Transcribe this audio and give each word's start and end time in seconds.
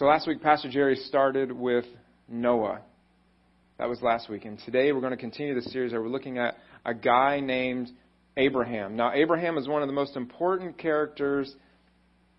So 0.00 0.06
last 0.06 0.26
week, 0.26 0.40
Pastor 0.40 0.70
Jerry 0.70 0.96
started 0.96 1.52
with 1.52 1.84
Noah. 2.26 2.80
That 3.76 3.86
was 3.86 4.00
last 4.00 4.30
week. 4.30 4.46
And 4.46 4.58
today 4.60 4.92
we're 4.92 5.02
going 5.02 5.10
to 5.10 5.18
continue 5.18 5.54
the 5.54 5.68
series 5.68 5.92
where 5.92 6.00
we're 6.00 6.08
looking 6.08 6.38
at 6.38 6.56
a 6.86 6.94
guy 6.94 7.40
named 7.40 7.90
Abraham. 8.38 8.96
Now, 8.96 9.12
Abraham 9.12 9.58
is 9.58 9.68
one 9.68 9.82
of 9.82 9.88
the 9.88 9.92
most 9.92 10.16
important 10.16 10.78
characters, 10.78 11.54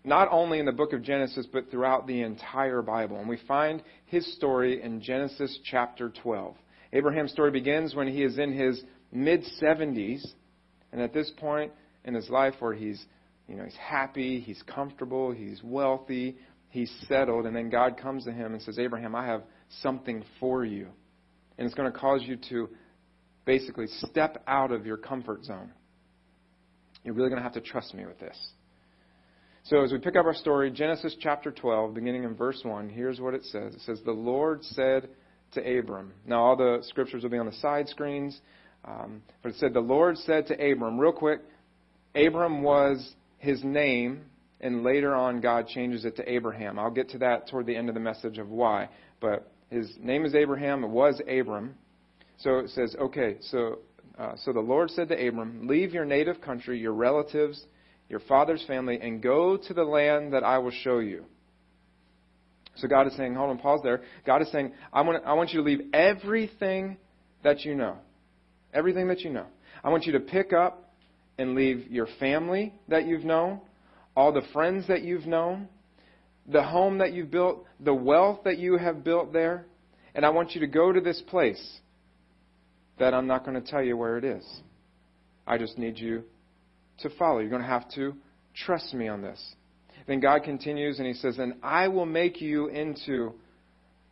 not 0.02 0.26
only 0.32 0.58
in 0.58 0.66
the 0.66 0.72
book 0.72 0.92
of 0.92 1.04
Genesis, 1.04 1.46
but 1.52 1.70
throughout 1.70 2.08
the 2.08 2.22
entire 2.22 2.82
Bible. 2.82 3.20
And 3.20 3.28
we 3.28 3.38
find 3.46 3.80
his 4.06 4.26
story 4.34 4.82
in 4.82 5.00
Genesis 5.00 5.56
chapter 5.64 6.12
12. 6.20 6.56
Abraham's 6.92 7.30
story 7.30 7.52
begins 7.52 7.94
when 7.94 8.08
he 8.08 8.24
is 8.24 8.38
in 8.38 8.52
his 8.52 8.82
mid 9.12 9.44
70s. 9.62 10.26
And 10.90 11.00
at 11.00 11.14
this 11.14 11.30
point 11.36 11.70
in 12.04 12.14
his 12.14 12.28
life 12.28 12.54
where 12.58 12.74
he's, 12.74 13.00
you 13.46 13.54
know, 13.54 13.62
he's 13.62 13.76
happy, 13.76 14.40
he's 14.40 14.60
comfortable, 14.66 15.30
he's 15.30 15.60
wealthy, 15.62 16.38
he's 16.72 16.90
settled, 17.06 17.44
and 17.44 17.54
then 17.54 17.68
God 17.68 17.98
comes 17.98 18.24
to 18.24 18.32
him 18.32 18.54
and 18.54 18.62
says, 18.62 18.78
Abraham, 18.78 19.14
I 19.14 19.26
have 19.26 19.42
something 19.82 20.24
for 20.40 20.64
you. 20.64 20.88
And 21.58 21.66
it's 21.66 21.74
going 21.74 21.92
to 21.92 21.96
cause 21.96 22.22
you 22.24 22.38
to 22.48 22.70
basically 23.44 23.86
step 23.88 24.42
out 24.46 24.72
of 24.72 24.86
your 24.86 24.96
comfort 24.96 25.44
zone. 25.44 25.70
You're 27.04 27.14
really 27.14 27.28
going 27.28 27.40
to 27.40 27.42
have 27.42 27.52
to 27.54 27.60
trust 27.60 27.92
me 27.94 28.06
with 28.06 28.18
this. 28.18 28.36
So, 29.64 29.84
as 29.84 29.92
we 29.92 29.98
pick 29.98 30.16
up 30.16 30.24
our 30.24 30.34
story, 30.34 30.70
Genesis 30.70 31.14
chapter 31.20 31.52
12, 31.52 31.94
beginning 31.94 32.24
in 32.24 32.34
verse 32.34 32.60
1, 32.64 32.88
here's 32.88 33.20
what 33.20 33.34
it 33.34 33.44
says. 33.44 33.74
It 33.74 33.82
says, 33.82 34.00
The 34.04 34.10
Lord 34.10 34.64
said 34.64 35.10
to 35.52 35.78
Abram. 35.78 36.14
Now, 36.26 36.42
all 36.42 36.56
the 36.56 36.78
scriptures 36.88 37.22
will 37.22 37.30
be 37.30 37.38
on 37.38 37.46
the 37.46 37.52
side 37.52 37.88
screens. 37.88 38.40
Um, 38.84 39.22
but 39.42 39.50
it 39.50 39.56
said, 39.58 39.74
The 39.74 39.80
Lord 39.80 40.16
said 40.16 40.46
to 40.46 40.54
Abram, 40.54 40.98
real 40.98 41.12
quick, 41.12 41.40
Abram 42.14 42.62
was 42.62 43.14
his 43.38 43.62
name 43.62 44.22
and 44.62 44.84
later 44.84 45.14
on 45.14 45.40
God 45.40 45.66
changes 45.66 46.04
it 46.04 46.16
to 46.16 46.32
Abraham. 46.32 46.78
I'll 46.78 46.90
get 46.90 47.10
to 47.10 47.18
that 47.18 47.48
toward 47.48 47.66
the 47.66 47.76
end 47.76 47.88
of 47.88 47.94
the 47.94 48.00
message 48.00 48.38
of 48.38 48.48
why. 48.48 48.88
But 49.20 49.50
his 49.70 49.92
name 50.00 50.24
is 50.24 50.34
Abraham. 50.34 50.84
It 50.84 50.90
was 50.90 51.20
Abram. 51.28 51.74
So 52.38 52.58
it 52.58 52.70
says, 52.70 52.94
okay, 52.98 53.36
so, 53.40 53.80
uh, 54.18 54.32
so 54.44 54.52
the 54.52 54.60
Lord 54.60 54.90
said 54.90 55.08
to 55.08 55.28
Abram, 55.28 55.66
Leave 55.66 55.92
your 55.92 56.04
native 56.04 56.40
country, 56.40 56.78
your 56.78 56.92
relatives, 56.92 57.62
your 58.08 58.20
father's 58.20 58.64
family, 58.66 58.98
and 59.00 59.22
go 59.22 59.56
to 59.56 59.74
the 59.74 59.84
land 59.84 60.32
that 60.32 60.44
I 60.44 60.58
will 60.58 60.70
show 60.70 60.98
you. 60.98 61.24
So 62.76 62.88
God 62.88 63.06
is 63.06 63.16
saying, 63.16 63.34
hold 63.34 63.50
on, 63.50 63.58
pause 63.58 63.80
there. 63.82 64.02
God 64.24 64.42
is 64.42 64.50
saying, 64.50 64.72
I 64.92 65.02
want, 65.02 65.22
I 65.26 65.34
want 65.34 65.50
you 65.50 65.60
to 65.60 65.66
leave 65.66 65.90
everything 65.92 66.96
that 67.44 67.64
you 67.64 67.74
know. 67.74 67.96
Everything 68.72 69.08
that 69.08 69.20
you 69.20 69.30
know. 69.30 69.46
I 69.84 69.90
want 69.90 70.04
you 70.04 70.12
to 70.12 70.20
pick 70.20 70.52
up 70.52 70.94
and 71.38 71.54
leave 71.54 71.90
your 71.90 72.06
family 72.18 72.72
that 72.88 73.06
you've 73.06 73.24
known 73.24 73.60
all 74.16 74.32
the 74.32 74.42
friends 74.52 74.88
that 74.88 75.02
you've 75.02 75.26
known, 75.26 75.68
the 76.46 76.62
home 76.62 76.98
that 76.98 77.12
you've 77.12 77.30
built, 77.30 77.64
the 77.80 77.94
wealth 77.94 78.40
that 78.44 78.58
you 78.58 78.76
have 78.76 79.04
built 79.04 79.32
there. 79.32 79.66
And 80.14 80.26
I 80.26 80.30
want 80.30 80.54
you 80.54 80.60
to 80.60 80.66
go 80.66 80.92
to 80.92 81.00
this 81.00 81.22
place 81.28 81.80
that 82.98 83.14
I'm 83.14 83.26
not 83.26 83.44
going 83.44 83.60
to 83.60 83.70
tell 83.70 83.82
you 83.82 83.96
where 83.96 84.18
it 84.18 84.24
is. 84.24 84.44
I 85.46 85.58
just 85.58 85.78
need 85.78 85.98
you 85.98 86.24
to 86.98 87.10
follow. 87.10 87.38
You're 87.38 87.50
going 87.50 87.62
to 87.62 87.68
have 87.68 87.90
to 87.92 88.14
trust 88.54 88.92
me 88.94 89.08
on 89.08 89.22
this. 89.22 89.40
Then 90.06 90.20
God 90.20 90.42
continues 90.42 90.98
and 90.98 91.06
he 91.06 91.14
says, 91.14 91.38
And 91.38 91.54
I 91.62 91.88
will 91.88 92.06
make 92.06 92.40
you 92.40 92.68
into 92.68 93.32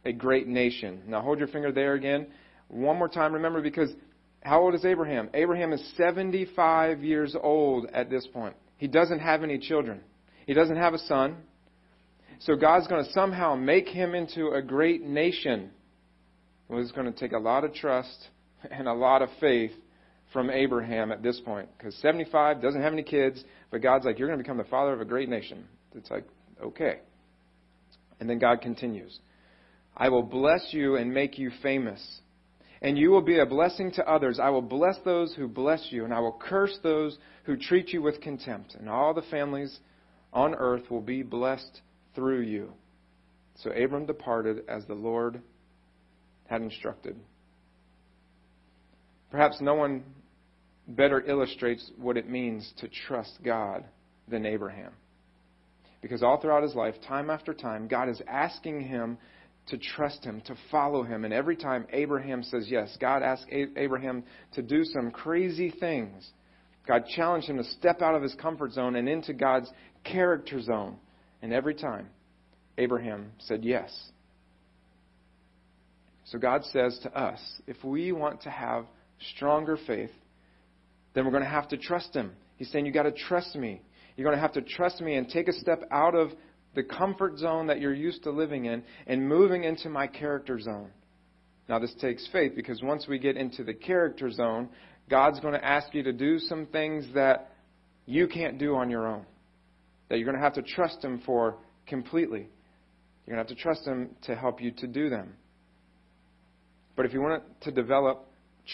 a 0.05 0.13
great 0.13 0.47
nation. 0.47 1.03
Now 1.07 1.21
hold 1.21 1.39
your 1.39 1.49
finger 1.49 1.73
there 1.73 1.95
again. 1.95 2.29
One 2.69 2.97
more 2.97 3.09
time, 3.09 3.35
remember, 3.35 3.61
because 3.61 3.91
how 4.43 4.63
old 4.63 4.75
is 4.75 4.85
Abraham? 4.85 5.29
Abraham 5.35 5.73
is 5.73 5.93
75 5.97 7.03
years 7.03 7.37
old 7.41 7.87
at 7.93 8.09
this 8.09 8.27
point. 8.27 8.57
He 8.81 8.89
doesn't 8.89 9.19
have 9.19 9.43
any 9.43 9.59
children. 9.59 10.01
He 10.47 10.55
doesn't 10.55 10.79
have 10.79 10.95
a 10.95 10.99
son. 11.01 11.37
So 12.39 12.57
God's 12.57 12.87
going 12.87 13.05
to 13.05 13.13
somehow 13.13 13.55
make 13.55 13.87
him 13.87 14.15
into 14.15 14.53
a 14.53 14.63
great 14.63 15.03
nation. 15.03 15.71
Well, 16.67 16.81
it's 16.81 16.91
going 16.91 17.13
to 17.13 17.19
take 17.19 17.33
a 17.33 17.39
lot 17.39 17.63
of 17.63 17.75
trust 17.75 18.29
and 18.71 18.89
a 18.89 18.95
lot 18.95 19.21
of 19.21 19.29
faith 19.39 19.73
from 20.33 20.49
Abraham 20.49 21.13
at 21.13 21.23
this 21.23 21.39
point. 21.41 21.69
Because 21.77 21.95
75 21.97 22.63
doesn't 22.63 22.81
have 22.81 22.95
any 22.95 23.03
kids, 23.03 23.45
but 23.71 23.83
God's 23.83 24.07
like, 24.07 24.19
You're 24.19 24.29
going 24.29 24.39
to 24.39 24.43
become 24.43 24.57
the 24.57 24.65
father 24.65 24.95
of 24.95 25.03
a 25.03 25.05
great 25.05 25.29
nation. 25.29 25.67
It's 25.95 26.11
like, 26.11 26.25
okay. 26.63 27.01
And 28.19 28.31
then 28.31 28.39
God 28.39 28.63
continues 28.63 29.21
I 29.95 30.09
will 30.09 30.23
bless 30.23 30.69
you 30.71 30.97
and 30.97 31.13
make 31.13 31.39
you 31.39 31.51
famous 31.63 32.20
and 32.83 32.99
you 32.99 33.11
will 33.11 33.23
be 33.23 33.39
a 33.39 33.47
blessing 33.47 33.93
to 33.93 34.09
others. 34.09 34.39
I 34.41 34.51
will 34.51 34.63
bless 34.63 34.99
those 35.05 35.35
who 35.35 35.49
bless 35.49 35.89
you, 35.91 36.05
and 36.05 36.15
I 36.15 36.21
will 36.21 36.39
curse 36.41 36.79
those 36.83 37.19
who 37.45 37.57
treat 37.57 37.93
you 37.93 38.01
with 38.01 38.21
contempt. 38.21 38.75
And 38.75 38.89
all 38.89 39.13
the 39.13 39.23
families 39.23 39.79
on 40.33 40.55
earth 40.55 40.91
will 40.91 41.03
be 41.03 41.23
blessed 41.23 41.83
through 42.15 42.41
you. 42.41 42.73
So 43.57 43.71
Abram 43.71 44.07
departed 44.07 44.65
as 44.69 44.87
the 44.87 44.95
Lord 44.95 45.43
had 46.47 46.63
instructed. 46.63 47.17
Perhaps 49.31 49.61
no 49.61 49.75
one 49.75 50.03
better 50.89 51.21
illustrates 51.21 51.91
what 51.99 52.17
it 52.17 52.29
means 52.29 52.73
to 52.79 52.89
trust 53.07 53.39
God 53.45 53.85
than 54.27 54.47
Abraham. 54.47 54.93
Because 56.01 56.23
all 56.23 56.41
throughout 56.41 56.63
his 56.63 56.75
life, 56.75 56.95
time 57.07 57.29
after 57.29 57.53
time, 57.53 57.87
God 57.87 58.09
is 58.09 58.23
asking 58.27 58.81
him 58.81 59.19
to 59.71 59.79
trust 59.79 60.25
him, 60.25 60.41
to 60.47 60.55
follow 60.71 61.03
him. 61.03 61.25
And 61.25 61.35
every 61.35 61.57
time 61.57 61.87
Abraham 61.93 62.43
says 62.43 62.67
yes, 62.69 62.97
God 63.01 63.23
asks 63.23 63.47
Abraham 63.51 64.25
to 64.55 64.63
do 64.63 64.85
some 64.85 65.11
crazy 65.11 65.71
things. 65.71 66.29
God 66.87 67.05
challenged 67.15 67.49
him 67.49 67.57
to 67.59 67.65
step 67.65 68.03
out 68.03 68.15
of 68.15 68.23
his 68.23 68.35
comfort 68.35 68.73
zone 68.73 68.97
and 68.97 69.09
into 69.09 69.33
God's 69.33 69.71
character 70.05 70.61
zone. 70.61 70.97
And 71.43 71.53
every 71.53 71.75
time, 71.75 72.09
Abraham 72.79 73.33
said 73.39 73.65
yes. 73.65 73.91
So 76.27 76.39
God 76.39 76.65
says 76.67 76.99
to 77.03 77.19
us, 77.19 77.41
if 77.67 77.83
we 77.83 78.13
want 78.13 78.43
to 78.43 78.51
have 78.51 78.87
stronger 79.35 79.77
faith, 79.87 80.11
then 81.15 81.25
we're 81.25 81.33
going 81.33 81.43
to 81.43 81.49
have 81.49 81.69
to 81.69 81.77
trust 81.77 82.15
him. 82.15 82.33
He's 82.57 82.71
saying, 82.71 82.87
You've 82.87 82.95
got 82.95 83.03
to 83.05 83.13
trust 83.13 83.57
me. 83.57 83.83
You're 84.17 84.25
going 84.25 84.37
to 84.37 84.41
have 84.41 84.53
to 84.53 84.63
trust 84.63 85.01
me 85.01 85.15
and 85.15 85.29
take 85.29 85.49
a 85.49 85.53
step 85.53 85.83
out 85.91 86.15
of 86.15 86.31
the 86.75 86.83
comfort 86.83 87.39
zone 87.39 87.67
that 87.67 87.81
you're 87.81 87.95
used 87.95 88.23
to 88.25 88.31
living 88.31 88.67
in 88.67 88.83
and 89.07 89.29
moving 89.29 89.65
into 89.65 89.89
my 89.89 90.07
character 90.07 90.61
zone. 90.61 90.91
Now, 91.69 91.79
this 91.79 91.95
takes 92.01 92.27
faith 92.33 92.53
because 92.57 92.83
once 92.83 93.07
we 93.09 93.19
get 93.19 93.37
into 93.37 93.65
the 93.65 93.75
character 93.75 94.31
zone, 94.31 94.69
God's 95.09 95.41
going 95.41 95.55
to 95.55 95.65
ask 95.65 95.95
you 95.95 96.03
to 96.05 96.13
do 96.13 96.39
some 96.39 96.67
things 96.67 97.07
that 97.15 97.53
you 98.07 98.27
can't 98.27 98.59
do 98.59 98.75
on 98.75 98.91
your 98.91 99.07
own, 99.07 99.25
that 100.09 100.19
you're 100.19 100.25
going 100.25 100.37
to 100.37 100.43
have 100.43 100.55
to 100.55 100.63
trust 100.63 101.03
Him 101.03 101.23
for 101.25 101.57
completely. 101.87 102.49
You're 103.27 103.37
going 103.37 103.45
to 103.45 103.49
have 103.49 103.57
to 103.57 103.63
trust 103.63 103.87
Him 103.87 104.11
to 104.23 104.35
help 104.35 104.61
you 104.61 104.73
to 104.79 104.87
do 104.87 105.11
them. 105.11 105.35
But 106.97 107.07
if 107.07 107.13
you 107.13 107.21
want 107.21 107.43
to 107.63 107.71
develop 107.71 108.27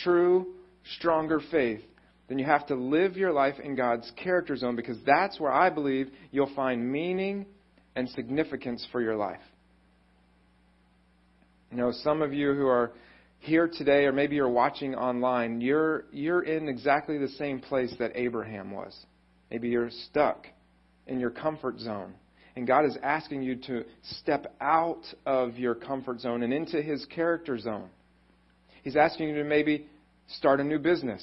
true, 0.03 0.55
stronger 0.99 1.41
faith, 1.51 1.83
then 2.29 2.39
you 2.39 2.45
have 2.45 2.67
to 2.67 2.75
live 2.75 3.17
your 3.17 3.33
life 3.33 3.57
in 3.63 3.77
God's 3.77 4.11
character 4.17 4.57
zone 4.57 4.75
because 4.75 4.99
that's 5.07 5.39
where 5.39 5.53
I 5.53 5.71
believe 5.71 6.11
you'll 6.33 6.55
find 6.55 6.91
meaning 6.91 7.47
and 7.97 8.09
significance 8.11 8.87
for 8.93 9.01
your 9.01 9.17
life. 9.17 9.41
You 11.73 11.79
know, 11.79 11.91
some 11.91 12.23
of 12.23 12.33
you 12.33 12.55
who 12.55 12.67
are 12.67 12.93
here 13.39 13.69
today, 13.69 14.05
or 14.05 14.13
maybe 14.13 14.37
you're 14.37 14.49
watching 14.49 14.95
online, 14.95 15.61
you're, 15.61 16.05
you're 16.13 16.43
in 16.43 16.69
exactly 16.69 17.19
the 17.19 17.29
same 17.29 17.59
place 17.59 17.95
that 17.99 18.13
Abraham 18.15 18.71
was. 18.71 18.97
Maybe 19.51 19.69
you're 19.69 19.91
stuck 19.91 20.47
in 21.07 21.19
your 21.19 21.31
comfort 21.31 21.81
zone. 21.81 22.15
And 22.55 22.67
God 22.67 22.85
is 22.85 22.97
asking 23.03 23.43
you 23.43 23.57
to 23.67 23.85
step 24.03 24.55
out 24.61 25.03
of 25.27 25.59
your 25.59 25.75
comfort 25.75 26.21
zone 26.21 26.43
and 26.43 26.53
into 26.53 26.81
His 26.81 27.05
character 27.07 27.59
zone. 27.59 27.89
He's 28.83 28.97
asking 28.97 29.31
you 29.31 29.35
to 29.37 29.45
maybe 29.45 29.87
start 30.29 30.61
a 30.61 30.65
new 30.65 30.79
business 30.79 31.23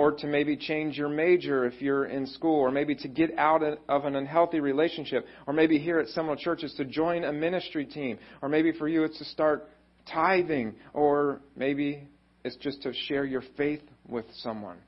or 0.00 0.12
to 0.12 0.26
maybe 0.26 0.56
change 0.56 0.96
your 0.96 1.10
major 1.10 1.66
if 1.66 1.82
you're 1.82 2.06
in 2.06 2.26
school, 2.26 2.58
or 2.58 2.70
maybe 2.70 2.94
to 2.94 3.06
get 3.06 3.36
out 3.36 3.62
of 3.62 4.04
an 4.06 4.16
unhealthy 4.16 4.58
relationship, 4.58 5.26
or 5.46 5.52
maybe 5.52 5.78
here 5.78 5.98
at 5.98 6.08
Seminole 6.08 6.36
Churches 6.36 6.72
to 6.78 6.86
join 6.86 7.24
a 7.24 7.32
ministry 7.34 7.84
team, 7.84 8.18
or 8.40 8.48
maybe 8.48 8.72
for 8.72 8.88
you 8.88 9.04
it's 9.04 9.18
to 9.18 9.26
start 9.26 9.68
tithing, 10.10 10.74
or 10.94 11.42
maybe 11.54 12.08
it's 12.44 12.56
just 12.56 12.80
to 12.80 12.94
share 13.08 13.26
your 13.26 13.42
faith 13.58 13.82
with 14.08 14.24
someone, 14.38 14.78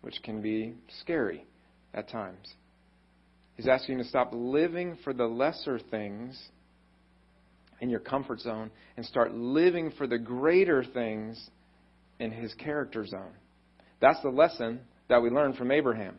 which 0.00 0.22
can 0.22 0.40
be 0.40 0.72
scary 1.02 1.44
at 1.92 2.08
times. 2.08 2.54
He's 3.56 3.68
asking 3.68 3.98
you 3.98 4.04
to 4.04 4.08
stop 4.08 4.30
living 4.32 4.96
for 5.04 5.12
the 5.12 5.26
lesser 5.26 5.78
things 5.90 6.42
in 7.82 7.90
your 7.90 8.00
comfort 8.00 8.40
zone 8.40 8.70
and 8.96 9.04
start 9.04 9.34
living 9.34 9.92
for 9.98 10.06
the 10.06 10.18
greater 10.18 10.82
things 10.82 11.50
in 12.18 12.30
his 12.30 12.54
character 12.54 13.04
zone. 13.04 13.34
That's 14.00 14.20
the 14.22 14.28
lesson 14.28 14.80
that 15.08 15.22
we 15.22 15.30
learn 15.30 15.54
from 15.54 15.70
Abraham. 15.70 16.18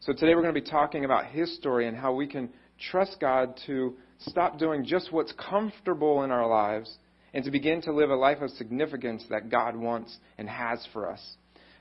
So 0.00 0.12
today 0.12 0.34
we're 0.34 0.42
going 0.42 0.54
to 0.54 0.60
be 0.60 0.68
talking 0.68 1.04
about 1.04 1.26
his 1.26 1.54
story 1.56 1.86
and 1.86 1.96
how 1.96 2.14
we 2.14 2.26
can 2.26 2.50
trust 2.90 3.18
God 3.20 3.58
to 3.66 3.94
stop 4.18 4.58
doing 4.58 4.84
just 4.84 5.12
what's 5.12 5.32
comfortable 5.32 6.24
in 6.24 6.30
our 6.30 6.48
lives 6.48 6.96
and 7.34 7.44
to 7.44 7.50
begin 7.50 7.80
to 7.82 7.92
live 7.92 8.10
a 8.10 8.16
life 8.16 8.40
of 8.40 8.50
significance 8.50 9.24
that 9.30 9.48
God 9.48 9.76
wants 9.76 10.16
and 10.38 10.48
has 10.48 10.86
for 10.92 11.10
us. 11.10 11.20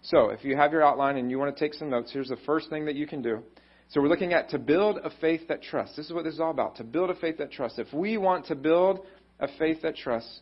So, 0.04 0.30
if 0.30 0.44
you 0.44 0.56
have 0.56 0.72
your 0.72 0.84
outline 0.84 1.18
and 1.18 1.30
you 1.30 1.38
want 1.38 1.56
to 1.56 1.60
take 1.60 1.74
some 1.74 1.90
notes, 1.90 2.12
here's 2.12 2.30
the 2.30 2.38
first 2.46 2.70
thing 2.70 2.86
that 2.86 2.96
you 2.96 3.06
can 3.06 3.22
do. 3.22 3.44
So 3.90 4.02
we're 4.02 4.08
looking 4.08 4.34
at 4.34 4.50
to 4.50 4.58
build 4.58 5.00
a 5.04 5.12
faith 5.20 5.42
that 5.50 5.62
trusts. 5.62 5.98
This 5.98 6.06
is 6.06 6.14
what 6.14 6.24
this 6.24 6.36
is 6.36 6.40
all 6.40 6.52
about. 6.52 6.78
To 6.78 6.84
build 6.84 7.10
a 7.10 7.16
faith 7.16 7.38
that 7.40 7.52
trusts. 7.52 7.78
If 7.78 7.92
we 7.94 8.18
want 8.18 8.46
to 8.46 8.56
build 8.56 9.06
a 9.40 9.50
faith 9.60 9.82
that 9.82 9.98
trusts, 9.98 10.40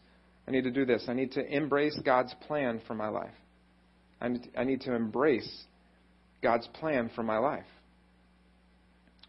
I 0.47 0.51
need 0.51 0.65
to 0.65 0.71
do 0.71 0.85
this. 0.85 1.05
I 1.07 1.13
need 1.13 1.31
to 1.31 1.45
embrace 1.45 1.99
God's 2.05 2.33
plan 2.45 2.79
for 2.85 2.93
my 2.93 3.07
life. 3.07 3.33
I 4.21 4.63
need, 4.63 4.81
to 4.81 4.93
embrace 4.93 5.63
God's 6.41 6.67
plan 6.73 7.09
for 7.15 7.23
my 7.23 7.37
life. 7.37 7.65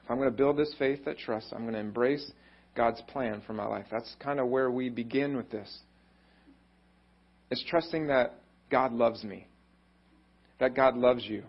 If 0.05 0.11
I'm 0.11 0.17
going 0.17 0.31
to 0.31 0.37
build 0.37 0.57
this 0.57 0.75
faith 0.79 1.05
that 1.05 1.19
trusts, 1.19 1.53
I'm 1.53 1.63
going 1.63 1.75
to 1.75 1.81
embrace 1.81 2.31
God's 2.77 3.01
plan 3.09 3.43
for 3.47 3.53
my 3.53 3.67
life. 3.67 3.87
That's 3.91 4.15
kind 4.19 4.41
of 4.41 4.49
where 4.49 4.71
we 4.71 4.89
begin 4.89 5.37
with 5.37 5.51
this. 5.51 5.79
It's 7.51 7.65
trusting 7.69 8.09
that 8.09 8.41
God 8.71 8.93
loves 8.93 9.23
me, 9.25 9.47
that 10.59 10.75
God 10.75 10.97
loves 10.97 11.25
you. 11.25 11.45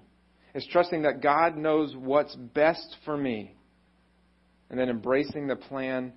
It's 0.53 0.67
trusting 0.67 1.03
that 1.03 1.21
God 1.21 1.55
knows 1.55 1.95
what's 1.95 2.35
best 2.35 2.97
for 3.05 3.15
me, 3.15 3.55
and 4.69 4.79
then 4.79 4.89
embracing 4.89 5.47
the 5.47 5.55
plan 5.55 6.13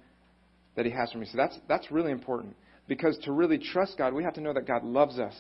that 0.77 0.85
He 0.85 0.93
has 0.93 1.13
for 1.13 1.19
me. 1.19 1.27
So 1.27 1.37
that's, 1.37 1.59
that's 1.69 1.91
really 1.91 2.13
important. 2.13 2.57
Because 2.89 3.17
to 3.25 3.33
really 3.33 3.59
trust 3.59 3.97
God, 3.97 4.13
we 4.13 4.25
have 4.25 4.35
to 4.35 4.41
know 4.41 4.53
that 4.53 4.67
God 4.67 4.85
loves 4.85 5.19
us, 5.19 5.35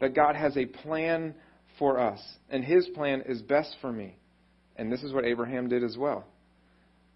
that 0.00 0.14
God 0.14 0.36
has 0.36 0.56
a 0.56 0.66
plan 0.66 1.34
for 1.78 1.98
us, 1.98 2.20
and 2.50 2.64
His 2.64 2.86
plan 2.88 3.22
is 3.26 3.42
best 3.42 3.76
for 3.80 3.92
me. 3.92 4.16
And 4.76 4.92
this 4.92 5.02
is 5.02 5.12
what 5.12 5.24
Abraham 5.24 5.68
did 5.68 5.82
as 5.82 5.96
well. 5.96 6.26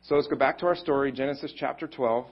So 0.02 0.14
let's 0.14 0.28
go 0.28 0.36
back 0.36 0.58
to 0.58 0.66
our 0.66 0.76
story, 0.76 1.12
Genesis 1.12 1.52
chapter 1.56 1.86
12. 1.86 2.26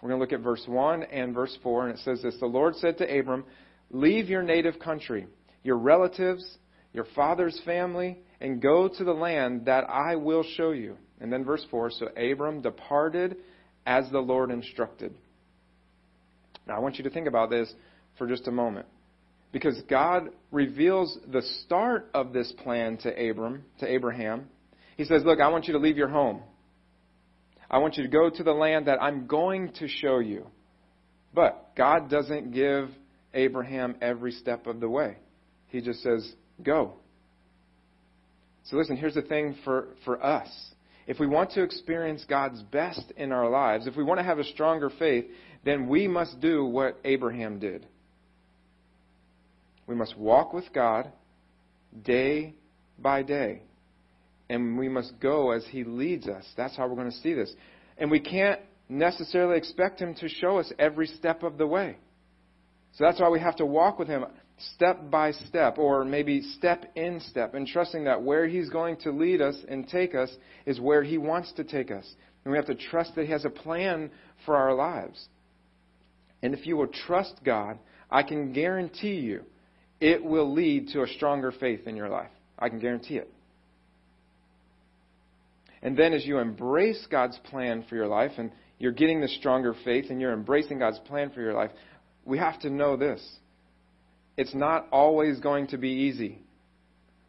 We're 0.00 0.08
going 0.08 0.18
to 0.18 0.22
look 0.22 0.38
at 0.38 0.44
verse 0.44 0.62
1 0.66 1.04
and 1.04 1.34
verse 1.34 1.56
4, 1.62 1.88
and 1.88 1.98
it 1.98 2.02
says 2.04 2.22
this 2.22 2.36
The 2.38 2.46
Lord 2.46 2.76
said 2.76 2.98
to 2.98 3.18
Abram, 3.18 3.44
Leave 3.90 4.28
your 4.28 4.42
native 4.42 4.78
country, 4.78 5.26
your 5.62 5.78
relatives, 5.78 6.58
your 6.92 7.06
father's 7.16 7.58
family, 7.64 8.18
and 8.40 8.60
go 8.60 8.88
to 8.88 9.04
the 9.04 9.12
land 9.12 9.64
that 9.66 9.84
I 9.88 10.16
will 10.16 10.44
show 10.56 10.72
you. 10.72 10.96
And 11.20 11.32
then 11.32 11.44
verse 11.44 11.64
4 11.70 11.90
So 11.90 12.08
Abram 12.08 12.60
departed 12.60 13.36
as 13.86 14.10
the 14.10 14.20
Lord 14.20 14.50
instructed. 14.50 15.14
Now, 16.66 16.76
I 16.76 16.80
want 16.80 16.96
you 16.96 17.04
to 17.04 17.10
think 17.10 17.26
about 17.26 17.50
this 17.50 17.72
for 18.18 18.26
just 18.26 18.48
a 18.48 18.52
moment. 18.52 18.86
Because 19.54 19.80
God 19.88 20.30
reveals 20.50 21.16
the 21.30 21.42
start 21.64 22.10
of 22.12 22.32
this 22.32 22.52
plan 22.64 22.96
to 22.98 23.30
Abram, 23.30 23.62
to 23.78 23.86
Abraham. 23.86 24.48
He 24.96 25.04
says, 25.04 25.22
Look, 25.24 25.38
I 25.38 25.46
want 25.46 25.68
you 25.68 25.74
to 25.74 25.78
leave 25.78 25.96
your 25.96 26.08
home. 26.08 26.42
I 27.70 27.78
want 27.78 27.96
you 27.96 28.02
to 28.02 28.08
go 28.08 28.28
to 28.28 28.42
the 28.42 28.52
land 28.52 28.88
that 28.88 29.00
I'm 29.00 29.28
going 29.28 29.72
to 29.74 29.86
show 29.86 30.18
you. 30.18 30.48
But 31.32 31.70
God 31.76 32.10
doesn't 32.10 32.50
give 32.50 32.90
Abraham 33.32 33.94
every 34.02 34.32
step 34.32 34.66
of 34.66 34.80
the 34.80 34.88
way. 34.88 35.18
He 35.68 35.80
just 35.80 36.02
says, 36.02 36.32
Go. 36.60 36.94
So 38.64 38.76
listen, 38.76 38.96
here's 38.96 39.14
the 39.14 39.22
thing 39.22 39.54
for, 39.62 39.90
for 40.04 40.20
us. 40.20 40.48
If 41.06 41.20
we 41.20 41.28
want 41.28 41.52
to 41.52 41.62
experience 41.62 42.24
God's 42.28 42.60
best 42.60 43.12
in 43.16 43.30
our 43.30 43.48
lives, 43.48 43.86
if 43.86 43.94
we 43.94 44.02
want 44.02 44.18
to 44.18 44.24
have 44.24 44.40
a 44.40 44.44
stronger 44.44 44.90
faith, 44.90 45.26
then 45.64 45.86
we 45.86 46.08
must 46.08 46.40
do 46.40 46.64
what 46.64 46.98
Abraham 47.04 47.60
did. 47.60 47.86
We 49.86 49.94
must 49.94 50.16
walk 50.16 50.52
with 50.52 50.72
God 50.72 51.12
day 52.02 52.54
by 52.98 53.22
day. 53.22 53.62
And 54.48 54.78
we 54.78 54.88
must 54.88 55.18
go 55.20 55.52
as 55.52 55.64
He 55.70 55.84
leads 55.84 56.28
us. 56.28 56.44
That's 56.56 56.76
how 56.76 56.86
we're 56.86 56.96
going 56.96 57.10
to 57.10 57.16
see 57.18 57.34
this. 57.34 57.54
And 57.96 58.10
we 58.10 58.20
can't 58.20 58.60
necessarily 58.88 59.56
expect 59.56 60.00
Him 60.00 60.14
to 60.16 60.28
show 60.28 60.58
us 60.58 60.72
every 60.78 61.06
step 61.06 61.42
of 61.42 61.58
the 61.58 61.66
way. 61.66 61.96
So 62.92 63.04
that's 63.04 63.20
why 63.20 63.28
we 63.28 63.40
have 63.40 63.56
to 63.56 63.66
walk 63.66 63.98
with 63.98 64.08
Him 64.08 64.24
step 64.74 65.10
by 65.10 65.32
step, 65.32 65.78
or 65.78 66.04
maybe 66.04 66.40
step 66.40 66.84
in 66.94 67.20
step, 67.20 67.54
and 67.54 67.66
trusting 67.66 68.04
that 68.04 68.22
where 68.22 68.46
He's 68.46 68.68
going 68.68 68.96
to 68.98 69.10
lead 69.10 69.40
us 69.40 69.56
and 69.68 69.88
take 69.88 70.14
us 70.14 70.30
is 70.66 70.80
where 70.80 71.02
He 71.02 71.18
wants 71.18 71.52
to 71.54 71.64
take 71.64 71.90
us. 71.90 72.08
And 72.44 72.52
we 72.52 72.58
have 72.58 72.66
to 72.66 72.74
trust 72.74 73.14
that 73.16 73.24
He 73.24 73.32
has 73.32 73.44
a 73.44 73.50
plan 73.50 74.10
for 74.44 74.56
our 74.56 74.74
lives. 74.74 75.28
And 76.42 76.54
if 76.54 76.66
you 76.66 76.76
will 76.76 76.88
trust 76.88 77.40
God, 77.44 77.78
I 78.10 78.22
can 78.22 78.52
guarantee 78.52 79.14
you 79.14 79.44
it 80.04 80.22
will 80.22 80.52
lead 80.52 80.88
to 80.88 81.02
a 81.02 81.06
stronger 81.06 81.50
faith 81.50 81.86
in 81.86 81.96
your 81.96 82.10
life. 82.10 82.28
I 82.58 82.68
can 82.68 82.78
guarantee 82.78 83.16
it. 83.16 83.30
And 85.82 85.96
then 85.96 86.12
as 86.12 86.26
you 86.26 86.38
embrace 86.38 87.06
God's 87.10 87.38
plan 87.44 87.86
for 87.88 87.94
your 87.94 88.06
life 88.06 88.32
and 88.36 88.52
you're 88.78 88.92
getting 88.92 89.22
the 89.22 89.28
stronger 89.28 89.74
faith 89.82 90.10
and 90.10 90.20
you're 90.20 90.34
embracing 90.34 90.78
God's 90.78 90.98
plan 91.06 91.30
for 91.30 91.40
your 91.40 91.54
life, 91.54 91.70
we 92.26 92.36
have 92.36 92.60
to 92.60 92.70
know 92.70 92.98
this. 92.98 93.26
It's 94.36 94.54
not 94.54 94.88
always 94.92 95.40
going 95.40 95.68
to 95.68 95.78
be 95.78 95.88
easy. 95.88 96.38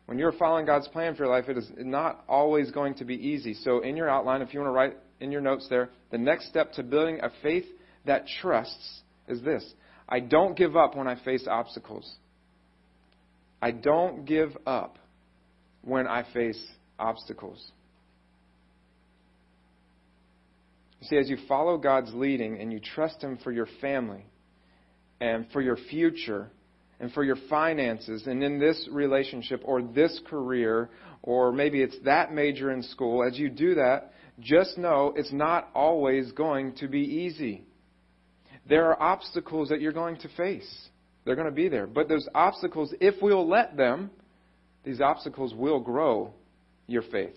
When 0.08 0.20
you're 0.20 0.34
following 0.34 0.66
God's 0.66 0.90
plan 0.90 1.16
for 1.16 1.24
your 1.24 1.32
life, 1.32 1.48
it 1.48 1.58
is 1.58 1.72
not 1.78 2.26
always 2.28 2.72
going 2.72 2.96
to 2.96 3.06
be 3.06 3.16
easy. 3.16 3.54
So, 3.54 3.80
in 3.80 3.96
your 3.96 4.10
outline, 4.10 4.42
if 4.42 4.54
you 4.54 4.60
want 4.60 4.70
to 4.70 4.76
write 4.76 4.98
in 5.22 5.32
your 5.32 5.42
notes 5.42 5.68
there, 5.70 5.92
the 6.12 6.18
next 6.18 6.50
step 6.50 6.74
to 6.74 6.84
building 6.84 7.22
a 7.24 7.32
faith 7.42 7.66
that 8.06 8.26
trusts 8.42 9.02
is 9.30 9.42
this 9.42 9.66
I 10.10 10.20
don't 10.20 10.58
give 10.58 10.76
up 10.76 10.96
when 10.96 11.08
I 11.08 11.16
face 11.24 11.48
obstacles. 11.50 12.16
I 13.66 13.72
don't 13.72 14.26
give 14.26 14.56
up 14.68 15.00
when 15.82 16.06
I 16.06 16.24
face 16.36 16.64
obstacles. 17.00 17.72
You 21.02 21.08
see, 21.08 21.18
as 21.18 21.28
you 21.28 21.38
follow 21.48 21.80
God's 21.80 22.14
leading 22.14 22.60
and 22.62 22.72
you 22.72 22.80
trust 22.80 23.24
Him 23.24 23.40
for 23.44 23.52
your 23.52 23.68
family 23.82 24.24
and 25.20 25.48
for 25.52 25.62
your 25.62 25.78
future 25.78 26.52
and 27.00 27.12
for 27.12 27.24
your 27.24 27.38
finances 27.50 28.28
and 28.28 28.44
in 28.44 28.60
this 28.60 28.88
relationship 28.92 29.64
or 29.66 29.82
this 29.82 30.22
career 30.30 30.92
or 31.24 31.52
maybe 31.52 31.82
it's 31.82 31.98
that 32.06 32.32
major 32.32 32.72
in 32.72 32.84
school, 32.84 33.28
as 33.28 33.40
you 33.40 33.50
do 33.50 33.74
that, 33.74 34.14
just 34.40 34.78
know 34.78 35.12
it's 35.16 35.34
not 35.34 35.70
always 35.74 36.32
going 36.34 36.76
to 36.76 36.88
be 36.88 37.02
easy. 37.02 37.64
There 38.70 38.86
are 38.92 39.02
obstacles 39.02 39.70
that 39.70 39.82
you're 39.82 39.92
going 39.92 40.18
to 40.18 40.30
face. 40.38 40.72
They're 41.26 41.36
going 41.36 41.50
to 41.50 41.54
be 41.54 41.68
there. 41.68 41.88
But 41.88 42.08
those 42.08 42.28
obstacles, 42.34 42.94
if 43.02 43.16
we'll 43.22 43.48
let 43.48 43.76
them, 43.76 44.12
these 44.84 45.02
obstacles 45.02 45.54
will 45.54 45.80
grow 45.80 46.34
your 46.88 47.02
faith. 47.02 47.36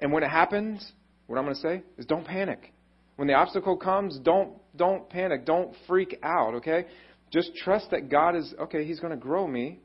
And 0.00 0.12
when 0.12 0.22
it 0.22 0.30
happens, 0.30 0.92
what 1.26 1.38
I'm 1.38 1.44
going 1.44 1.56
to 1.56 1.60
say 1.60 1.82
is 1.98 2.06
don't 2.06 2.26
panic. 2.26 2.72
When 3.16 3.28
the 3.28 3.34
obstacle 3.34 3.76
comes, 3.76 4.18
don't 4.18 4.54
don't 4.76 5.08
panic. 5.08 5.44
Don't 5.44 5.74
freak 5.86 6.18
out, 6.22 6.54
okay? 6.56 6.84
Just 7.32 7.54
trust 7.56 7.90
that 7.90 8.10
God 8.10 8.36
is 8.36 8.54
okay, 8.60 8.84
he's 8.84 9.00
going 9.00 9.12
to 9.12 9.18
grow 9.18 9.46
me 9.46 9.80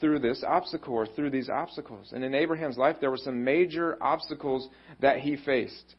through 0.00 0.20
this 0.20 0.44
obstacle 0.46 0.94
or 0.94 1.06
through 1.06 1.30
these 1.30 1.48
obstacles. 1.50 2.12
And 2.12 2.24
in 2.24 2.34
Abraham's 2.34 2.78
life 2.78 2.96
there 3.00 3.10
were 3.10 3.16
some 3.18 3.44
major 3.44 3.98
obstacles 4.00 4.68
that 5.00 5.18
he 5.18 5.36
faced. 5.36 5.96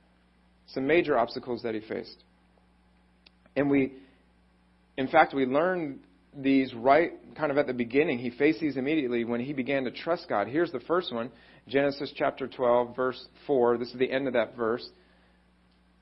Some 0.67 0.87
major 0.87 1.17
obstacles 1.17 1.63
that 1.63 1.75
he 1.75 1.81
faced. 1.81 2.23
And 3.55 3.69
we, 3.69 3.93
in 4.99 5.07
fact, 5.07 5.33
we 5.33 5.45
learn 5.45 5.99
these 6.35 6.73
right 6.73 7.13
kind 7.37 7.51
of 7.51 7.57
at 7.57 7.67
the 7.67 7.73
beginning. 7.73 8.19
He 8.19 8.31
faced 8.31 8.59
these 8.59 8.75
immediately 8.75 9.23
when 9.23 9.39
he 9.39 9.53
began 9.53 9.85
to 9.85 9.91
trust 9.91 10.27
God. 10.27 10.49
Here's 10.49 10.73
the 10.73 10.81
first 10.81 11.13
one 11.13 11.31
Genesis 11.69 12.11
chapter 12.17 12.49
12, 12.49 12.97
verse 12.97 13.27
4. 13.47 13.77
This 13.77 13.87
is 13.87 13.97
the 13.97 14.11
end 14.11 14.27
of 14.27 14.33
that 14.33 14.57
verse. 14.57 14.85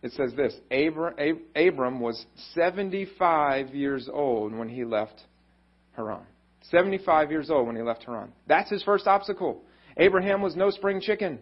It 0.02 0.14
says 0.14 0.34
this 0.36 0.56
Abram, 0.72 1.14
Abram 1.56 2.00
was 2.00 2.26
75 2.56 3.76
years 3.76 4.10
old 4.12 4.52
when 4.52 4.68
he 4.68 4.84
left 4.84 5.22
Haran. 5.96 6.26
75 6.72 7.30
years 7.30 7.52
old 7.52 7.68
when 7.68 7.76
he 7.76 7.84
left 7.84 8.04
Haran. 8.04 8.32
That's 8.48 8.72
his 8.72 8.82
first 8.82 9.06
obstacle. 9.06 9.62
Abraham 9.96 10.42
was 10.42 10.56
no 10.56 10.72
spring 10.72 11.02
chicken. 11.02 11.38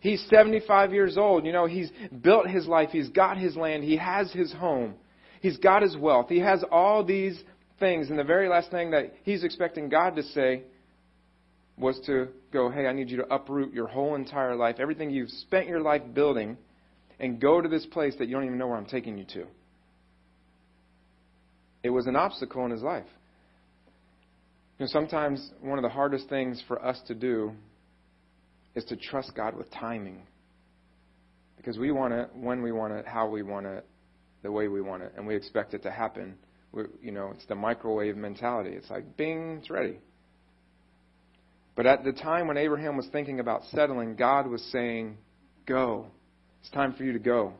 He's 0.00 0.20
75 0.28 0.92
years 0.92 1.16
old. 1.16 1.46
You 1.46 1.52
know, 1.52 1.66
he's 1.66 1.92
built 2.22 2.48
his 2.48 2.66
life. 2.66 2.88
He's 2.90 3.08
got 3.08 3.38
his 3.38 3.54
land. 3.54 3.84
He 3.84 3.98
has 3.98 4.32
his 4.32 4.52
home. 4.52 4.94
He's 5.42 5.56
got 5.56 5.82
his 5.82 5.96
wealth. 5.96 6.28
He 6.28 6.38
has 6.38 6.64
all 6.70 7.04
these 7.04 7.38
things. 7.80 8.08
And 8.10 8.18
the 8.18 8.24
very 8.24 8.48
last 8.48 8.70
thing 8.70 8.92
that 8.92 9.12
he's 9.24 9.42
expecting 9.42 9.88
God 9.88 10.14
to 10.14 10.22
say 10.22 10.62
was 11.76 11.98
to 12.06 12.28
go, 12.52 12.70
hey, 12.70 12.86
I 12.86 12.92
need 12.92 13.10
you 13.10 13.16
to 13.16 13.34
uproot 13.34 13.74
your 13.74 13.88
whole 13.88 14.14
entire 14.14 14.54
life, 14.54 14.76
everything 14.78 15.10
you've 15.10 15.30
spent 15.30 15.66
your 15.66 15.80
life 15.80 16.02
building, 16.14 16.56
and 17.18 17.40
go 17.40 17.60
to 17.60 17.68
this 17.68 17.84
place 17.86 18.14
that 18.20 18.28
you 18.28 18.34
don't 18.34 18.44
even 18.44 18.56
know 18.56 18.68
where 18.68 18.76
I'm 18.76 18.86
taking 18.86 19.18
you 19.18 19.24
to. 19.34 19.46
It 21.82 21.90
was 21.90 22.06
an 22.06 22.14
obstacle 22.14 22.64
in 22.64 22.70
his 22.70 22.82
life. 22.82 23.06
You 24.78 24.84
know, 24.84 24.90
sometimes 24.92 25.50
one 25.60 25.76
of 25.76 25.82
the 25.82 25.88
hardest 25.88 26.28
things 26.28 26.62
for 26.68 26.84
us 26.84 27.00
to 27.08 27.16
do 27.16 27.50
is 28.76 28.84
to 28.84 28.96
trust 28.96 29.32
God 29.34 29.56
with 29.56 29.68
timing. 29.72 30.22
Because 31.56 31.78
we 31.78 31.90
want 31.90 32.14
it 32.14 32.30
when 32.32 32.62
we 32.62 32.70
want 32.70 32.92
it, 32.92 33.08
how 33.08 33.28
we 33.28 33.42
want 33.42 33.66
it, 33.66 33.84
the 34.42 34.50
way 34.50 34.68
we 34.68 34.80
want 34.80 35.02
it, 35.02 35.12
and 35.16 35.26
we 35.26 35.34
expect 35.36 35.74
it 35.74 35.82
to 35.84 35.90
happen. 35.90 36.36
We're, 36.72 36.88
you 37.00 37.12
know, 37.12 37.32
it's 37.34 37.46
the 37.46 37.54
microwave 37.54 38.16
mentality. 38.16 38.70
It's 38.70 38.90
like, 38.90 39.16
bing, 39.16 39.58
it's 39.60 39.70
ready. 39.70 39.98
But 41.74 41.86
at 41.86 42.04
the 42.04 42.12
time 42.12 42.48
when 42.48 42.56
Abraham 42.56 42.96
was 42.96 43.06
thinking 43.12 43.40
about 43.40 43.62
settling, 43.70 44.16
God 44.16 44.46
was 44.46 44.62
saying, 44.72 45.16
go. 45.66 46.06
It's 46.60 46.70
time 46.70 46.94
for 46.94 47.04
you 47.04 47.12
to 47.12 47.18
go. 47.18 47.54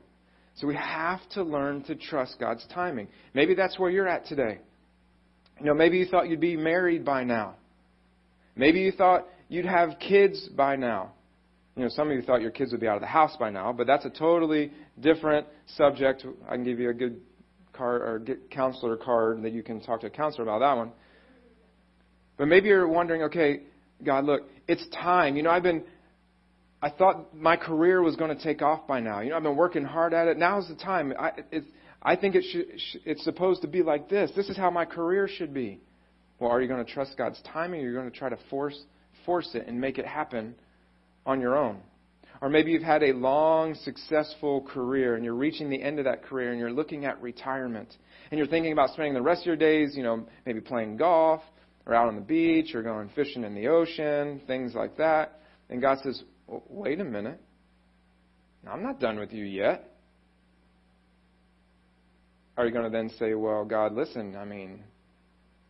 So 0.56 0.66
we 0.66 0.76
have 0.76 1.20
to 1.30 1.42
learn 1.42 1.82
to 1.84 1.94
trust 1.94 2.36
God's 2.38 2.66
timing. 2.74 3.08
Maybe 3.32 3.54
that's 3.54 3.78
where 3.78 3.90
you're 3.90 4.08
at 4.08 4.26
today. 4.26 4.58
You 5.58 5.66
know, 5.66 5.74
maybe 5.74 5.98
you 5.98 6.06
thought 6.06 6.28
you'd 6.28 6.40
be 6.40 6.56
married 6.56 7.04
by 7.04 7.24
now. 7.24 7.54
Maybe 8.54 8.80
you 8.80 8.92
thought 8.92 9.26
you'd 9.48 9.64
have 9.64 9.98
kids 9.98 10.48
by 10.54 10.76
now. 10.76 11.12
You 11.76 11.84
know, 11.84 11.88
some 11.88 12.10
of 12.10 12.16
you 12.16 12.22
thought 12.22 12.42
your 12.42 12.50
kids 12.50 12.72
would 12.72 12.80
be 12.80 12.88
out 12.88 12.96
of 12.96 13.00
the 13.00 13.06
house 13.06 13.34
by 13.38 13.50
now, 13.50 13.72
but 13.72 13.86
that's 13.86 14.04
a 14.04 14.10
totally 14.10 14.72
different 15.00 15.46
subject. 15.76 16.24
I 16.46 16.54
can 16.54 16.64
give 16.64 16.78
you 16.78 16.90
a 16.90 16.94
good 16.94 17.20
card 17.72 18.02
or 18.02 18.18
get 18.18 18.50
counselor 18.50 18.96
card 18.96 19.42
that 19.42 19.52
you 19.52 19.62
can 19.62 19.80
talk 19.80 20.00
to 20.02 20.08
a 20.08 20.10
counselor 20.10 20.42
about 20.42 20.58
that 20.58 20.76
one. 20.76 20.92
But 22.36 22.48
maybe 22.48 22.68
you're 22.68 22.86
wondering, 22.86 23.22
okay, 23.24 23.62
God, 24.04 24.24
look, 24.24 24.42
it's 24.68 24.86
time. 24.88 25.36
You 25.36 25.42
know, 25.42 25.50
I've 25.50 25.62
been, 25.62 25.84
I 26.82 26.90
thought 26.90 27.34
my 27.34 27.56
career 27.56 28.02
was 28.02 28.16
going 28.16 28.36
to 28.36 28.42
take 28.42 28.60
off 28.60 28.86
by 28.86 29.00
now. 29.00 29.20
You 29.20 29.30
know, 29.30 29.36
I've 29.36 29.42
been 29.42 29.56
working 29.56 29.84
hard 29.84 30.12
at 30.12 30.28
it. 30.28 30.36
Now's 30.36 30.68
the 30.68 30.74
time. 30.74 31.14
I, 31.18 31.32
it's, 31.50 31.66
I 32.02 32.16
think 32.16 32.34
it 32.34 32.44
should, 32.50 32.66
it's 33.06 33.24
supposed 33.24 33.62
to 33.62 33.68
be 33.68 33.82
like 33.82 34.10
this. 34.10 34.30
This 34.36 34.48
is 34.48 34.56
how 34.56 34.70
my 34.70 34.84
career 34.84 35.28
should 35.28 35.54
be. 35.54 35.80
Well, 36.38 36.50
are 36.50 36.60
you 36.60 36.68
going 36.68 36.84
to 36.84 36.92
trust 36.92 37.16
God's 37.16 37.40
timing 37.52 37.80
or 37.80 37.84
are 37.84 37.88
you 37.88 37.96
going 37.96 38.10
to 38.10 38.16
try 38.16 38.28
to 38.28 38.38
force, 38.50 38.78
force 39.24 39.50
it 39.54 39.66
and 39.68 39.80
make 39.80 39.98
it 39.98 40.06
happen 40.06 40.54
on 41.26 41.40
your 41.40 41.56
own? 41.56 41.80
Or 42.40 42.48
maybe 42.48 42.72
you've 42.72 42.82
had 42.82 43.04
a 43.04 43.12
long, 43.12 43.76
successful 43.76 44.62
career 44.62 45.14
and 45.14 45.24
you're 45.24 45.34
reaching 45.34 45.70
the 45.70 45.80
end 45.80 46.00
of 46.00 46.06
that 46.06 46.24
career 46.24 46.50
and 46.50 46.58
you're 46.58 46.72
looking 46.72 47.04
at 47.04 47.22
retirement. 47.22 47.96
And 48.30 48.38
you're 48.38 48.48
thinking 48.48 48.72
about 48.72 48.90
spending 48.90 49.14
the 49.14 49.22
rest 49.22 49.42
of 49.42 49.46
your 49.46 49.56
days, 49.56 49.94
you 49.94 50.02
know, 50.02 50.26
maybe 50.44 50.60
playing 50.60 50.96
golf 50.96 51.40
or 51.86 51.94
out 51.94 52.08
on 52.08 52.16
the 52.16 52.20
beach 52.20 52.74
or 52.74 52.82
going 52.82 53.10
fishing 53.14 53.44
in 53.44 53.54
the 53.54 53.68
ocean, 53.68 54.40
things 54.48 54.74
like 54.74 54.96
that. 54.96 55.40
And 55.70 55.80
God 55.80 55.98
says, 56.02 56.20
wait 56.68 57.00
a 57.00 57.04
minute. 57.04 57.40
I'm 58.68 58.82
not 58.82 58.98
done 58.98 59.18
with 59.18 59.32
you 59.32 59.44
yet. 59.44 59.88
Are 62.56 62.66
you 62.66 62.72
going 62.72 62.84
to 62.84 62.90
then 62.90 63.10
say, 63.18 63.34
well, 63.34 63.64
God, 63.64 63.94
listen, 63.94 64.36
I 64.36 64.44
mean, 64.44 64.82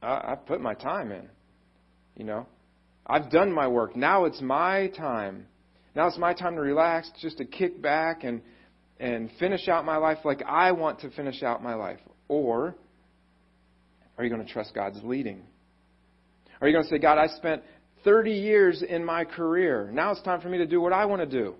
I, 0.02 0.32
I 0.32 0.34
put 0.34 0.60
my 0.60 0.74
time 0.74 1.12
in. 1.12 1.28
You 2.16 2.24
know, 2.24 2.46
I've 3.06 3.30
done 3.30 3.52
my 3.52 3.68
work. 3.68 3.96
Now 3.96 4.24
it's 4.24 4.40
my 4.40 4.88
time. 4.88 5.46
Now 5.94 6.06
it's 6.08 6.18
my 6.18 6.34
time 6.34 6.54
to 6.54 6.60
relax, 6.60 7.10
just 7.20 7.38
to 7.38 7.44
kick 7.44 7.82
back 7.82 8.24
and 8.24 8.42
and 8.98 9.30
finish 9.38 9.68
out 9.68 9.84
my 9.84 9.96
life 9.96 10.18
like 10.24 10.42
I 10.46 10.72
want 10.72 11.00
to 11.00 11.10
finish 11.10 11.42
out 11.42 11.62
my 11.62 11.74
life. 11.74 11.98
Or 12.28 12.76
are 14.16 14.24
you 14.24 14.30
going 14.30 14.46
to 14.46 14.52
trust 14.52 14.74
God's 14.74 15.00
leading? 15.02 15.42
Are 16.60 16.68
you 16.68 16.72
going 16.72 16.84
to 16.84 16.90
say, 16.90 16.98
God, 16.98 17.18
I 17.18 17.26
spent 17.26 17.62
30 18.04 18.32
years 18.32 18.82
in 18.82 19.04
my 19.04 19.24
career. 19.24 19.90
Now 19.92 20.12
it's 20.12 20.22
time 20.22 20.40
for 20.40 20.48
me 20.48 20.58
to 20.58 20.66
do 20.66 20.80
what 20.80 20.92
I 20.92 21.04
want 21.04 21.20
to 21.20 21.26
do. 21.26 21.54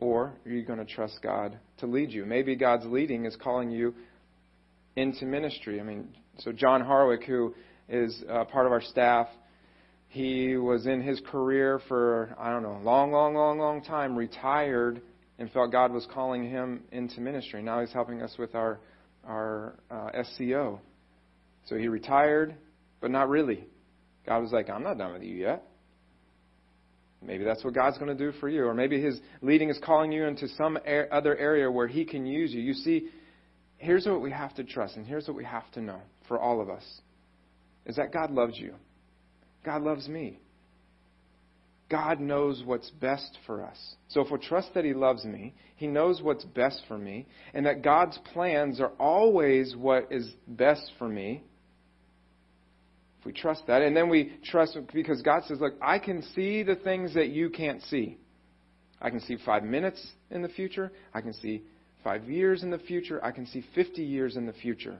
Or 0.00 0.34
are 0.44 0.50
you 0.50 0.64
going 0.64 0.78
to 0.78 0.84
trust 0.84 1.20
God 1.22 1.58
to 1.78 1.86
lead 1.86 2.10
you? 2.10 2.26
Maybe 2.26 2.56
God's 2.56 2.84
leading 2.86 3.24
is 3.24 3.36
calling 3.36 3.70
you 3.70 3.94
into 4.96 5.24
ministry. 5.24 5.80
I 5.80 5.84
mean, 5.84 6.08
so 6.38 6.52
John 6.52 6.82
Harwick, 6.82 7.24
who 7.24 7.54
is 7.88 8.22
uh, 8.28 8.44
part 8.44 8.66
of 8.66 8.72
our 8.72 8.82
staff, 8.82 9.28
he 10.12 10.58
was 10.58 10.84
in 10.86 11.00
his 11.00 11.22
career 11.30 11.80
for, 11.88 12.36
I 12.38 12.50
don't 12.50 12.62
know, 12.62 12.78
long, 12.84 13.12
long, 13.12 13.34
long, 13.34 13.58
long 13.58 13.82
time, 13.82 14.14
retired, 14.14 15.00
and 15.38 15.50
felt 15.52 15.72
God 15.72 15.90
was 15.90 16.06
calling 16.12 16.44
him 16.44 16.82
into 16.92 17.22
ministry. 17.22 17.62
Now 17.62 17.80
he's 17.80 17.94
helping 17.94 18.20
us 18.20 18.34
with 18.38 18.54
our, 18.54 18.78
our 19.26 19.74
uh, 19.90 20.22
SCO. 20.22 20.80
So 21.66 21.76
he 21.76 21.88
retired, 21.88 22.54
but 23.00 23.10
not 23.10 23.30
really. 23.30 23.64
God 24.26 24.40
was 24.40 24.52
like, 24.52 24.68
I'm 24.68 24.82
not 24.82 24.98
done 24.98 25.14
with 25.14 25.22
you 25.22 25.34
yet. 25.34 25.64
Maybe 27.22 27.44
that's 27.44 27.64
what 27.64 27.72
God's 27.72 27.96
going 27.96 28.14
to 28.14 28.32
do 28.32 28.38
for 28.38 28.50
you. 28.50 28.66
Or 28.66 28.74
maybe 28.74 29.00
His 29.00 29.18
leading 29.40 29.70
is 29.70 29.78
calling 29.82 30.12
you 30.12 30.26
into 30.26 30.46
some 30.58 30.76
other 31.10 31.38
area 31.38 31.70
where 31.70 31.88
He 31.88 32.04
can 32.04 32.26
use 32.26 32.52
you. 32.52 32.60
You 32.60 32.74
see, 32.74 33.08
here's 33.78 34.04
what 34.04 34.20
we 34.20 34.30
have 34.30 34.54
to 34.56 34.64
trust, 34.64 34.96
and 34.96 35.06
here's 35.06 35.26
what 35.26 35.38
we 35.38 35.44
have 35.44 35.70
to 35.72 35.80
know 35.80 36.02
for 36.28 36.38
all 36.38 36.60
of 36.60 36.68
us 36.68 36.84
is 37.86 37.96
that 37.96 38.12
God 38.12 38.30
loves 38.30 38.58
you. 38.58 38.74
God 39.64 39.82
loves 39.82 40.08
me. 40.08 40.38
God 41.88 42.20
knows 42.20 42.62
what's 42.64 42.88
best 42.90 43.38
for 43.46 43.62
us. 43.62 43.78
So 44.08 44.22
if 44.22 44.30
we 44.30 44.38
trust 44.38 44.72
that 44.74 44.84
He 44.84 44.94
loves 44.94 45.24
me, 45.24 45.54
He 45.76 45.86
knows 45.86 46.22
what's 46.22 46.44
best 46.44 46.82
for 46.88 46.96
me, 46.96 47.26
and 47.52 47.66
that 47.66 47.82
God's 47.82 48.18
plans 48.32 48.80
are 48.80 48.92
always 48.98 49.76
what 49.76 50.08
is 50.10 50.32
best 50.48 50.90
for 50.98 51.08
me, 51.08 51.42
if 53.20 53.26
we 53.26 53.32
trust 53.32 53.66
that, 53.68 53.82
and 53.82 53.96
then 53.96 54.08
we 54.08 54.32
trust 54.42 54.76
because 54.92 55.22
God 55.22 55.44
says, 55.46 55.60
Look, 55.60 55.74
I 55.80 56.00
can 56.00 56.22
see 56.34 56.64
the 56.64 56.74
things 56.74 57.14
that 57.14 57.28
you 57.28 57.50
can't 57.50 57.80
see. 57.82 58.16
I 59.00 59.10
can 59.10 59.20
see 59.20 59.36
five 59.44 59.62
minutes 59.62 60.04
in 60.30 60.42
the 60.42 60.48
future. 60.48 60.90
I 61.12 61.20
can 61.20 61.32
see 61.32 61.62
five 62.02 62.28
years 62.28 62.64
in 62.64 62.70
the 62.70 62.78
future. 62.78 63.24
I 63.24 63.30
can 63.30 63.46
see 63.46 63.64
50 63.74 64.02
years 64.02 64.36
in 64.36 64.46
the 64.46 64.52
future. 64.52 64.98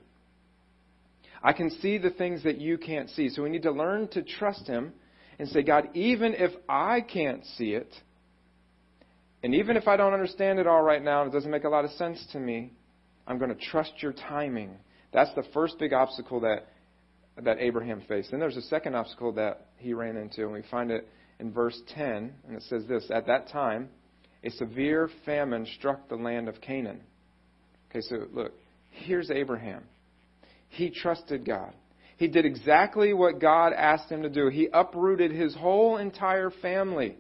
I 1.43 1.53
can 1.53 1.71
see 1.71 1.99
the 1.99 2.11
things 2.11 2.45
that 2.45 2.59
you 2.59 2.79
can't 2.79 3.11
see. 3.11 3.29
So 3.29 3.43
we 3.43 3.51
need 3.51 3.63
to 3.63 3.73
learn 3.73 4.09
to 4.09 4.23
trust 4.23 4.67
Him 4.67 4.93
and 5.39 5.49
say, 5.49 5.63
God, 5.63 5.89
even 5.95 6.35
if 6.35 6.53
I 6.69 7.01
can't 7.01 7.45
see 7.57 7.73
it, 7.73 7.93
and 9.43 9.55
even 9.55 9.77
if 9.77 9.89
I 9.89 9.97
don't 9.97 10.13
understand 10.13 10.61
it 10.61 10.67
all 10.67 10.83
right 10.83 11.03
now, 11.03 11.23
and 11.23 11.33
it 11.33 11.35
doesn't 11.35 11.51
make 11.51 11.65
a 11.65 11.69
lot 11.69 11.85
of 11.85 11.91
sense 11.93 12.25
to 12.33 12.39
me, 12.39 12.73
I'm 13.27 13.39
going 13.39 13.55
to 13.55 13.61
trust 13.61 13.93
your 13.99 14.13
timing. 14.13 14.77
That's 15.13 15.35
the 15.35 15.45
first 15.53 15.79
big 15.79 15.93
obstacle 15.93 16.41
that 16.41 16.69
that 17.41 17.59
Abraham 17.61 18.03
faced. 18.09 18.33
And 18.33 18.43
there's 18.43 18.57
a 18.57 18.63
second 18.63 18.95
obstacle 18.95 19.33
that 19.33 19.69
he 19.79 19.95
ran 19.95 20.17
into, 20.17 20.43
and 20.43 20.53
we 20.53 20.63
find 20.71 20.91
it 20.91 21.09
in 21.41 21.53
verse 21.53 21.81
10, 21.95 22.33
and 22.47 22.57
it 22.57 22.63
says 22.65 22.85
this 22.87 23.11
At 23.13 23.27
that 23.27 23.49
time, 23.49 23.89
a 24.45 24.51
severe 24.51 25.09
famine 25.25 25.67
struck 25.79 26.09
the 26.09 26.17
land 26.17 26.49
of 26.49 26.61
Canaan. 26.61 27.01
Okay, 27.91 28.01
so 28.01 28.27
look, 28.33 28.53
here's 28.91 29.31
Abraham. 29.31 29.85
He 30.73 30.91
trusted 30.91 31.45
God. 31.45 31.75
He 32.17 32.29
did 32.29 32.47
exactly 32.47 33.12
what 33.12 33.41
God 33.41 33.75
asked 33.75 34.11
him 34.11 34.23
to 34.23 34.31
do. 34.31 34.49
He 34.49 34.69
uprooted 34.73 35.31
his 35.31 35.55
whole 35.55 35.99
entire 35.99 36.50
family. 36.50 37.17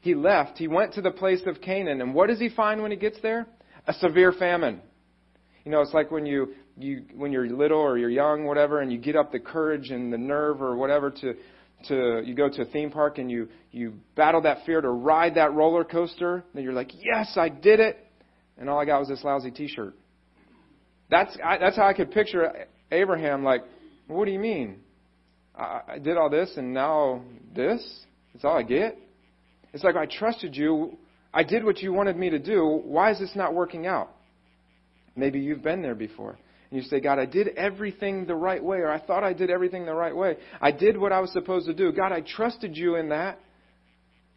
He 0.00 0.14
left. 0.16 0.58
He 0.58 0.66
went 0.66 0.94
to 0.94 1.00
the 1.00 1.12
place 1.12 1.42
of 1.46 1.60
Canaan. 1.60 2.00
And 2.00 2.14
what 2.14 2.28
does 2.28 2.40
he 2.40 2.48
find 2.48 2.82
when 2.82 2.90
he 2.90 2.96
gets 2.96 3.20
there? 3.22 3.46
A 3.86 3.92
severe 3.94 4.32
famine. 4.32 4.80
You 5.64 5.70
know, 5.70 5.82
it's 5.82 5.94
like 5.94 6.10
when 6.10 6.26
you 6.26 6.54
you 6.76 7.04
when 7.14 7.30
you're 7.30 7.46
little 7.48 7.78
or 7.78 7.96
you're 7.96 8.10
young, 8.10 8.44
whatever, 8.44 8.80
and 8.80 8.92
you 8.92 8.98
get 8.98 9.14
up 9.14 9.30
the 9.30 9.38
courage 9.38 9.90
and 9.90 10.12
the 10.12 10.18
nerve 10.18 10.60
or 10.60 10.74
whatever 10.74 11.10
to 11.10 11.34
to 11.88 12.22
you 12.24 12.34
go 12.34 12.48
to 12.48 12.62
a 12.62 12.66
theme 12.66 12.90
park 12.90 13.18
and 13.18 13.30
you 13.30 13.48
you 13.70 13.94
battle 14.16 14.42
that 14.42 14.66
fear 14.66 14.80
to 14.80 14.90
ride 14.90 15.36
that 15.36 15.54
roller 15.54 15.84
coaster. 15.84 16.44
Then 16.54 16.64
you're 16.64 16.72
like, 16.72 16.90
yes, 16.92 17.34
I 17.36 17.50
did 17.50 17.78
it, 17.78 18.04
and 18.58 18.68
all 18.68 18.80
I 18.80 18.84
got 18.84 18.98
was 18.98 19.08
this 19.08 19.22
lousy 19.22 19.52
T-shirt. 19.52 19.94
That's 21.10 21.36
I, 21.44 21.58
that's 21.58 21.76
how 21.76 21.86
I 21.86 21.94
could 21.94 22.10
picture 22.10 22.66
Abraham. 22.90 23.44
Like, 23.44 23.62
what 24.06 24.24
do 24.24 24.30
you 24.30 24.38
mean? 24.38 24.80
I, 25.56 25.80
I 25.88 25.98
did 25.98 26.16
all 26.16 26.30
this 26.30 26.52
and 26.56 26.74
now 26.74 27.22
this? 27.54 27.82
That's 28.32 28.44
all 28.44 28.56
I 28.56 28.62
get. 28.62 28.98
It's 29.72 29.84
like 29.84 29.96
I 29.96 30.06
trusted 30.06 30.56
you. 30.56 30.96
I 31.32 31.42
did 31.42 31.64
what 31.64 31.78
you 31.78 31.92
wanted 31.92 32.16
me 32.16 32.30
to 32.30 32.38
do. 32.38 32.64
Why 32.84 33.10
is 33.10 33.18
this 33.18 33.32
not 33.34 33.54
working 33.54 33.86
out? 33.86 34.10
Maybe 35.16 35.40
you've 35.40 35.62
been 35.62 35.82
there 35.82 35.94
before. 35.94 36.38
And 36.70 36.82
you 36.82 36.88
say, 36.88 37.00
God, 37.00 37.18
I 37.18 37.26
did 37.26 37.48
everything 37.48 38.26
the 38.26 38.34
right 38.34 38.62
way, 38.62 38.78
or 38.78 38.90
I 38.90 39.00
thought 39.00 39.22
I 39.22 39.32
did 39.32 39.50
everything 39.50 39.84
the 39.84 39.94
right 39.94 40.14
way. 40.14 40.36
I 40.60 40.72
did 40.72 40.96
what 40.96 41.12
I 41.12 41.20
was 41.20 41.32
supposed 41.32 41.66
to 41.66 41.74
do. 41.74 41.92
God, 41.92 42.12
I 42.12 42.20
trusted 42.20 42.76
you 42.76 42.96
in 42.96 43.10
that. 43.10 43.38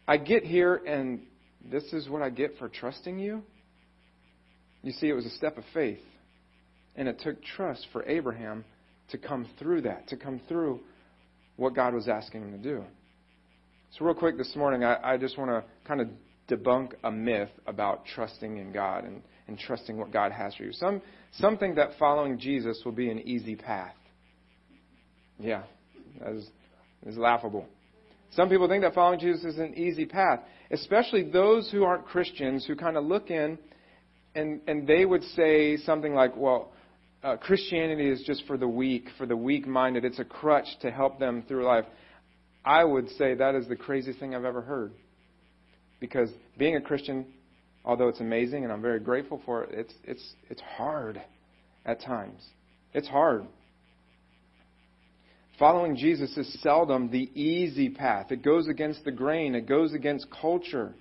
I 0.06 0.16
get 0.16 0.44
here, 0.44 0.74
and 0.74 1.20
this 1.70 1.84
is 1.92 2.08
what 2.08 2.22
I 2.22 2.30
get 2.30 2.56
for 2.58 2.68
trusting 2.68 3.18
you? 3.18 3.42
You 4.82 4.92
see, 4.92 5.08
it 5.08 5.14
was 5.14 5.26
a 5.26 5.30
step 5.30 5.58
of 5.58 5.64
faith. 5.74 6.00
And 6.98 7.08
it 7.08 7.20
took 7.20 7.42
trust 7.42 7.86
for 7.92 8.04
Abraham 8.06 8.66
to 9.10 9.16
come 9.16 9.46
through 9.58 9.82
that, 9.82 10.08
to 10.08 10.16
come 10.18 10.42
through 10.48 10.80
what 11.56 11.74
God 11.74 11.94
was 11.94 12.08
asking 12.08 12.42
him 12.42 12.52
to 12.52 12.58
do. 12.58 12.84
So, 13.96 14.04
real 14.04 14.14
quick 14.14 14.36
this 14.36 14.54
morning, 14.54 14.84
I, 14.84 15.14
I 15.14 15.16
just 15.16 15.38
want 15.38 15.50
to 15.50 15.64
kind 15.86 16.02
of 16.02 16.08
debunk 16.50 16.92
a 17.02 17.10
myth 17.10 17.48
about 17.66 18.04
trusting 18.04 18.58
in 18.58 18.72
God 18.72 19.04
and 19.04 19.22
and 19.48 19.58
trusting 19.58 19.96
what 19.96 20.12
God 20.12 20.30
has 20.30 20.54
for 20.54 20.62
you. 20.62 20.72
Some, 20.72 21.02
some 21.32 21.56
think 21.56 21.76
that 21.76 21.92
following 21.98 22.38
Jesus 22.38 22.80
will 22.84 22.92
be 22.92 23.10
an 23.10 23.18
easy 23.18 23.56
path. 23.56 23.94
Yeah, 25.40 25.62
that 26.20 26.34
is, 26.34 26.48
that 27.02 27.10
is 27.10 27.16
laughable. 27.16 27.66
Some 28.32 28.50
people 28.50 28.68
think 28.68 28.82
that 28.82 28.94
following 28.94 29.18
Jesus 29.18 29.44
is 29.44 29.58
an 29.58 29.74
easy 29.74 30.04
path, 30.04 30.40
especially 30.70 31.30
those 31.30 31.70
who 31.70 31.82
aren't 31.82 32.04
Christians 32.04 32.66
who 32.66 32.76
kind 32.76 32.96
of 32.96 33.04
look 33.04 33.30
in 33.30 33.58
and, 34.34 34.60
and 34.68 34.86
they 34.86 35.06
would 35.06 35.24
say 35.34 35.78
something 35.78 36.14
like, 36.14 36.36
well, 36.36 36.72
uh, 37.22 37.36
Christianity 37.36 38.08
is 38.08 38.22
just 38.26 38.44
for 38.46 38.56
the 38.56 38.68
weak, 38.68 39.06
for 39.16 39.26
the 39.26 39.36
weak 39.36 39.66
minded. 39.66 40.04
It's 40.04 40.18
a 40.18 40.24
crutch 40.24 40.68
to 40.82 40.90
help 40.90 41.18
them 41.18 41.44
through 41.48 41.64
life. 41.64 41.84
I 42.64 42.84
would 42.84 43.08
say 43.10 43.34
that 43.34 43.54
is 43.54 43.68
the 43.68 43.76
craziest 43.76 44.18
thing 44.20 44.34
I've 44.34 44.44
ever 44.44 44.62
heard. 44.62 44.92
Because 46.00 46.30
being 46.56 46.76
a 46.76 46.80
Christian 46.80 47.26
although 47.88 48.08
it's 48.08 48.20
amazing 48.20 48.64
and 48.64 48.72
I'm 48.72 48.82
very 48.82 49.00
grateful 49.00 49.40
for 49.44 49.64
it, 49.64 49.70
it's, 49.72 49.94
it's, 50.04 50.34
it's 50.50 50.60
hard 50.60 51.20
at 51.84 52.00
times. 52.02 52.44
It's 52.92 53.08
hard. 53.08 53.46
Following 55.58 55.96
Jesus 55.96 56.36
is 56.36 56.60
seldom 56.62 57.10
the 57.10 57.30
easy 57.34 57.88
path. 57.88 58.30
It 58.30 58.44
goes 58.44 58.68
against 58.68 59.04
the 59.04 59.10
grain, 59.10 59.54
it 59.54 59.66
goes 59.66 59.92
against 59.94 60.26
culture. 60.30 60.94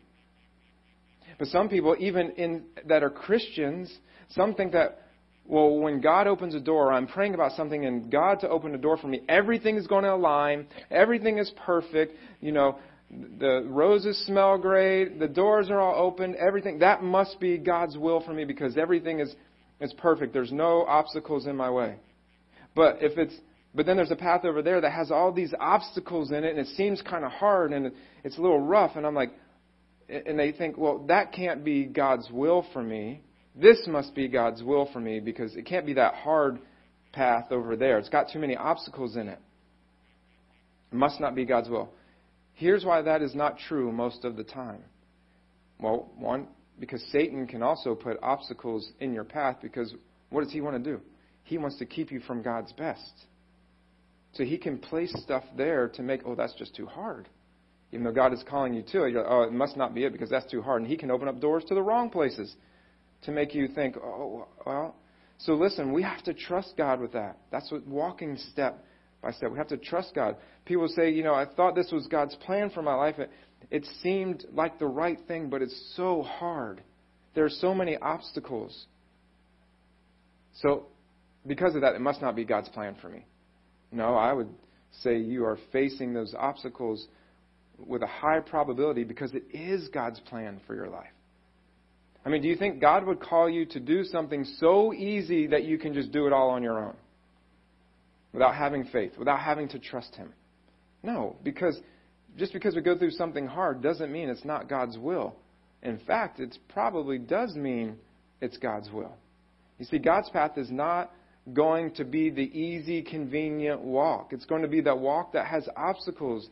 But 1.38 1.50
some 1.50 1.69
people, 1.69 1.95
even 2.00 2.31
in, 2.31 2.63
that 2.88 3.03
are 3.03 3.12
Christians, 3.12 3.93
some 4.29 4.55
think 4.55 4.71
that, 4.71 5.01
well, 5.48 5.77
when 5.77 6.01
God 6.01 6.27
opens 6.27 6.56
a 6.56 6.60
door, 6.60 6.92
I'm 6.92 7.08
praying 7.08 7.34
about 7.34 7.54
something 7.54 7.86
and 7.86 8.12
God 8.12 8.42
to 8.42 8.50
open 8.50 8.75
a 8.75 8.77
door 8.77 8.98
for 8.98 9.08
me, 9.08 9.22
everything 9.30 9.77
is 9.77 9.88
going 9.88 10.04
to 10.04 10.13
align, 10.13 10.68
everything 10.92 11.38
is 11.38 11.51
perfect, 11.66 12.16
you 12.42 12.51
know, 12.51 12.77
the 13.10 13.66
roses 13.68 14.18
smell 14.25 14.58
great, 14.58 15.18
the 15.20 15.27
doors 15.27 15.70
are 15.70 15.80
all 15.80 15.96
open, 16.06 16.36
everything. 16.38 16.80
That 16.80 17.04
must 17.04 17.39
be 17.39 17.58
God's 17.58 17.98
will 17.98 18.20
for 18.20 18.34
me 18.34 18.44
because 18.44 18.75
everything 18.77 19.22
is, 19.22 19.34
is 19.80 19.94
perfect. 19.94 20.34
There's 20.34 20.51
no 20.51 20.84
obstacles 20.84 21.48
in 21.48 21.56
my 21.56 21.70
way. 21.70 21.96
But 22.75 22.98
if 23.01 23.18
it's 23.18 23.34
but 23.74 23.86
then 23.86 23.96
there's 23.96 24.12
a 24.12 24.16
path 24.16 24.44
over 24.44 24.62
there 24.62 24.82
that 24.82 24.92
has 24.92 25.12
all 25.12 25.32
these 25.32 25.54
obstacles 25.60 26.32
in 26.32 26.44
it 26.44 26.50
and 26.50 26.60
it 26.60 26.68
seems 26.75 27.01
kind 27.01 27.24
of 27.24 27.32
hard 27.32 27.74
and 27.74 27.92
it's 28.24 28.38
a 28.38 28.42
little 28.42 28.60
rough 28.60 28.96
and 28.96 29.06
I'm 29.06 29.13
like 29.13 29.32
and 30.10 30.39
they 30.39 30.51
think, 30.51 30.77
well, 30.77 31.06
that 31.08 31.32
can't 31.34 31.63
be 31.63 31.86
God's 31.86 32.30
will 32.32 32.66
for 32.74 32.82
me. 32.82 33.22
This 33.60 33.88
must 33.88 34.14
be 34.14 34.28
God's 34.28 34.62
will 34.62 34.88
for 34.94 35.00
me 35.00 35.20
because 35.20 35.56
it 35.56 35.66
can't 35.66 35.86
be 35.86 35.94
that 35.94 36.14
hard 36.14 36.60
path 37.12 37.52
over 37.52 37.76
there. 37.76 37.98
It's 37.98 38.10
got 38.10 38.30
too 38.32 38.40
many 38.40 38.56
obstacles 38.56 39.16
in 39.16 39.28
it. 39.28 39.40
It 40.92 40.96
must 40.96 41.20
not 41.20 41.34
be 41.36 41.44
God's 41.44 41.68
will. 41.68 41.90
Here's 42.54 42.86
why 42.86 43.02
that 43.02 43.22
is 43.22 43.34
not 43.34 43.58
true 43.68 43.92
most 43.92 44.26
of 44.26 44.36
the 44.36 44.44
time. 44.44 44.84
Well, 45.80 46.12
one, 46.18 46.48
because 46.80 47.04
Satan 47.12 47.48
can 47.48 47.64
also 47.64 47.96
put 47.96 48.18
obstacles 48.22 48.92
in 49.00 49.14
your 49.14 49.24
path 49.24 49.58
because 49.62 49.94
what 50.30 50.44
does 50.44 50.54
he 50.54 50.62
want 50.62 50.84
to 50.84 50.92
do? 50.92 51.02
He 51.44 51.58
wants 51.58 51.78
to 51.80 51.86
keep 51.86 52.12
you 52.12 52.20
from 52.20 52.44
God's 52.44 52.74
best. 52.74 53.26
So 54.34 54.44
he 54.44 54.58
can 54.58 54.78
place 54.78 55.14
stuff 55.24 55.44
there 55.56 55.88
to 55.90 56.04
make, 56.04 56.22
oh, 56.26 56.36
that's 56.36 56.54
just 56.54 56.76
too 56.76 56.86
hard. 56.86 57.28
Even 57.92 58.04
though 58.04 58.12
God 58.12 58.34
is 58.34 58.44
calling 58.48 58.74
you 58.74 58.84
to 58.92 59.06
it, 59.06 59.16
like, 59.16 59.26
oh, 59.28 59.44
it 59.44 59.54
must 59.54 59.78
not 59.78 59.96
be 59.96 60.04
it 60.04 60.12
because 60.12 60.30
that's 60.30 60.50
too 60.52 60.62
hard. 60.62 60.82
And 60.82 60.92
he 60.92 60.98
can 60.98 61.10
open 61.10 61.28
up 61.28 61.40
doors 61.40 61.64
to 61.70 61.74
the 61.74 61.82
wrong 61.82 62.10
places 62.10 62.56
to 63.24 63.31
make 63.31 63.53
you 63.53 63.67
think, 63.67 63.97
oh, 63.97 64.47
well. 64.65 64.95
So 65.39 65.53
listen, 65.53 65.93
we 65.93 66.01
have 66.03 66.24
to 66.24 66.33
trust 66.33 66.74
God 66.77 67.00
with 67.00 67.13
that. 67.13 67.38
That's 67.51 67.71
what 67.71 67.86
walking 67.86 68.38
step 68.51 68.83
by 69.21 69.31
step. 69.31 69.51
We 69.51 69.57
have 69.57 69.67
to 69.67 69.77
trust 69.77 70.13
God. 70.15 70.38
People 70.65 70.88
say, 70.88 71.12
you 71.12 71.24
know, 71.24 71.33
I 71.33 71.45
thought 71.45 71.75
this 71.75 71.91
was 71.91 72.07
God's 72.07 72.36
plan 72.36 72.69
for 72.69 72.81
my 72.81 72.93
life. 72.93 73.19
It, 73.19 73.29
it 73.69 73.86
seemed 74.01 74.45
like 74.53 74.79
the 74.79 74.88
right 74.88 75.19
thing, 75.27 75.50
but 75.50 75.62
it's 75.62 75.93
so 75.95 76.24
hard. 76.24 76.81
There 77.36 77.45
are 77.45 77.50
so 77.50 77.74
many 77.74 77.97
obstacles. 77.97 78.86
So, 80.62 80.88
because 81.45 81.75
of 81.75 81.81
that, 81.81 81.95
it 81.95 82.01
must 82.01 82.21
not 82.21 82.36
be 82.36 82.45
God's 82.45 82.69
plan 82.69 82.95
for 83.01 83.09
me. 83.09 83.25
No, 83.91 84.15
I 84.15 84.33
would 84.33 84.50
say 85.01 85.17
you 85.19 85.45
are 85.45 85.57
facing 85.71 86.13
those 86.13 86.33
obstacles 86.38 87.07
with 87.77 88.01
a 88.01 88.07
high 88.07 88.39
probability 88.39 89.03
because 89.03 89.33
it 89.33 89.43
is 89.51 89.88
God's 89.89 90.19
plan 90.21 90.59
for 90.65 90.74
your 90.74 90.89
life. 90.89 91.12
I 92.27 92.29
mean, 92.29 92.43
do 92.43 92.48
you 92.48 92.57
think 92.57 92.79
God 92.79 93.05
would 93.07 93.19
call 93.19 93.50
you 93.50 93.65
to 93.67 93.79
do 93.79 94.03
something 94.03 94.43
so 94.60 94.93
easy 94.93 95.48
that 95.48 95.63
you 95.63 95.79
can 95.79 95.93
just 95.93 96.12
do 96.12 96.27
it 96.27 96.34
all 96.34 96.51
on 96.51 96.62
your 96.62 96.77
own? 96.77 96.93
without 98.38 98.53
having 98.53 98.86
faith, 98.86 99.13
without 99.17 99.39
having 99.39 99.67
to 99.69 99.79
trust 99.79 100.15
Him. 100.15 100.31
No, 101.01 101.36
because 101.43 101.79
just 102.38 102.53
because 102.53 102.75
we 102.75 102.81
go 102.81 102.96
through 102.96 103.10
something 103.10 103.48
hard 103.48 103.81
doesn't 103.81 104.12
mean 104.12 104.29
it's 104.29 104.46
not 104.46 104.69
God's 104.69 104.96
will. 104.96 105.36
In 105.81 105.98
fact, 106.05 106.39
it 106.39 106.55
probably 106.69 107.17
does 107.17 107.55
mean 107.55 107.98
it's 108.39 108.57
God's 108.57 108.91
will. 108.91 109.15
You 109.79 109.86
see, 109.86 109.98
God's 109.98 110.29
path 110.29 110.55
is 110.57 110.69
not 110.69 111.12
going 111.51 111.96
to 111.96 112.03
be 112.03 112.29
the 112.29 112.43
easy, 112.43 113.01
convenient 113.01 113.81
walk. 113.81 114.34
It's 114.34 114.46
going 114.46 114.62
to 114.62 114.67
be 114.67 114.81
that 114.81 115.00
walk 115.00 115.34
that 115.34 115.48
has 115.48 115.67
obstacles. 115.75 116.48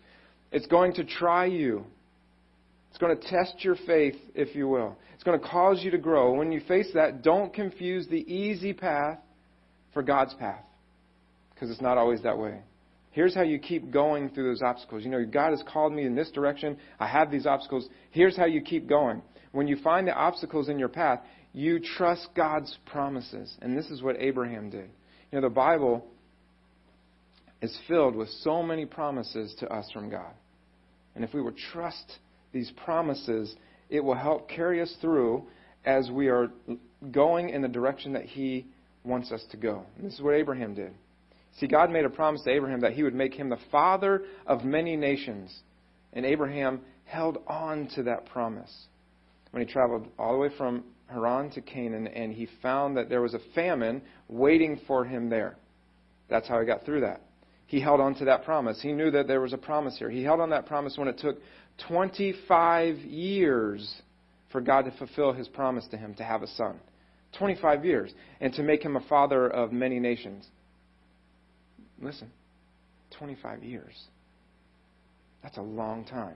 It's 0.51 0.65
going 0.65 0.93
to 0.93 1.03
try 1.03 1.45
you. 1.45 1.85
It's 2.95 3.01
going 3.01 3.19
to 3.19 3.27
test 3.27 3.61
your 3.61 3.75
faith, 3.85 4.15
if 4.35 4.55
you 4.55 4.69
will. 4.69 4.95
It's 5.15 5.23
going 5.25 5.37
to 5.37 5.45
cause 5.45 5.83
you 5.83 5.91
to 5.91 5.97
grow. 5.97 6.31
When 6.31 6.53
you 6.53 6.61
face 6.61 6.87
that, 6.93 7.23
don't 7.23 7.53
confuse 7.53 8.07
the 8.07 8.21
easy 8.33 8.71
path 8.71 9.17
for 9.93 10.01
God's 10.01 10.33
path 10.35 10.63
because 11.53 11.69
it's 11.69 11.81
not 11.81 11.97
always 11.97 12.21
that 12.21 12.37
way. 12.37 12.61
Here's 13.11 13.35
how 13.35 13.41
you 13.41 13.59
keep 13.59 13.91
going 13.91 14.29
through 14.29 14.47
those 14.47 14.61
obstacles. 14.61 15.03
You 15.03 15.09
know, 15.09 15.25
God 15.25 15.49
has 15.49 15.61
called 15.67 15.91
me 15.91 16.05
in 16.05 16.15
this 16.15 16.31
direction. 16.31 16.77
I 16.97 17.07
have 17.07 17.29
these 17.29 17.45
obstacles. 17.45 17.85
Here's 18.11 18.37
how 18.37 18.45
you 18.45 18.61
keep 18.61 18.87
going. 18.87 19.21
When 19.51 19.67
you 19.67 19.75
find 19.83 20.07
the 20.07 20.13
obstacles 20.13 20.69
in 20.69 20.79
your 20.79 20.87
path, 20.87 21.19
you 21.51 21.81
trust 21.81 22.29
God's 22.33 22.77
promises. 22.85 23.57
And 23.61 23.77
this 23.77 23.87
is 23.87 24.01
what 24.01 24.15
Abraham 24.21 24.69
did. 24.69 24.89
You 25.33 25.41
know, 25.41 25.49
the 25.49 25.53
Bible 25.53 26.05
is 27.61 27.77
filled 27.89 28.15
with 28.15 28.29
so 28.39 28.63
many 28.63 28.85
promises 28.85 29.53
to 29.59 29.67
us 29.67 29.91
from 29.91 30.09
God. 30.09 30.31
And 31.13 31.25
if 31.25 31.33
we 31.33 31.41
will 31.41 31.55
trust 31.73 32.19
these 32.55 32.71
promises, 32.85 33.53
it 33.89 33.99
will 33.99 34.15
help 34.15 34.49
carry 34.49 34.81
us 34.81 34.95
through 35.01 35.43
as 35.85 36.09
we 36.09 36.29
are 36.29 36.49
going 37.11 37.49
in 37.49 37.61
the 37.61 37.67
direction 37.67 38.13
that 38.13 38.23
He 38.23 38.65
wants 39.03 39.31
us 39.31 39.43
to 39.51 39.57
go. 39.57 39.83
And 39.97 40.07
this 40.07 40.13
is 40.13 40.21
what 40.21 40.33
Abraham 40.33 40.73
did. 40.73 40.93
See, 41.59 41.67
God 41.67 41.91
made 41.91 42.05
a 42.05 42.09
promise 42.09 42.41
to 42.43 42.51
Abraham 42.51 42.79
that 42.81 42.93
he 42.93 43.03
would 43.03 43.13
make 43.13 43.33
him 43.33 43.49
the 43.49 43.59
father 43.71 44.23
of 44.45 44.65
many 44.65 44.95
nations. 44.95 45.55
And 46.13 46.25
Abraham 46.25 46.81
held 47.05 47.37
on 47.47 47.87
to 47.95 48.03
that 48.03 48.25
promise. 48.25 48.73
When 49.51 49.65
he 49.65 49.71
traveled 49.71 50.07
all 50.19 50.33
the 50.33 50.39
way 50.39 50.49
from 50.57 50.83
Haran 51.07 51.51
to 51.51 51.61
Canaan, 51.61 52.07
and 52.07 52.33
he 52.33 52.49
found 52.61 52.97
that 52.97 53.09
there 53.09 53.21
was 53.21 53.33
a 53.33 53.39
famine 53.53 54.01
waiting 54.27 54.81
for 54.87 55.05
him 55.05 55.29
there. 55.29 55.55
That's 56.29 56.47
how 56.47 56.59
he 56.59 56.65
got 56.65 56.83
through 56.83 57.01
that. 57.01 57.21
He 57.67 57.79
held 57.79 57.99
on 57.99 58.15
to 58.15 58.25
that 58.25 58.43
promise. 58.43 58.81
He 58.81 58.91
knew 58.91 59.11
that 59.11 59.27
there 59.27 59.41
was 59.41 59.53
a 59.53 59.57
promise 59.57 59.97
here. 59.97 60.09
He 60.09 60.23
held 60.23 60.39
on 60.39 60.49
that 60.51 60.65
promise 60.65 60.97
when 60.97 61.07
it 61.07 61.17
took 61.17 61.37
25 61.87 62.97
years 62.99 64.01
for 64.51 64.61
God 64.61 64.85
to 64.85 64.91
fulfill 64.91 65.33
his 65.33 65.47
promise 65.47 65.85
to 65.91 65.97
him 65.97 66.13
to 66.15 66.23
have 66.23 66.41
a 66.41 66.47
son. 66.47 66.79
25 67.37 67.85
years. 67.85 68.13
And 68.39 68.53
to 68.53 68.63
make 68.63 68.83
him 68.83 68.95
a 68.95 69.01
father 69.01 69.47
of 69.47 69.71
many 69.71 69.99
nations. 69.99 70.45
Listen, 72.01 72.31
25 73.17 73.63
years. 73.63 73.93
That's 75.43 75.57
a 75.57 75.61
long 75.61 76.05
time. 76.05 76.35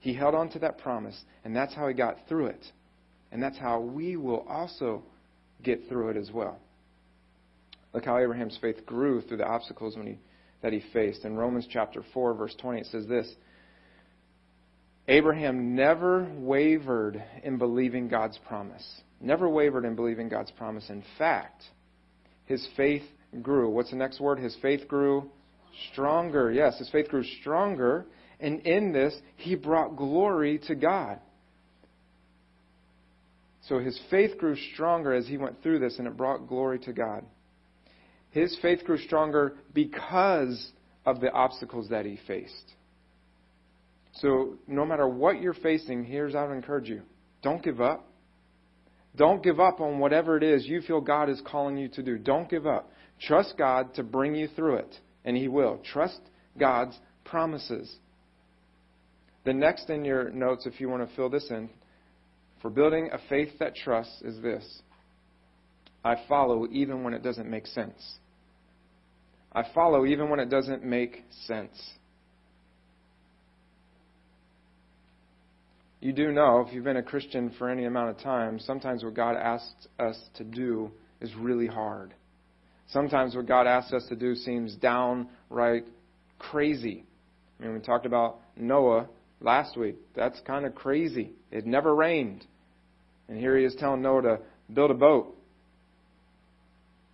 He 0.00 0.14
held 0.14 0.34
on 0.34 0.50
to 0.50 0.58
that 0.58 0.78
promise, 0.78 1.18
and 1.44 1.56
that's 1.56 1.74
how 1.74 1.88
he 1.88 1.94
got 1.94 2.18
through 2.28 2.46
it. 2.46 2.64
And 3.32 3.42
that's 3.42 3.58
how 3.58 3.80
we 3.80 4.16
will 4.16 4.46
also 4.48 5.02
get 5.62 5.88
through 5.88 6.10
it 6.10 6.16
as 6.16 6.30
well. 6.30 6.58
Look 7.94 8.04
how 8.04 8.18
Abraham's 8.18 8.58
faith 8.60 8.84
grew 8.84 9.22
through 9.22 9.38
the 9.38 9.46
obstacles 9.46 9.96
when 9.96 10.06
he, 10.06 10.18
that 10.64 10.72
he 10.72 10.82
faced. 10.94 11.26
In 11.26 11.36
Romans 11.36 11.68
chapter 11.70 12.02
4, 12.14 12.32
verse 12.32 12.54
20, 12.58 12.80
it 12.80 12.86
says 12.86 13.06
this 13.06 13.32
Abraham 15.06 15.76
never 15.76 16.26
wavered 16.38 17.22
in 17.42 17.58
believing 17.58 18.08
God's 18.08 18.38
promise. 18.48 18.82
Never 19.20 19.46
wavered 19.46 19.84
in 19.84 19.94
believing 19.94 20.30
God's 20.30 20.50
promise. 20.52 20.88
In 20.88 21.04
fact, 21.18 21.62
his 22.46 22.66
faith 22.78 23.02
grew. 23.42 23.68
What's 23.68 23.90
the 23.90 23.96
next 23.96 24.20
word? 24.20 24.38
His 24.38 24.56
faith 24.62 24.88
grew 24.88 25.30
stronger. 25.92 26.50
Yes, 26.50 26.78
his 26.78 26.88
faith 26.88 27.08
grew 27.08 27.24
stronger. 27.40 28.06
And 28.40 28.60
in 28.60 28.90
this, 28.90 29.14
he 29.36 29.56
brought 29.56 29.96
glory 29.96 30.60
to 30.66 30.74
God. 30.74 31.20
So 33.68 33.80
his 33.80 34.00
faith 34.10 34.38
grew 34.38 34.56
stronger 34.72 35.12
as 35.12 35.26
he 35.26 35.36
went 35.36 35.62
through 35.62 35.80
this, 35.80 35.98
and 35.98 36.08
it 36.08 36.16
brought 36.16 36.48
glory 36.48 36.78
to 36.80 36.94
God. 36.94 37.24
His 38.34 38.58
faith 38.60 38.82
grew 38.84 38.98
stronger 38.98 39.54
because 39.72 40.72
of 41.06 41.20
the 41.20 41.30
obstacles 41.30 41.88
that 41.90 42.04
he 42.04 42.18
faced. 42.26 42.74
So, 44.14 44.56
no 44.66 44.84
matter 44.84 45.06
what 45.06 45.40
you're 45.40 45.54
facing, 45.54 46.04
here's 46.04 46.34
how 46.34 46.48
I 46.48 46.52
encourage 46.52 46.88
you 46.88 47.02
don't 47.42 47.62
give 47.62 47.80
up. 47.80 48.08
Don't 49.14 49.40
give 49.40 49.60
up 49.60 49.80
on 49.80 50.00
whatever 50.00 50.36
it 50.36 50.42
is 50.42 50.66
you 50.66 50.80
feel 50.80 51.00
God 51.00 51.30
is 51.30 51.40
calling 51.46 51.76
you 51.76 51.86
to 51.90 52.02
do. 52.02 52.18
Don't 52.18 52.50
give 52.50 52.66
up. 52.66 52.90
Trust 53.20 53.54
God 53.56 53.94
to 53.94 54.02
bring 54.02 54.34
you 54.34 54.48
through 54.48 54.76
it, 54.78 54.98
and 55.24 55.36
He 55.36 55.46
will. 55.46 55.80
Trust 55.84 56.20
God's 56.58 56.98
promises. 57.24 57.94
The 59.44 59.52
next 59.52 59.90
in 59.90 60.04
your 60.04 60.30
notes, 60.30 60.66
if 60.66 60.80
you 60.80 60.88
want 60.88 61.08
to 61.08 61.14
fill 61.14 61.30
this 61.30 61.46
in, 61.50 61.70
for 62.60 62.68
building 62.68 63.10
a 63.12 63.18
faith 63.28 63.52
that 63.60 63.76
trusts 63.76 64.22
is 64.22 64.42
this 64.42 64.82
I 66.04 66.16
follow 66.28 66.66
even 66.72 67.04
when 67.04 67.14
it 67.14 67.22
doesn't 67.22 67.48
make 67.48 67.68
sense. 67.68 68.18
I 69.54 69.64
follow 69.74 70.04
even 70.04 70.28
when 70.30 70.40
it 70.40 70.50
doesn't 70.50 70.84
make 70.84 71.22
sense. 71.46 71.78
You 76.00 76.12
do 76.12 76.32
know, 76.32 76.64
if 76.66 76.74
you've 76.74 76.84
been 76.84 76.98
a 76.98 77.02
Christian 77.02 77.50
for 77.58 77.70
any 77.70 77.84
amount 77.84 78.10
of 78.10 78.18
time, 78.18 78.58
sometimes 78.58 79.04
what 79.04 79.14
God 79.14 79.36
asks 79.36 79.88
us 79.98 80.20
to 80.34 80.44
do 80.44 80.90
is 81.20 81.34
really 81.36 81.66
hard. 81.66 82.12
Sometimes 82.88 83.34
what 83.34 83.46
God 83.46 83.66
asks 83.66 83.92
us 83.92 84.04
to 84.08 84.16
do 84.16 84.34
seems 84.34 84.74
downright 84.74 85.86
crazy. 86.38 87.04
I 87.58 87.64
mean, 87.64 87.74
we 87.74 87.80
talked 87.80 88.04
about 88.04 88.40
Noah 88.56 89.08
last 89.40 89.76
week. 89.76 89.96
That's 90.14 90.38
kind 90.40 90.66
of 90.66 90.74
crazy. 90.74 91.30
It 91.50 91.64
never 91.64 91.94
rained. 91.94 92.44
And 93.28 93.38
here 93.38 93.56
he 93.56 93.64
is 93.64 93.74
telling 93.76 94.02
Noah 94.02 94.22
to 94.22 94.38
build 94.72 94.90
a 94.90 94.94
boat. 94.94 95.34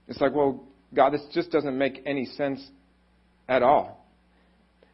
It's 0.08 0.20
like, 0.20 0.34
well, 0.34 0.64
God, 0.94 1.10
this 1.12 1.22
just 1.32 1.50
doesn't 1.50 1.76
make 1.76 2.02
any 2.06 2.26
sense 2.26 2.66
at 3.48 3.62
all. 3.62 4.04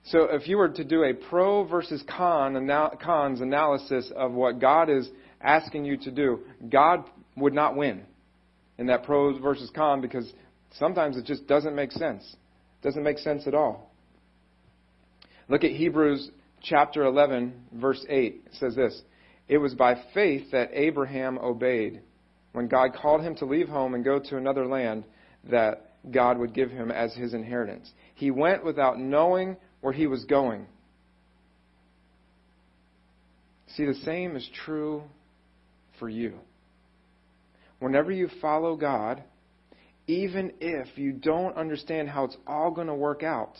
So 0.05 0.25
if 0.31 0.47
you 0.47 0.57
were 0.57 0.69
to 0.69 0.85
do 0.85 1.03
a 1.03 1.15
pro 1.15 1.65
versus 1.65 2.03
con 2.07 2.69
cons 3.03 3.41
analysis 3.41 4.13
of 4.15 4.33
what 4.33 4.61
God 4.61 4.89
is 4.89 5.09
asking 5.41 5.85
you 5.85 5.97
to 5.99 6.11
do, 6.11 6.41
God 6.71 7.05
would 7.37 7.55
not 7.55 7.77
win 7.77 8.03
in 8.79 8.87
that 8.87 9.05
pros 9.05 9.41
versus 9.41 9.71
con 9.75 10.01
because 10.01 10.33
Sometimes 10.79 11.17
it 11.17 11.25
just 11.25 11.47
doesn't 11.47 11.75
make 11.75 11.93
sense. 11.93 12.23
It 12.25 12.87
doesn't 12.87 13.03
make 13.03 13.19
sense 13.19 13.47
at 13.47 13.55
all. 13.55 13.91
Look 15.49 15.65
at 15.65 15.71
Hebrews 15.71 16.31
chapter 16.63 17.05
11, 17.05 17.53
verse 17.75 18.05
8. 18.09 18.43
It 18.47 18.53
says 18.59 18.75
this 18.75 19.01
It 19.49 19.59
was 19.59 19.75
by 19.75 19.95
faith 20.13 20.51
that 20.53 20.71
Abraham 20.73 21.39
obeyed 21.39 22.03
when 22.53 22.69
God 22.69 22.95
called 22.95 23.23
him 23.23 23.35
to 23.37 23.47
leave 23.47 23.69
home 23.69 23.95
and 23.95 24.05
go 24.05 24.19
to 24.19 24.37
another 24.37 24.67
land 24.67 25.05
that 25.51 25.86
God 26.11 26.39
would 26.39 26.55
give 26.55 26.71
him 26.71 26.91
as 26.91 27.15
his 27.15 27.35
inheritance. 27.35 27.91
He 28.15 28.31
went 28.31 28.65
without 28.65 28.99
knowing 28.99 29.57
where 29.81 29.93
he 29.93 30.07
was 30.07 30.25
going. 30.25 30.67
See, 33.77 33.85
the 33.85 33.95
same 33.95 34.37
is 34.37 34.49
true 34.65 35.03
for 35.99 36.09
you. 36.09 36.35
Whenever 37.79 38.11
you 38.11 38.29
follow 38.41 38.77
God, 38.77 39.23
even 40.07 40.53
if 40.61 40.97
you 40.97 41.13
don't 41.13 41.57
understand 41.57 42.09
how 42.09 42.25
it's 42.25 42.37
all 42.47 42.71
going 42.71 42.87
to 42.87 42.95
work 42.95 43.23
out, 43.23 43.57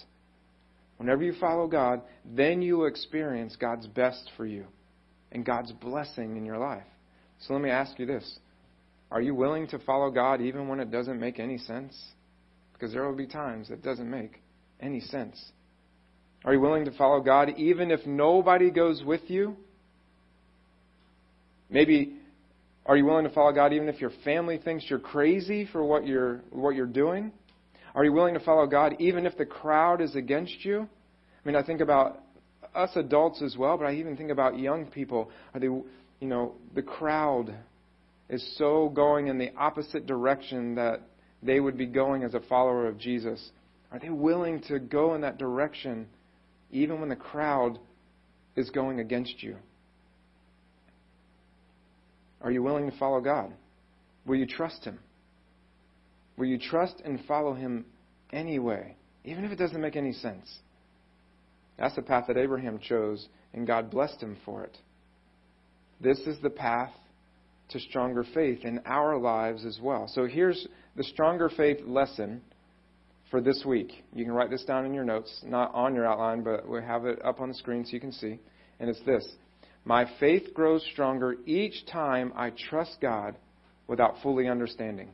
whenever 0.97 1.23
you 1.23 1.35
follow 1.39 1.67
God, 1.67 2.01
then 2.25 2.63
you 2.63 2.79
will 2.79 2.87
experience 2.87 3.57
God's 3.57 3.87
best 3.87 4.31
for 4.37 4.47
you 4.47 4.65
and 5.33 5.45
God's 5.45 5.73
blessing 5.73 6.37
in 6.37 6.47
your 6.47 6.59
life. 6.59 6.87
So 7.41 7.53
let 7.53 7.63
me 7.63 7.71
ask 7.71 7.99
you 7.99 8.07
this 8.07 8.39
Are 9.11 9.21
you 9.21 9.35
willing 9.35 9.67
to 9.69 9.79
follow 9.81 10.11
God 10.11 10.41
even 10.41 10.69
when 10.69 10.81
it 10.81 10.91
doesn't 10.91 11.21
make 11.21 11.39
any 11.39 11.59
sense? 11.59 11.95
Because 12.77 12.93
there 12.93 13.07
will 13.07 13.17
be 13.17 13.27
times 13.27 13.69
that 13.69 13.83
doesn't 13.83 14.11
make 14.11 14.43
any 14.81 15.01
sense. 15.01 15.43
Are 16.45 16.53
you 16.53 16.61
willing 16.61 16.85
to 16.85 16.93
follow 16.93 17.21
God 17.21 17.55
even 17.57 17.91
if 17.91 18.05
nobody 18.07 18.71
goes 18.71 19.03
with 19.03 19.23
you? 19.29 19.57
Maybe 21.71 22.19
are 22.85 22.97
you 22.97 23.05
willing 23.05 23.25
to 23.25 23.31
follow 23.31 23.53
God 23.53 23.73
even 23.73 23.89
if 23.89 24.01
your 24.01 24.13
family 24.25 24.59
thinks 24.59 24.85
you're 24.89 24.99
crazy 24.99 25.67
for 25.73 25.83
what 25.85 26.07
you're 26.07 26.43
what 26.51 26.77
you're 26.77 26.87
doing? 26.87 27.33
Are 27.95 28.05
you 28.05 28.13
willing 28.13 28.35
to 28.35 28.41
follow 28.41 28.67
God 28.67 28.97
even 28.99 29.27
if 29.27 29.37
the 29.37 29.47
crowd 29.47 30.01
is 30.01 30.15
against 30.15 30.65
you? 30.65 30.83
I 30.83 31.49
mean, 31.49 31.57
I 31.57 31.63
think 31.63 31.81
about 31.81 32.21
us 32.75 32.91
adults 32.95 33.41
as 33.43 33.57
well, 33.57 33.79
but 33.79 33.87
I 33.87 33.95
even 33.95 34.17
think 34.17 34.31
about 34.31 34.59
young 34.59 34.85
people. 34.87 35.31
Are 35.55 35.61
they, 35.61 35.67
you 35.67 35.85
know, 36.21 36.53
the 36.75 36.83
crowd 36.83 37.55
is 38.29 38.57
so 38.59 38.91
going 38.91 39.29
in 39.29 39.39
the 39.39 39.53
opposite 39.57 40.07
direction 40.07 40.75
that 40.75 41.01
they 41.43 41.61
would 41.61 41.77
be 41.77 41.87
going 41.87 42.23
as 42.23 42.35
a 42.35 42.41
follower 42.41 42.87
of 42.87 42.99
Jesus. 42.99 43.51
Are 43.93 43.99
they 43.99 44.11
willing 44.11 44.61
to 44.69 44.79
go 44.79 45.15
in 45.15 45.21
that 45.21 45.39
direction 45.39 46.07
even 46.71 47.01
when 47.01 47.09
the 47.09 47.17
crowd 47.17 47.79
is 48.57 48.71
going 48.71 49.01
against 49.01 49.43
you? 49.43 49.57
Are 52.41 52.51
you 52.51 52.63
willing 52.63 52.91
to 52.91 52.99
follow 52.99 53.21
God? 53.21 53.53
Will 54.27 54.37
you 54.37 54.47
trust 54.47 54.85
Him? 54.85 54.99
Will 56.37 56.47
you 56.47 56.59
trust 56.59 57.01
and 57.05 57.21
follow 57.27 57.55
Him 57.55 57.87
anyway, 58.33 58.97
even 59.25 59.45
if 59.45 59.53
it 59.53 59.59
doesn't 59.59 59.81
make 59.81 59.97
any 59.97 60.13
sense? 60.13 60.59
That's 61.79 61.95
the 61.95 62.03
path 62.03 62.25
that 62.29 62.37
Abraham 62.37 62.79
chose, 62.79 63.29
and 63.53 63.67
God 63.67 63.91
blessed 63.91 64.23
him 64.23 64.37
for 64.45 64.65
it. 64.65 64.77
This 66.01 66.19
is 66.21 66.39
the 66.43 66.51
path 66.51 66.93
to 67.71 67.81
stronger 67.81 68.25
faith 68.35 68.65
in 68.65 68.81
our 68.87 69.19
lives 69.19 69.65
as 69.65 69.79
well. 69.83 70.09
So 70.09 70.27
here's 70.27 70.67
the 70.97 71.05
stronger 71.05 71.51
faith 71.51 71.79
lesson 71.87 72.41
for 73.31 73.41
this 73.41 73.65
week. 73.67 74.05
You 74.15 74.25
can 74.25 74.33
write 74.33 74.51
this 74.51 74.65
down 74.65 74.87
in 74.87 74.95
your 74.95 75.05
notes, 75.05 75.43
not 75.45 75.75
on 75.75 75.95
your 75.95 76.07
outline, 76.07 76.43
but 76.43 76.69
we 76.69 76.81
have 76.83 77.05
it 77.05 77.23
up 77.25 77.41
on 77.41 77.49
the 77.49 77.55
screen 77.55 77.85
so 77.85 77.93
you 77.93 78.01
can 78.01 78.13
see. 78.13 78.39
And 78.81 78.89
it's 78.89 79.03
this 79.05 79.27
My 79.85 80.07
faith 80.19 80.55
grows 80.55 80.85
stronger 80.93 81.37
each 81.45 81.87
time 81.87 82.33
I 82.35 82.51
trust 82.51 82.99
God 83.01 83.37
without 83.87 84.17
fully 84.23 84.49
understanding. 84.49 85.11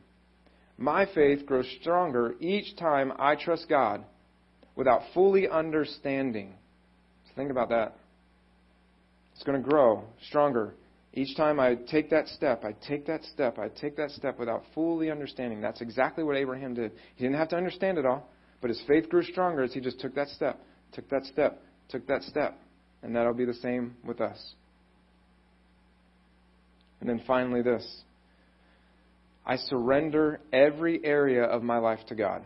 My 0.77 1.05
faith 1.13 1.45
grows 1.45 1.69
stronger 1.81 2.35
each 2.39 2.75
time 2.77 3.13
I 3.19 3.35
trust 3.35 3.67
God 3.69 4.03
without 4.75 5.01
fully 5.13 5.47
understanding. 5.47 6.53
So 7.27 7.31
think 7.35 7.51
about 7.51 7.69
that. 7.69 7.95
It's 9.35 9.43
going 9.43 9.61
to 9.61 9.67
grow 9.67 10.03
stronger. 10.27 10.73
Each 11.15 11.37
time 11.37 11.59
I 11.59 11.75
take 11.75 12.09
that 12.09 12.27
step, 12.27 12.63
I 12.65 12.73
take 12.87 13.05
that 13.05 13.23
step, 13.25 13.59
I 13.59 13.69
take 13.69 13.95
that 13.97 14.09
step 14.11 14.39
without 14.39 14.63
fully 14.73 15.11
understanding. 15.11 15.61
That's 15.61 15.81
exactly 15.81 16.23
what 16.23 16.35
Abraham 16.35 16.73
did. 16.73 16.91
He 17.15 17.23
didn't 17.23 17.37
have 17.37 17.49
to 17.49 17.55
understand 17.55 17.99
it 17.99 18.05
all, 18.05 18.27
but 18.61 18.69
his 18.69 18.81
faith 18.87 19.09
grew 19.09 19.21
stronger 19.21 19.61
as 19.61 19.73
he 19.73 19.79
just 19.79 19.99
took 19.99 20.15
that 20.15 20.27
step, 20.29 20.59
took 20.91 21.07
that 21.09 21.25
step, 21.25 21.61
took 21.89 22.07
that 22.07 22.23
step. 22.23 22.57
And 23.03 23.15
that'll 23.15 23.35
be 23.35 23.45
the 23.45 23.53
same 23.53 23.95
with 24.03 24.21
us. 24.21 24.55
And 26.99 27.07
then 27.07 27.21
finally, 27.27 27.61
this 27.61 27.85
I 29.45 29.57
surrender 29.57 30.39
every 30.51 31.03
area 31.03 31.43
of 31.43 31.61
my 31.61 31.77
life 31.77 31.99
to 32.07 32.15
God. 32.15 32.43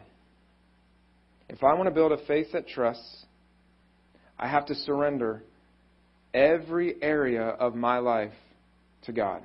If 1.47 1.63
I 1.63 1.73
want 1.75 1.87
to 1.87 1.93
build 1.93 2.11
a 2.11 2.25
faith 2.25 2.47
that 2.51 2.67
trusts, 2.67 3.25
I 4.37 4.47
have 4.47 4.65
to 4.65 4.75
surrender 4.75 5.43
every 6.33 6.95
area 7.01 7.43
of 7.43 7.75
my 7.75 7.99
life 7.99 8.33
to 9.07 9.11
God. 9.11 9.41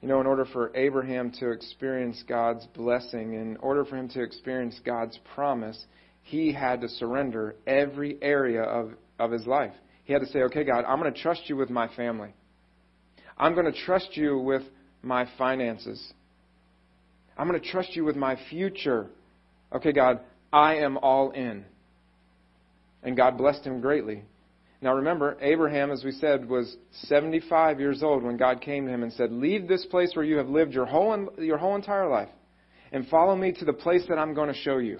You 0.00 0.08
know, 0.08 0.20
in 0.20 0.26
order 0.26 0.44
for 0.44 0.74
Abraham 0.76 1.30
to 1.40 1.50
experience 1.50 2.22
God's 2.28 2.66
blessing, 2.74 3.34
in 3.34 3.56
order 3.58 3.84
for 3.84 3.96
him 3.96 4.08
to 4.10 4.22
experience 4.22 4.78
God's 4.84 5.18
promise, 5.34 5.82
he 6.22 6.52
had 6.52 6.80
to 6.82 6.88
surrender 6.88 7.56
every 7.66 8.18
area 8.20 8.62
of, 8.62 8.92
of 9.18 9.30
his 9.30 9.46
life. 9.46 9.72
He 10.04 10.12
had 10.12 10.20
to 10.20 10.28
say, 10.28 10.40
okay, 10.40 10.64
God, 10.64 10.84
I'm 10.86 11.00
going 11.00 11.12
to 11.12 11.20
trust 11.20 11.42
you 11.46 11.56
with 11.56 11.70
my 11.70 11.88
family. 11.94 12.34
I'm 13.38 13.54
going 13.54 13.70
to 13.70 13.78
trust 13.84 14.10
you 14.12 14.38
with 14.38 14.62
my 15.02 15.26
finances. 15.38 16.12
I'm 17.36 17.48
going 17.48 17.60
to 17.60 17.66
trust 17.66 17.96
you 17.96 18.04
with 18.04 18.16
my 18.16 18.38
future. 18.50 19.06
Okay, 19.74 19.92
God, 19.92 20.20
I 20.52 20.76
am 20.76 20.98
all 20.98 21.30
in. 21.30 21.64
And 23.02 23.16
God 23.16 23.38
blessed 23.38 23.64
him 23.64 23.80
greatly. 23.80 24.22
Now 24.84 24.96
remember, 24.96 25.38
Abraham, 25.40 25.90
as 25.90 26.04
we 26.04 26.12
said, 26.12 26.46
was 26.46 26.76
75 27.04 27.80
years 27.80 28.02
old 28.02 28.22
when 28.22 28.36
God 28.36 28.60
came 28.60 28.84
to 28.84 28.92
him 28.92 29.02
and 29.02 29.10
said, 29.14 29.32
Leave 29.32 29.66
this 29.66 29.86
place 29.86 30.10
where 30.14 30.26
you 30.26 30.36
have 30.36 30.50
lived 30.50 30.74
your 30.74 30.84
whole, 30.84 31.30
your 31.38 31.56
whole 31.56 31.74
entire 31.74 32.06
life 32.06 32.28
and 32.92 33.08
follow 33.08 33.34
me 33.34 33.50
to 33.50 33.64
the 33.64 33.72
place 33.72 34.02
that 34.10 34.18
I'm 34.18 34.34
going 34.34 34.52
to 34.52 34.60
show 34.60 34.76
you. 34.76 34.98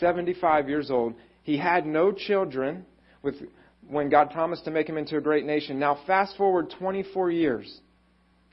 75 0.00 0.68
years 0.68 0.90
old. 0.90 1.14
He 1.44 1.56
had 1.56 1.86
no 1.86 2.10
children 2.10 2.84
with, 3.22 3.36
when 3.88 4.10
God 4.10 4.32
promised 4.32 4.64
to 4.64 4.72
make 4.72 4.88
him 4.88 4.98
into 4.98 5.16
a 5.16 5.20
great 5.20 5.46
nation. 5.46 5.78
Now, 5.78 6.00
fast 6.04 6.36
forward 6.36 6.74
24 6.76 7.30
years. 7.30 7.80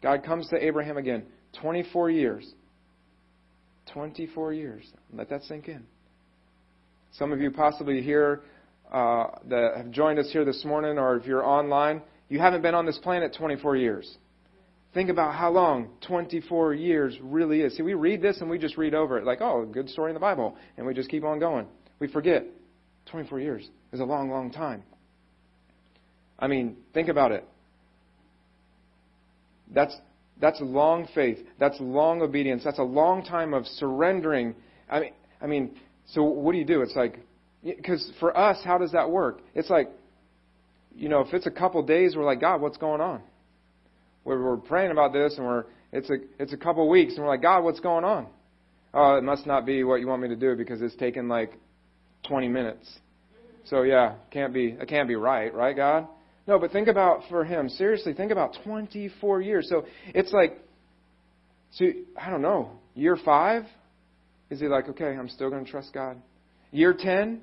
God 0.03 0.23
comes 0.23 0.47
to 0.49 0.63
Abraham 0.63 0.97
again. 0.97 1.23
24 1.59 2.11
years. 2.11 2.53
24 3.91 4.53
years. 4.53 4.83
Let 5.11 5.31
that 5.31 5.41
sink 5.45 5.67
in. 5.67 5.83
Some 7.13 7.31
of 7.31 7.41
you 7.41 7.49
possibly 7.49 8.03
here 8.03 8.43
uh, 8.91 9.27
that 9.49 9.77
have 9.77 9.91
joined 9.91 10.19
us 10.19 10.29
here 10.31 10.45
this 10.45 10.63
morning, 10.65 10.97
or 10.97 11.15
if 11.17 11.25
you're 11.25 11.45
online, 11.45 12.01
you 12.29 12.39
haven't 12.39 12.61
been 12.61 12.75
on 12.75 12.85
this 12.85 12.97
planet 12.97 13.35
24 13.37 13.75
years. 13.75 14.17
Think 14.93 15.09
about 15.09 15.35
how 15.35 15.51
long 15.51 15.89
24 16.07 16.73
years 16.73 17.17
really 17.21 17.61
is. 17.61 17.75
See, 17.77 17.83
we 17.83 17.93
read 17.93 18.21
this 18.21 18.41
and 18.41 18.49
we 18.49 18.57
just 18.57 18.77
read 18.77 18.93
over 18.93 19.17
it 19.17 19.25
like, 19.25 19.41
oh, 19.41 19.65
good 19.65 19.89
story 19.89 20.11
in 20.11 20.13
the 20.13 20.19
Bible, 20.19 20.55
and 20.77 20.85
we 20.85 20.93
just 20.93 21.09
keep 21.09 21.23
on 21.23 21.39
going. 21.39 21.67
We 21.99 22.07
forget 22.07 22.45
24 23.07 23.39
years 23.39 23.69
is 23.91 23.99
a 23.99 24.05
long, 24.05 24.29
long 24.29 24.51
time. 24.51 24.83
I 26.39 26.47
mean, 26.47 26.77
think 26.93 27.09
about 27.09 27.31
it. 27.31 27.45
That's 29.73 29.95
that's 30.39 30.59
long 30.61 31.07
faith. 31.15 31.39
That's 31.59 31.77
long 31.79 32.21
obedience. 32.21 32.63
That's 32.63 32.79
a 32.79 32.83
long 32.83 33.23
time 33.23 33.53
of 33.53 33.65
surrendering. 33.65 34.55
I 34.89 34.99
mean, 34.99 35.11
I 35.41 35.47
mean, 35.47 35.71
so 36.05 36.23
what 36.23 36.51
do 36.51 36.59
you 36.59 36.65
do? 36.65 36.81
It's 36.81 36.95
like, 36.95 37.19
because 37.63 38.11
for 38.19 38.37
us, 38.37 38.57
how 38.63 38.77
does 38.77 38.91
that 38.91 39.09
work? 39.09 39.41
It's 39.55 39.69
like, 39.69 39.89
you 40.95 41.09
know, 41.09 41.21
if 41.21 41.33
it's 41.33 41.47
a 41.47 41.51
couple 41.51 41.81
days, 41.83 42.15
we're 42.15 42.25
like, 42.25 42.41
God, 42.41 42.61
what's 42.61 42.77
going 42.77 43.01
on? 43.01 43.21
We're, 44.23 44.41
we're 44.41 44.57
praying 44.57 44.91
about 44.91 45.13
this, 45.13 45.35
and 45.37 45.45
we're 45.45 45.65
it's 45.91 46.09
a 46.09 46.15
it's 46.39 46.53
a 46.53 46.57
couple 46.57 46.87
weeks, 46.89 47.13
and 47.15 47.23
we're 47.23 47.29
like, 47.29 47.41
God, 47.41 47.63
what's 47.63 47.79
going 47.79 48.03
on? 48.03 48.27
Oh, 48.93 49.15
it 49.15 49.23
must 49.23 49.45
not 49.45 49.65
be 49.65 49.83
what 49.83 49.99
you 49.99 50.07
want 50.07 50.21
me 50.21 50.29
to 50.29 50.35
do 50.35 50.55
because 50.55 50.81
it's 50.81 50.95
taken 50.95 51.27
like 51.27 51.51
20 52.27 52.47
minutes. 52.47 52.87
So 53.65 53.83
yeah, 53.83 54.15
can't 54.31 54.53
be 54.53 54.75
it 54.79 54.87
can't 54.87 55.07
be 55.07 55.15
right, 55.15 55.53
right, 55.53 55.75
God? 55.75 56.07
No, 56.47 56.59
but 56.59 56.71
think 56.71 56.87
about 56.87 57.23
for 57.29 57.43
him, 57.43 57.67
seriously, 57.67 58.13
think 58.13 58.31
about 58.31 58.57
24 58.63 59.41
years. 59.41 59.67
So 59.69 59.85
it's 60.15 60.31
like, 60.31 60.57
so 61.71 61.85
I 62.19 62.29
don't 62.29 62.41
know, 62.41 62.71
year 62.95 63.17
five? 63.23 63.63
Is 64.49 64.61
he 64.61 64.67
like, 64.67 64.87
okay, 64.89 65.15
I'm 65.15 65.27
still 65.27 65.49
going 65.49 65.65
to 65.65 65.69
trust 65.69 65.93
God? 65.93 66.21
Year 66.71 66.93
10? 66.97 67.41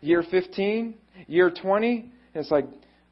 Year 0.00 0.22
15? 0.30 0.94
Year 1.26 1.50
20? 1.50 1.98
And 1.98 2.10
it's 2.34 2.50
like, 2.50 2.66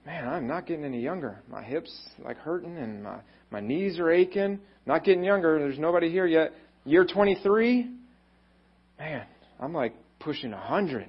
man, 0.07 0.29
I'm 0.29 0.47
not 0.47 0.67
getting 0.67 0.85
any 0.85 1.01
younger. 1.01 1.41
My 1.49 1.63
hips 1.63 1.93
like 2.25 2.37
hurting 2.39 2.77
and 2.77 3.03
my, 3.03 3.19
my 3.51 3.61
knees 3.61 3.99
are 3.99 4.11
aching. 4.11 4.61
Not 4.87 5.05
getting 5.05 5.25
younger. 5.25 5.59
There's 5.59 5.79
nobody 5.79 6.11
here 6.11 6.27
yet. 6.27 6.53
Year 6.85 7.05
23? 7.05 7.91
Man, 8.99 9.27
I'm 9.59 9.73
like 9.73 9.95
pushing 10.19 10.51
100. 10.51 11.09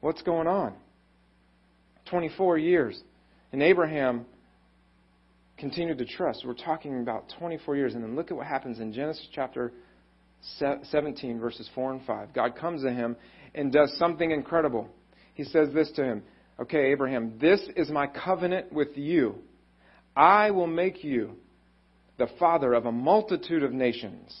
What's 0.00 0.22
going 0.22 0.46
on? 0.46 0.74
24 2.06 2.58
years. 2.58 3.00
And 3.52 3.62
Abraham 3.62 4.26
continued 5.58 5.98
to 5.98 6.04
trust. 6.04 6.44
We're 6.46 6.54
talking 6.54 7.00
about 7.00 7.32
24 7.38 7.76
years. 7.76 7.94
And 7.94 8.02
then 8.02 8.16
look 8.16 8.30
at 8.30 8.36
what 8.36 8.46
happens 8.46 8.80
in 8.80 8.92
Genesis 8.92 9.26
chapter 9.32 9.72
17, 10.58 11.40
verses 11.40 11.68
4 11.74 11.92
and 11.92 12.06
5. 12.06 12.32
God 12.32 12.56
comes 12.56 12.82
to 12.82 12.90
him 12.90 13.16
and 13.54 13.72
does 13.72 13.96
something 13.98 14.30
incredible. 14.30 14.88
He 15.34 15.44
says 15.44 15.68
this 15.72 15.90
to 15.92 16.04
him 16.04 16.22
Okay, 16.60 16.92
Abraham, 16.92 17.38
this 17.40 17.60
is 17.76 17.90
my 17.90 18.06
covenant 18.06 18.72
with 18.72 18.96
you. 18.96 19.36
I 20.16 20.50
will 20.52 20.68
make 20.68 21.02
you 21.02 21.32
the 22.16 22.28
father 22.38 22.74
of 22.74 22.86
a 22.86 22.92
multitude 22.92 23.64
of 23.64 23.72
nations. 23.72 24.32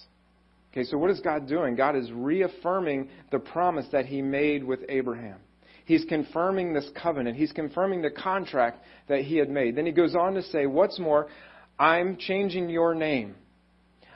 Okay, 0.70 0.84
so 0.84 0.96
what 0.96 1.10
is 1.10 1.20
God 1.20 1.48
doing? 1.48 1.74
God 1.74 1.96
is 1.96 2.10
reaffirming 2.12 3.08
the 3.30 3.38
promise 3.38 3.86
that 3.92 4.06
he 4.06 4.22
made 4.22 4.62
with 4.62 4.80
Abraham. 4.88 5.38
He's 5.84 6.04
confirming 6.04 6.72
this 6.72 6.88
covenant. 7.00 7.36
He's 7.36 7.52
confirming 7.52 8.02
the 8.02 8.10
contract 8.10 8.82
that 9.08 9.20
he 9.20 9.36
had 9.36 9.50
made. 9.50 9.76
Then 9.76 9.86
he 9.86 9.92
goes 9.92 10.14
on 10.14 10.34
to 10.34 10.42
say, 10.42 10.66
What's 10.66 10.98
more, 10.98 11.28
I'm 11.78 12.16
changing 12.16 12.70
your 12.70 12.94
name. 12.94 13.34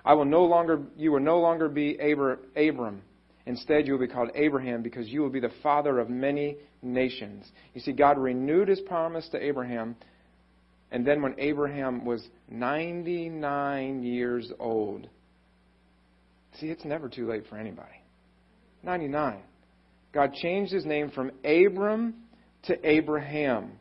I 0.05 0.15
will 0.15 0.25
no 0.25 0.45
longer, 0.45 0.81
you 0.97 1.13
will 1.13 1.21
no 1.21 1.39
longer 1.39 1.69
be 1.69 1.97
Abram. 1.97 3.03
Instead, 3.47 3.87
you 3.87 3.93
will 3.93 4.01
be 4.01 4.13
called 4.13 4.31
Abraham 4.35 4.83
because 4.83 5.09
you 5.09 5.23
will 5.23 5.31
be 5.31 5.41
the 5.41 5.53
father 5.63 5.99
of 5.99 6.11
many 6.11 6.57
nations. 6.83 7.47
You 7.75 7.81
see, 7.81 7.93
God 7.93 8.19
renewed 8.19 8.69
his 8.69 8.81
promise 8.81 9.29
to 9.31 9.43
Abraham. 9.43 9.97
And 10.91 11.07
then 11.07 11.23
when 11.23 11.35
Abraham 11.39 12.05
was 12.05 12.27
99 12.51 14.03
years 14.03 14.53
old, 14.59 15.09
see, 16.59 16.67
it's 16.67 16.85
never 16.85 17.09
too 17.09 17.27
late 17.27 17.45
for 17.49 17.57
anybody. 17.57 18.03
99. 18.83 19.41
God 20.13 20.35
changed 20.35 20.73
his 20.73 20.87
name 20.87 21.11
from 21.11 21.31
Abram 21.45 22.15
to 22.65 22.89
Abraham. 22.89 23.73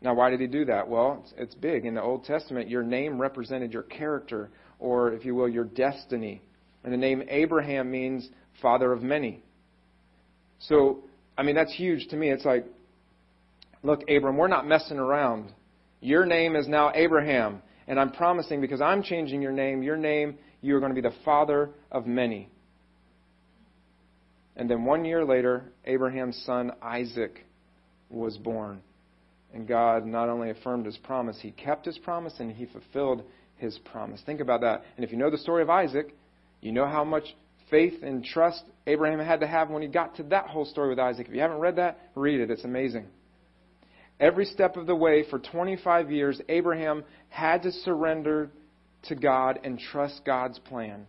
Now, 0.00 0.14
why 0.14 0.30
did 0.30 0.40
he 0.40 0.46
do 0.46 0.64
that? 0.66 0.88
Well, 0.88 1.22
it's, 1.22 1.34
it's, 1.36 1.54
big. 1.54 1.86
In 1.86 1.94
the 1.94 2.02
Old 2.02 2.24
Testament, 2.24 2.68
your 2.68 2.82
name 2.82 3.18
represented 3.18 3.72
your 3.72 3.84
character, 3.84 4.50
or, 4.78 5.12
if 5.12 5.24
you 5.24 5.34
will, 5.34 5.48
your 5.48 5.64
destiny. 5.64 6.42
And 6.82 6.92
the 6.92 6.96
name 6.96 7.22
Abraham 7.28 7.90
means 7.90 8.28
father 8.60 8.92
of 8.92 9.02
many. 9.02 9.42
So, 10.60 11.04
I 11.36 11.42
mean, 11.42 11.54
that's 11.54 11.72
huge 11.72 12.08
to 12.08 12.16
me. 12.16 12.30
It's 12.30 12.44
like, 12.44 12.66
look, 13.82 14.02
Abram, 14.08 14.36
we're 14.36 14.48
not 14.48 14.66
messing 14.66 14.98
around. 14.98 15.52
Your 16.00 16.26
name 16.26 16.56
is 16.56 16.68
now 16.68 16.92
Abraham. 16.94 17.62
And 17.86 18.00
I'm 18.00 18.12
promising, 18.12 18.60
because 18.60 18.80
I'm 18.80 19.02
changing 19.02 19.42
your 19.42 19.52
name, 19.52 19.82
your 19.82 19.96
name, 19.96 20.38
you 20.62 20.74
are 20.76 20.80
going 20.80 20.94
to 20.94 21.00
be 21.00 21.06
the 21.06 21.14
father 21.24 21.70
of 21.90 22.06
many. 22.06 22.48
And 24.56 24.70
then 24.70 24.84
one 24.84 25.04
year 25.04 25.24
later, 25.24 25.64
Abraham's 25.84 26.40
son 26.46 26.72
Isaac 26.80 27.44
was 28.08 28.36
born. 28.38 28.80
And 29.52 29.68
God 29.68 30.06
not 30.06 30.28
only 30.28 30.50
affirmed 30.50 30.86
his 30.86 30.96
promise, 30.98 31.38
he 31.40 31.50
kept 31.50 31.86
his 31.86 31.98
promise 31.98 32.34
and 32.38 32.50
he 32.50 32.66
fulfilled 32.66 33.24
his 33.56 33.78
promise. 33.78 34.20
Think 34.24 34.40
about 34.40 34.60
that. 34.62 34.84
And 34.96 35.04
if 35.04 35.12
you 35.12 35.18
know 35.18 35.30
the 35.30 35.38
story 35.38 35.62
of 35.62 35.70
Isaac, 35.70 36.14
you 36.60 36.72
know 36.72 36.86
how 36.86 37.04
much 37.04 37.24
faith 37.70 38.02
and 38.02 38.24
trust 38.24 38.62
Abraham 38.86 39.18
had 39.18 39.40
to 39.40 39.46
have 39.46 39.70
when 39.70 39.82
he 39.82 39.88
got 39.88 40.16
to 40.16 40.22
that 40.24 40.46
whole 40.46 40.64
story 40.64 40.88
with 40.88 40.98
Isaac. 40.98 41.28
If 41.28 41.34
you 41.34 41.40
haven't 41.40 41.58
read 41.58 41.76
that, 41.76 41.98
read 42.14 42.40
it. 42.40 42.50
It's 42.50 42.64
amazing. 42.64 43.06
Every 44.20 44.44
step 44.44 44.76
of 44.76 44.86
the 44.86 44.94
way 44.94 45.24
for 45.28 45.38
25 45.38 46.10
years, 46.10 46.40
Abraham 46.48 47.04
had 47.28 47.62
to 47.62 47.72
surrender 47.72 48.50
to 49.04 49.14
God 49.14 49.60
and 49.64 49.78
trust 49.78 50.24
God's 50.24 50.58
plan 50.58 51.06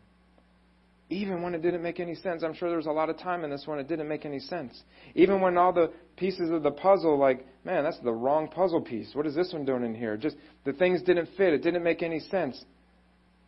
even 1.09 1.41
when 1.41 1.53
it 1.53 1.61
didn't 1.61 1.83
make 1.83 1.99
any 1.99 2.15
sense. 2.15 2.43
I'm 2.43 2.53
sure 2.53 2.69
there 2.69 2.77
was 2.77 2.87
a 2.87 2.91
lot 2.91 3.09
of 3.09 3.17
time 3.17 3.43
in 3.43 3.49
this 3.49 3.67
one 3.67 3.79
it 3.79 3.87
didn't 3.87 4.07
make 4.07 4.25
any 4.25 4.39
sense. 4.39 4.81
Even 5.13 5.39
when 5.39 5.57
all 5.57 5.71
the 5.71 5.91
pieces 6.17 6.49
of 6.49 6.63
the 6.63 6.71
puzzle, 6.71 7.17
like, 7.17 7.45
man, 7.63 7.83
that's 7.83 7.99
the 7.99 8.11
wrong 8.11 8.47
puzzle 8.47 8.81
piece. 8.81 9.09
What 9.13 9.25
is 9.25 9.35
this 9.35 9.51
one 9.53 9.65
doing 9.65 9.83
in 9.83 9.95
here? 9.95 10.17
Just 10.17 10.37
the 10.63 10.73
things 10.73 11.01
didn't 11.01 11.29
fit. 11.37 11.53
It 11.53 11.63
didn't 11.63 11.83
make 11.83 12.03
any 12.03 12.19
sense. 12.19 12.63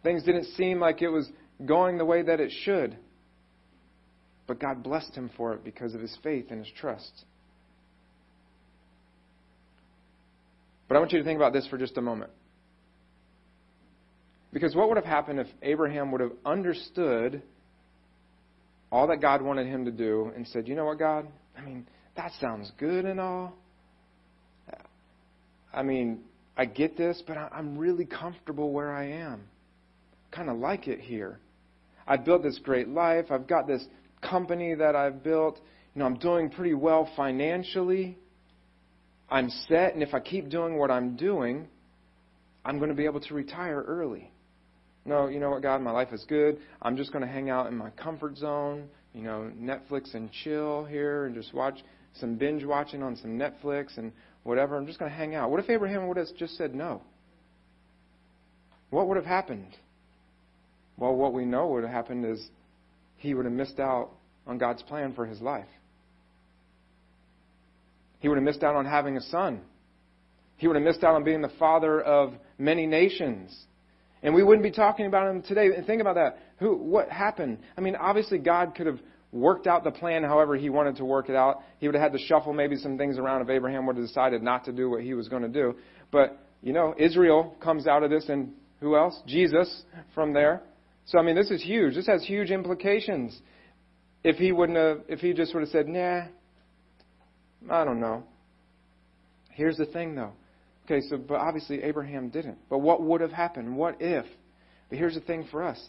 Things 0.03 0.23
didn't 0.23 0.45
seem 0.55 0.79
like 0.79 1.01
it 1.01 1.09
was 1.09 1.29
going 1.65 1.97
the 1.97 2.05
way 2.05 2.21
that 2.21 2.39
it 2.39 2.51
should. 2.63 2.97
But 4.47 4.59
God 4.59 4.83
blessed 4.83 5.13
him 5.15 5.29
for 5.35 5.53
it 5.53 5.63
because 5.63 5.93
of 5.93 6.01
his 6.01 6.15
faith 6.23 6.47
and 6.49 6.59
his 6.59 6.73
trust. 6.79 7.25
But 10.87 10.95
I 10.95 10.99
want 10.99 11.11
you 11.11 11.19
to 11.19 11.25
think 11.25 11.37
about 11.37 11.53
this 11.53 11.67
for 11.67 11.77
just 11.77 11.97
a 11.97 12.01
moment. 12.01 12.31
Because 14.53 14.73
what 14.73 14.87
would 14.87 14.97
have 14.97 15.05
happened 15.05 15.39
if 15.39 15.47
Abraham 15.61 16.11
would 16.11 16.21
have 16.21 16.31
understood 16.45 17.41
all 18.91 19.07
that 19.07 19.19
God 19.19 19.41
wanted 19.41 19.67
him 19.67 19.85
to 19.85 19.91
do 19.91 20.31
and 20.35 20.47
said, 20.47 20.67
You 20.67 20.75
know 20.75 20.85
what, 20.85 20.97
God? 20.97 21.27
I 21.57 21.61
mean, 21.61 21.85
that 22.17 22.31
sounds 22.41 22.71
good 22.77 23.05
and 23.05 23.19
all. 23.19 23.53
I 25.73 25.83
mean, 25.83 26.21
I 26.57 26.65
get 26.65 26.97
this, 26.97 27.21
but 27.25 27.37
I'm 27.37 27.77
really 27.77 28.05
comfortable 28.05 28.71
where 28.71 28.91
I 28.91 29.11
am. 29.11 29.43
Kind 30.31 30.49
of 30.49 30.57
like 30.57 30.87
it 30.87 30.99
here. 30.99 31.39
I've 32.07 32.25
built 32.25 32.41
this 32.41 32.59
great 32.63 32.87
life. 32.87 33.25
I've 33.29 33.47
got 33.47 33.67
this 33.67 33.85
company 34.21 34.73
that 34.73 34.95
I've 34.95 35.23
built. 35.23 35.59
You 35.93 35.99
know, 35.99 36.05
I'm 36.05 36.17
doing 36.17 36.49
pretty 36.49 36.73
well 36.73 37.09
financially. 37.15 38.17
I'm 39.29 39.49
set, 39.67 39.93
and 39.93 40.01
if 40.01 40.13
I 40.13 40.19
keep 40.19 40.49
doing 40.49 40.77
what 40.77 40.89
I'm 40.89 41.15
doing, 41.15 41.67
I'm 42.65 42.77
going 42.77 42.89
to 42.89 42.95
be 42.95 43.05
able 43.05 43.19
to 43.19 43.33
retire 43.33 43.83
early. 43.87 44.31
No, 45.05 45.27
you 45.27 45.39
know 45.39 45.51
what, 45.51 45.61
God, 45.61 45.81
my 45.81 45.91
life 45.91 46.11
is 46.11 46.25
good. 46.27 46.57
I'm 46.81 46.97
just 46.97 47.11
going 47.11 47.25
to 47.25 47.31
hang 47.31 47.49
out 47.49 47.67
in 47.67 47.77
my 47.77 47.91
comfort 47.91 48.37
zone, 48.37 48.87
you 49.13 49.23
know, 49.23 49.51
Netflix 49.57 50.15
and 50.15 50.31
chill 50.43 50.85
here 50.85 51.25
and 51.25 51.35
just 51.35 51.53
watch 51.53 51.79
some 52.19 52.35
binge 52.35 52.63
watching 52.63 53.03
on 53.03 53.15
some 53.15 53.37
Netflix 53.37 53.97
and 53.97 54.11
whatever. 54.43 54.77
I'm 54.77 54.85
just 54.85 54.99
going 54.99 55.11
to 55.11 55.17
hang 55.17 55.35
out. 55.35 55.51
What 55.51 55.59
if 55.59 55.69
Abraham 55.69 56.07
would 56.07 56.17
have 56.17 56.27
just 56.37 56.57
said 56.57 56.73
no? 56.73 57.01
What 58.89 59.07
would 59.07 59.17
have 59.17 59.25
happened? 59.25 59.75
Well, 60.97 61.15
what 61.15 61.33
we 61.33 61.45
know 61.45 61.67
would 61.67 61.83
have 61.83 61.91
happened 61.91 62.25
is 62.25 62.45
he 63.17 63.33
would 63.33 63.45
have 63.45 63.53
missed 63.53 63.79
out 63.79 64.09
on 64.45 64.57
God's 64.57 64.81
plan 64.83 65.13
for 65.13 65.25
his 65.25 65.41
life. 65.41 65.67
He 68.19 68.29
would 68.29 68.37
have 68.37 68.43
missed 68.43 68.63
out 68.63 68.75
on 68.75 68.85
having 68.85 69.17
a 69.17 69.21
son. 69.21 69.61
He 70.55 70.67
would 70.67 70.75
have 70.75 70.83
missed 70.83 71.03
out 71.03 71.13
on 71.15 71.23
being 71.23 71.41
the 71.41 71.51
father 71.59 72.01
of 72.01 72.33
many 72.57 72.87
nations. 72.87 73.55
And 74.23 74.33
we 74.33 74.41
wouldn't 74.41 74.63
be 74.63 74.71
talking 74.71 75.05
about 75.05 75.29
him 75.29 75.43
today. 75.43 75.67
And 75.75 75.85
think 75.85 76.01
about 76.01 76.15
that. 76.15 76.39
Who, 76.57 76.75
what 76.75 77.09
happened? 77.09 77.59
I 77.77 77.81
mean, 77.81 77.95
obviously, 77.95 78.39
God 78.39 78.73
could 78.75 78.87
have 78.87 78.99
worked 79.31 79.67
out 79.67 79.83
the 79.83 79.91
plan 79.91 80.23
however 80.23 80.55
he 80.55 80.69
wanted 80.69 80.95
to 80.97 81.05
work 81.05 81.29
it 81.29 81.35
out. 81.35 81.61
He 81.79 81.87
would 81.87 81.95
have 81.95 82.11
had 82.11 82.17
to 82.17 82.25
shuffle 82.25 82.53
maybe 82.53 82.75
some 82.75 82.97
things 82.97 83.17
around 83.17 83.41
if 83.41 83.49
Abraham 83.49 83.85
would 83.85 83.97
have 83.97 84.05
decided 84.05 84.41
not 84.41 84.65
to 84.65 84.71
do 84.71 84.89
what 84.89 85.01
he 85.01 85.13
was 85.13 85.27
going 85.27 85.43
to 85.43 85.49
do. 85.49 85.75
But, 86.11 86.39
you 86.61 86.73
know, 86.73 86.95
Israel 86.97 87.55
comes 87.61 87.87
out 87.87 88.03
of 88.03 88.09
this, 88.09 88.29
and 88.29 88.53
who 88.79 88.95
else? 88.95 89.19
Jesus 89.27 89.83
from 90.15 90.33
there. 90.33 90.61
So, 91.05 91.19
I 91.19 91.21
mean, 91.21 91.35
this 91.35 91.51
is 91.51 91.61
huge. 91.61 91.95
This 91.95 92.07
has 92.07 92.23
huge 92.23 92.51
implications. 92.51 93.37
If 94.23 94.37
he 94.37 94.51
wouldn't 94.51 94.77
have, 94.77 95.01
if 95.07 95.19
he 95.19 95.33
just 95.33 95.53
would 95.53 95.61
have 95.61 95.69
said, 95.69 95.87
nah, 95.87 96.23
I 97.69 97.83
don't 97.83 97.99
know. 97.99 98.23
Here's 99.51 99.77
the 99.77 99.85
thing, 99.85 100.15
though. 100.15 100.33
Okay, 100.85 101.05
so 101.09 101.17
but 101.17 101.35
obviously 101.35 101.83
Abraham 101.83 102.29
didn't. 102.29 102.57
But 102.69 102.79
what 102.79 103.01
would 103.01 103.19
have 103.21 103.31
happened? 103.31 103.75
What 103.75 103.97
if? 104.01 104.25
But 104.89 104.97
here's 104.97 105.15
the 105.15 105.21
thing 105.21 105.47
for 105.51 105.63
us. 105.63 105.81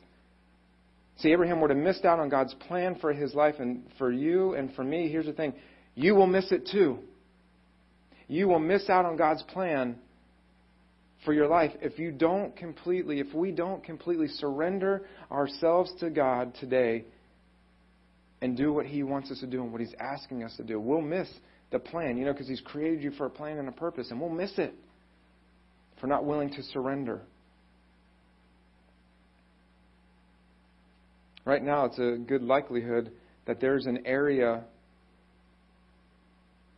See, 1.18 1.32
Abraham 1.32 1.60
would 1.60 1.70
have 1.70 1.78
missed 1.78 2.04
out 2.04 2.20
on 2.20 2.28
God's 2.28 2.54
plan 2.54 2.96
for 3.00 3.12
his 3.12 3.34
life, 3.34 3.56
and 3.58 3.82
for 3.98 4.12
you 4.12 4.54
and 4.54 4.72
for 4.74 4.84
me, 4.84 5.08
here's 5.08 5.26
the 5.26 5.32
thing. 5.32 5.52
You 5.94 6.14
will 6.14 6.28
miss 6.28 6.52
it 6.52 6.68
too. 6.70 7.00
You 8.28 8.46
will 8.48 8.60
miss 8.60 8.88
out 8.88 9.04
on 9.04 9.16
God's 9.16 9.42
plan 9.42 9.96
for 11.24 11.32
your 11.32 11.48
life 11.48 11.72
if 11.80 11.98
you 11.98 12.12
don't 12.12 12.56
completely, 12.56 13.18
if 13.18 13.34
we 13.34 13.50
don't 13.50 13.82
completely 13.82 14.28
surrender 14.28 15.06
ourselves 15.32 15.92
to 15.98 16.10
God 16.10 16.54
today 16.60 17.04
and 18.40 18.56
do 18.56 18.72
what 18.72 18.86
He 18.86 19.02
wants 19.02 19.32
us 19.32 19.40
to 19.40 19.46
do 19.46 19.62
and 19.62 19.72
what 19.72 19.80
He's 19.80 19.94
asking 19.98 20.44
us 20.44 20.56
to 20.58 20.62
do. 20.62 20.78
We'll 20.78 21.00
miss 21.00 21.28
the 21.72 21.80
plan, 21.80 22.16
you 22.16 22.26
know, 22.26 22.32
because 22.32 22.48
He's 22.48 22.60
created 22.60 23.02
you 23.02 23.10
for 23.12 23.26
a 23.26 23.30
plan 23.30 23.58
and 23.58 23.68
a 23.68 23.72
purpose, 23.72 24.12
and 24.12 24.20
we'll 24.20 24.30
miss 24.30 24.56
it 24.56 24.72
for 26.00 26.06
not 26.06 26.24
willing 26.24 26.50
to 26.50 26.62
surrender. 26.62 27.22
Right 31.48 31.64
now, 31.64 31.86
it's 31.86 31.98
a 31.98 32.18
good 32.18 32.42
likelihood 32.42 33.10
that 33.46 33.58
there's 33.58 33.86
an 33.86 34.00
area, 34.04 34.64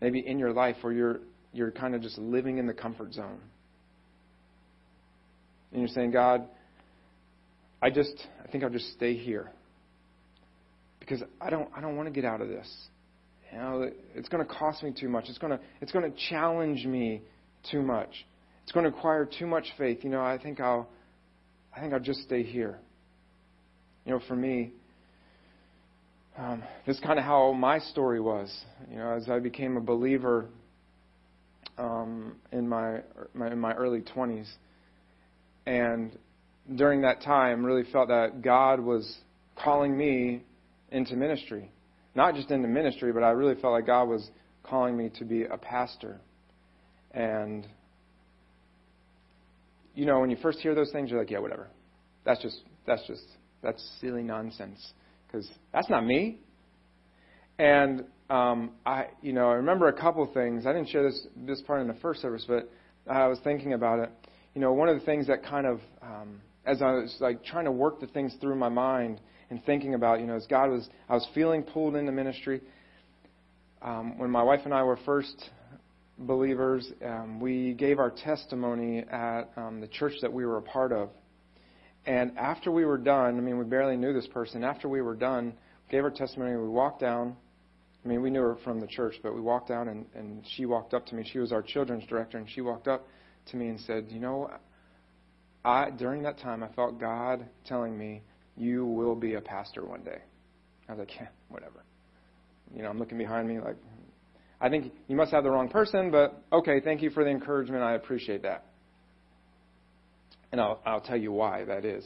maybe 0.01 0.21
in 0.21 0.39
your 0.39 0.53
life, 0.53 0.77
where 0.83 0.93
you're, 0.93 1.19
you're 1.53 1.73
kind 1.73 1.93
of 1.93 2.03
just 2.03 2.17
living 2.19 2.59
in 2.59 2.69
the 2.69 2.73
comfort 2.73 3.13
zone. 3.13 3.41
And 5.73 5.81
you're 5.81 5.89
saying, 5.89 6.13
God, 6.13 6.45
I 7.83 7.91
just, 7.91 8.15
I 8.45 8.47
think 8.47 8.63
I'll 8.63 8.71
just 8.71 8.93
stay 8.93 9.17
here. 9.17 9.51
Because 11.01 11.21
I 11.41 11.51
don't, 11.51 11.69
I 11.77 11.81
don't 11.81 11.97
want 11.97 12.07
to 12.07 12.13
get 12.13 12.25
out 12.25 12.41
of 12.41 12.47
this. 12.47 12.73
You 13.51 13.59
know, 13.59 13.91
it's 14.15 14.29
going 14.29 14.47
to 14.47 14.55
cost 14.55 14.85
me 14.85 14.95
too 14.97 15.09
much. 15.09 15.25
It's 15.29 15.39
going 15.39 15.51
to, 15.51 15.61
it's 15.81 15.91
going 15.91 16.09
to 16.09 16.17
challenge 16.29 16.87
me 16.87 17.23
too 17.73 17.83
much. 17.83 18.25
It's 18.63 18.71
going 18.71 18.85
to 18.85 18.93
require 18.93 19.27
too 19.37 19.49
much 19.49 19.67
faith. 19.77 20.05
You 20.05 20.11
know, 20.11 20.23
I 20.23 20.39
think 20.41 20.61
I'll 20.61 20.89
I 21.77 21.81
think 21.81 21.93
I'll 21.93 21.99
just 21.99 22.23
stay 22.23 22.45
here. 22.45 22.79
You 24.05 24.13
know, 24.13 24.21
for 24.27 24.37
me, 24.37 24.73
um, 26.39 26.63
this 26.87 26.97
is 26.97 27.03
kind 27.03 27.19
of 27.19 27.25
how 27.25 27.53
my 27.53 27.79
story 27.79 28.21
was. 28.21 28.55
You 28.91 28.97
know, 28.97 29.13
as 29.13 29.29
I 29.29 29.39
became 29.39 29.77
a 29.77 29.81
believer 29.81 30.47
um, 31.77 32.37
in 32.53 32.69
my, 32.69 33.01
my 33.35 33.53
in 33.53 33.59
my 33.59 33.75
early 33.75 34.01
20s, 34.01 34.49
and 35.67 36.17
during 36.77 37.03
that 37.03 37.23
time, 37.23 37.65
really 37.65 37.91
felt 37.91 38.09
that 38.09 38.43
God 38.43 38.81
was 38.81 39.19
calling 39.63 39.97
me 39.97 40.43
into 40.91 41.15
ministry. 41.17 41.71
not 42.15 42.35
just 42.35 42.51
into 42.51 42.69
ministry, 42.69 43.13
but 43.13 43.23
I 43.23 43.31
really 43.31 43.55
felt 43.61 43.73
like 43.73 43.87
God 43.87 44.09
was 44.09 44.29
calling 44.63 44.97
me 44.97 45.11
to 45.19 45.25
be 45.25 45.45
a 45.45 45.57
pastor. 45.57 46.21
And, 47.13 47.67
you 49.95 50.07
know, 50.07 50.21
when 50.21 50.31
you 50.31 50.37
first 50.43 50.59
hear 50.61 50.75
those 50.75 50.91
things, 50.91 51.11
you're 51.11 51.19
like, 51.19 51.31
yeah, 51.31 51.39
whatever. 51.39 51.69
That's 52.25 52.43
just, 52.43 52.61
that's 52.87 53.07
just, 53.07 53.25
that's 53.63 53.99
silly 54.01 54.23
nonsense. 54.23 54.93
Because 55.27 55.49
that's 55.73 55.89
not 55.89 56.05
me. 56.05 56.39
And, 57.59 58.05
um, 58.31 58.73
I, 58.87 59.07
you 59.23 59.33
know, 59.33 59.51
I 59.51 59.55
remember 59.55 59.89
a 59.89 59.93
couple 59.93 60.23
of 60.23 60.33
things. 60.33 60.67
I 60.67 60.73
didn't 60.73 60.89
share 60.89 61.03
this, 61.03 61.27
this 61.37 61.61
part 61.63 61.81
in 61.81 61.89
the 61.89 61.95
first 61.95 62.23
service, 62.23 62.45
but 62.49 62.71
I 63.09 63.27
was 63.27 63.39
thinking 63.45 63.75
about 63.75 63.99
it. 63.99 64.11
You 64.55 64.61
know, 64.61 64.73
one 64.73 64.89
of 64.89 64.99
the 64.99 65.05
things 65.05 65.27
that 65.27 65.45
kind 65.45 65.67
of, 65.67 65.81
um, 66.03 66.41
as 66.65 66.83
I 66.83 66.93
was 66.93 67.17
like 67.21 67.45
trying 67.45 67.65
to 67.67 67.73
work 67.73 68.01
the 68.01 68.07
things 68.09 68.35
through 68.41 68.57
my 68.57 68.69
mind 68.69 69.21
and 69.51 69.65
thinking 69.65 69.95
about, 69.95 70.21
you 70.21 70.27
know, 70.27 70.37
as 70.37 70.47
God 70.47 70.71
was, 70.71 70.89
I 71.09 71.15
was 71.15 71.27
feeling 71.35 71.63
pulled 71.63 71.97
into 71.97 72.13
ministry. 72.13 72.61
Um, 73.83 74.19
when 74.19 74.31
my 74.31 74.43
wife 74.43 74.61
and 74.65 74.75
I 74.75 74.83
were 74.83 74.99
first 75.05 75.51
believers, 76.19 76.91
um, 77.05 77.41
we 77.41 77.75
gave 77.75 77.99
our 77.99 78.11
testimony 78.11 79.01
at 79.01 79.51
um, 79.57 79.81
the 79.81 79.89
church 79.89 80.13
that 80.23 80.33
we 80.33 80.45
were 80.45 80.59
a 80.59 80.63
part 80.63 80.93
of. 80.93 81.11
And 82.07 82.37
after 82.39 82.71
we 82.71 82.85
were 82.85 82.99
done, 82.99 83.37
I 83.37 83.41
mean, 83.41 83.59
we 83.59 83.65
barely 83.65 83.97
knew 83.97 84.13
this 84.13 84.27
person. 84.27 84.65
After 84.65 84.89
we 84.89 85.03
were 85.03 85.15
done, 85.15 85.55
gave 85.91 86.05
our 86.05 86.11
testimony, 86.11 86.57
we 86.57 86.69
walked 86.69 87.01
down. 87.01 87.37
I 88.05 88.09
mean, 88.09 88.23
we 88.23 88.31
knew 88.31 88.41
her 88.41 88.57
from 88.65 88.81
the 88.81 88.87
church, 88.87 89.17
but 89.23 89.35
we 89.35 89.41
walked 89.41 89.69
down 89.69 89.89
and, 89.89 90.07
and 90.15 90.43
she 90.57 90.65
walked 90.65 90.95
up 90.95 91.07
to 91.07 91.15
me. 91.15 91.29
She 91.31 91.39
was 91.39 91.53
our 91.53 91.63
children's 91.63 92.07
director, 92.07 92.39
and 92.39 92.49
she 92.49 92.63
walked 92.63 92.89
up 92.89 93.07
to 93.51 93.57
me 93.57 93.69
and 93.69 93.79
said, 93.81 94.07
You 94.09 94.21
know, 94.21 94.51
I, 95.65 95.91
during 95.91 96.23
that 96.23 96.39
time, 96.39 96.63
I 96.63 96.69
felt 96.69 96.99
God 96.99 97.47
telling 97.67 97.99
me, 97.99 98.23
You 98.57 98.87
will 98.87 99.15
be 99.15 99.35
a 99.35 99.41
pastor 99.41 99.85
one 99.85 100.03
day. 100.03 100.23
I 100.89 100.93
was 100.93 101.01
like, 101.01 101.15
Yeah, 101.15 101.29
whatever. 101.49 101.85
You 102.75 102.83
know, 102.83 102.89
I'm 102.89 102.99
looking 102.99 103.19
behind 103.19 103.49
me 103.49 103.59
like, 103.59 103.77
I 104.61 104.69
think 104.69 104.93
you 105.09 105.17
must 105.17 105.33
have 105.33 105.45
the 105.45 105.51
wrong 105.51 105.69
person, 105.69 106.11
but 106.11 106.43
okay, 106.53 106.81
thank 106.81 107.03
you 107.03 107.11
for 107.11 107.25
the 107.25 107.31
encouragement. 107.31 107.83
I 107.83 107.95
appreciate 107.95 108.43
that. 108.43 108.67
And 110.53 110.61
I'll, 110.61 110.81
I'll 110.85 111.01
tell 111.01 111.17
you 111.17 111.33
why 111.33 111.65
that 111.65 111.85
is. 111.85 112.05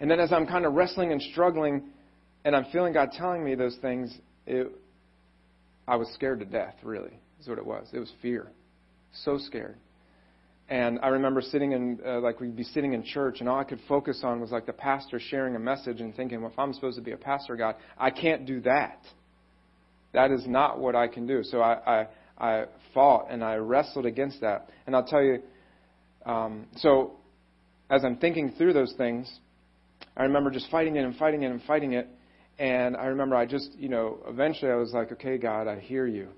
And 0.00 0.10
then 0.10 0.20
as 0.20 0.32
I'm 0.32 0.46
kind 0.46 0.64
of 0.64 0.74
wrestling 0.74 1.12
and 1.12 1.20
struggling, 1.20 1.82
and 2.44 2.56
I'm 2.56 2.66
feeling 2.72 2.92
God 2.92 3.10
telling 3.12 3.44
me 3.44 3.54
those 3.54 3.76
things, 3.82 4.16
it, 4.46 4.70
I 5.86 5.96
was 5.96 6.08
scared 6.14 6.40
to 6.40 6.46
death, 6.46 6.76
really, 6.82 7.12
is 7.40 7.48
what 7.48 7.58
it 7.58 7.66
was. 7.66 7.88
It 7.92 7.98
was 7.98 8.10
fear. 8.22 8.48
So 9.12 9.38
scared. 9.38 9.76
And 10.68 11.00
I 11.02 11.08
remember 11.08 11.40
sitting 11.40 11.72
in, 11.72 11.98
uh, 12.06 12.20
like, 12.20 12.40
we'd 12.40 12.56
be 12.56 12.62
sitting 12.62 12.92
in 12.92 13.02
church, 13.02 13.40
and 13.40 13.48
all 13.48 13.58
I 13.58 13.64
could 13.64 13.80
focus 13.88 14.20
on 14.22 14.40
was, 14.40 14.52
like, 14.52 14.66
the 14.66 14.72
pastor 14.72 15.18
sharing 15.18 15.56
a 15.56 15.58
message 15.58 16.00
and 16.00 16.14
thinking, 16.14 16.40
well, 16.40 16.52
if 16.52 16.58
I'm 16.58 16.72
supposed 16.72 16.96
to 16.96 17.02
be 17.02 17.10
a 17.10 17.16
pastor, 17.16 17.56
God, 17.56 17.74
I 17.98 18.10
can't 18.10 18.46
do 18.46 18.60
that. 18.60 19.00
That 20.12 20.30
is 20.30 20.46
not 20.46 20.78
what 20.78 20.94
I 20.94 21.08
can 21.08 21.26
do. 21.26 21.42
So 21.42 21.60
I, 21.60 22.06
I, 22.38 22.48
I 22.52 22.64
fought 22.94 23.26
and 23.30 23.42
I 23.42 23.56
wrestled 23.56 24.06
against 24.06 24.40
that. 24.42 24.68
And 24.86 24.94
I'll 24.94 25.04
tell 25.04 25.22
you, 25.22 25.42
um, 26.24 26.66
so 26.76 27.14
as 27.90 28.04
I'm 28.04 28.16
thinking 28.16 28.52
through 28.56 28.72
those 28.72 28.94
things, 28.96 29.30
I 30.16 30.22
remember 30.22 30.50
just 30.50 30.70
fighting 30.70 30.96
it 30.96 31.04
and 31.04 31.16
fighting 31.16 31.42
it 31.42 31.50
and 31.50 31.62
fighting 31.64 31.92
it. 31.94 32.08
And 32.58 32.96
I 32.96 33.06
remember 33.06 33.36
I 33.36 33.46
just, 33.46 33.70
you 33.76 33.88
know, 33.88 34.18
eventually 34.28 34.70
I 34.70 34.76
was 34.76 34.92
like, 34.92 35.10
okay, 35.12 35.38
God, 35.38 35.66
I 35.66 35.80
hear 35.80 36.06
you. 36.06 36.28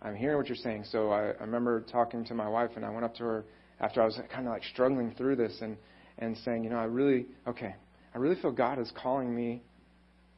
I'm 0.00 0.14
hearing 0.14 0.36
what 0.36 0.48
you're 0.48 0.56
saying. 0.56 0.84
So 0.90 1.10
I, 1.10 1.30
I 1.30 1.42
remember 1.42 1.80
talking 1.80 2.24
to 2.26 2.34
my 2.34 2.48
wife, 2.48 2.70
and 2.76 2.84
I 2.84 2.90
went 2.90 3.04
up 3.04 3.14
to 3.16 3.24
her 3.24 3.44
after 3.80 4.02
I 4.02 4.04
was 4.04 4.18
kind 4.32 4.46
of 4.46 4.52
like 4.52 4.64
struggling 4.64 5.14
through 5.16 5.36
this 5.36 5.58
and, 5.60 5.76
and 6.18 6.36
saying, 6.38 6.64
you 6.64 6.70
know, 6.70 6.76
I 6.76 6.84
really, 6.84 7.26
okay, 7.46 7.74
I 8.14 8.18
really 8.18 8.40
feel 8.40 8.52
God 8.52 8.78
is 8.78 8.92
calling 9.02 9.34
me 9.34 9.62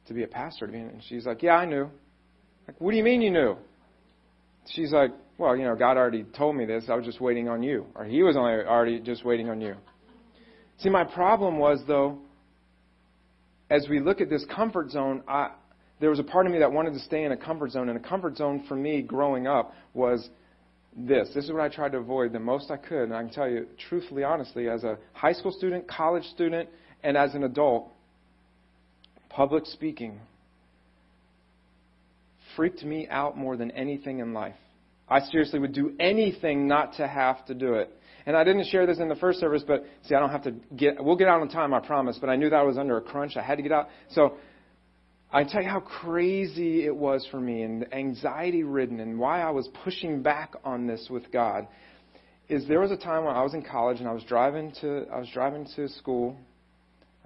to 0.07 0.13
be 0.13 0.23
a 0.23 0.27
pastor. 0.27 0.65
And 0.65 1.01
she's 1.07 1.25
like, 1.25 1.43
yeah, 1.43 1.55
I 1.55 1.65
knew. 1.65 1.89
Like, 2.67 2.79
what 2.79 2.91
do 2.91 2.97
you 2.97 3.03
mean 3.03 3.21
you 3.21 3.31
knew? 3.31 3.57
She's 4.71 4.91
like, 4.91 5.11
well, 5.37 5.55
you 5.55 5.63
know, 5.63 5.75
God 5.75 5.97
already 5.97 6.23
told 6.35 6.55
me 6.55 6.65
this. 6.65 6.85
I 6.89 6.95
was 6.95 7.05
just 7.05 7.21
waiting 7.21 7.47
on 7.47 7.61
you. 7.61 7.85
Or 7.95 8.05
he 8.05 8.23
was 8.23 8.35
only 8.35 8.53
already 8.53 8.99
just 8.99 9.23
waiting 9.23 9.49
on 9.49 9.61
you. 9.61 9.75
See, 10.79 10.89
my 10.89 11.03
problem 11.03 11.57
was, 11.57 11.81
though, 11.87 12.19
as 13.69 13.87
we 13.89 13.99
look 13.99 14.21
at 14.21 14.29
this 14.29 14.45
comfort 14.53 14.91
zone, 14.91 15.23
I, 15.27 15.51
there 15.99 16.09
was 16.09 16.19
a 16.19 16.23
part 16.23 16.45
of 16.45 16.51
me 16.51 16.59
that 16.59 16.71
wanted 16.71 16.93
to 16.93 16.99
stay 16.99 17.23
in 17.23 17.31
a 17.31 17.37
comfort 17.37 17.71
zone. 17.71 17.89
And 17.89 17.97
a 17.97 18.07
comfort 18.07 18.37
zone 18.37 18.63
for 18.67 18.75
me 18.75 19.01
growing 19.01 19.47
up 19.47 19.73
was 19.93 20.29
this. 20.95 21.29
This 21.33 21.45
is 21.45 21.51
what 21.51 21.61
I 21.61 21.69
tried 21.69 21.93
to 21.93 21.97
avoid 21.97 22.31
the 22.31 22.39
most 22.39 22.69
I 22.69 22.77
could. 22.77 23.03
And 23.03 23.15
I 23.15 23.21
can 23.21 23.31
tell 23.31 23.49
you, 23.49 23.67
truthfully, 23.89 24.23
honestly, 24.23 24.69
as 24.69 24.83
a 24.83 24.97
high 25.13 25.33
school 25.33 25.51
student, 25.51 25.87
college 25.87 26.23
student, 26.25 26.69
and 27.03 27.17
as 27.17 27.33
an 27.33 27.43
adult, 27.43 27.89
public 29.29 29.65
speaking 29.65 30.19
freaked 32.55 32.83
me 32.83 33.07
out 33.09 33.37
more 33.37 33.55
than 33.57 33.71
anything 33.71 34.19
in 34.19 34.33
life. 34.33 34.55
I 35.09 35.21
seriously 35.21 35.59
would 35.59 35.73
do 35.73 35.93
anything 35.99 36.67
not 36.67 36.95
to 36.95 37.07
have 37.07 37.45
to 37.45 37.53
do 37.53 37.75
it. 37.75 37.91
And 38.27 38.35
I 38.35 38.43
didn't 38.43 38.65
share 38.65 38.85
this 38.85 38.99
in 38.99 39.07
the 39.07 39.15
first 39.15 39.39
service, 39.39 39.63
but 39.65 39.85
see, 40.03 40.13
I 40.13 40.19
don't 40.19 40.31
have 40.31 40.43
to 40.43 40.51
get, 40.75 41.01
we'll 41.01 41.15
get 41.15 41.29
out 41.29 41.39
on 41.39 41.47
time, 41.47 41.73
I 41.73 41.79
promise, 41.79 42.17
but 42.19 42.29
I 42.29 42.35
knew 42.35 42.49
that 42.49 42.57
I 42.57 42.63
was 42.63 42.77
under 42.77 42.97
a 42.97 43.01
crunch. 43.01 43.37
I 43.37 43.41
had 43.41 43.55
to 43.55 43.63
get 43.63 43.71
out. 43.71 43.87
So 44.11 44.35
I 45.31 45.45
tell 45.45 45.63
you 45.63 45.69
how 45.69 45.79
crazy 45.79 46.85
it 46.85 46.93
was 46.93 47.25
for 47.31 47.39
me 47.39 47.61
and 47.61 47.91
anxiety 47.93 48.63
ridden 48.63 48.99
and 48.99 49.17
why 49.17 49.41
I 49.41 49.51
was 49.51 49.69
pushing 49.85 50.21
back 50.21 50.55
on 50.65 50.87
this 50.87 51.07
with 51.09 51.31
God 51.31 51.69
is 52.49 52.67
there 52.67 52.81
was 52.81 52.91
a 52.91 52.97
time 52.97 53.23
when 53.23 53.33
I 53.33 53.43
was 53.43 53.53
in 53.53 53.61
college 53.61 53.99
and 53.99 54.09
I 54.09 54.13
was 54.13 54.23
driving 54.23 54.73
to, 54.81 55.05
I 55.09 55.19
was 55.19 55.29
driving 55.33 55.65
to 55.77 55.87
school, 55.87 56.35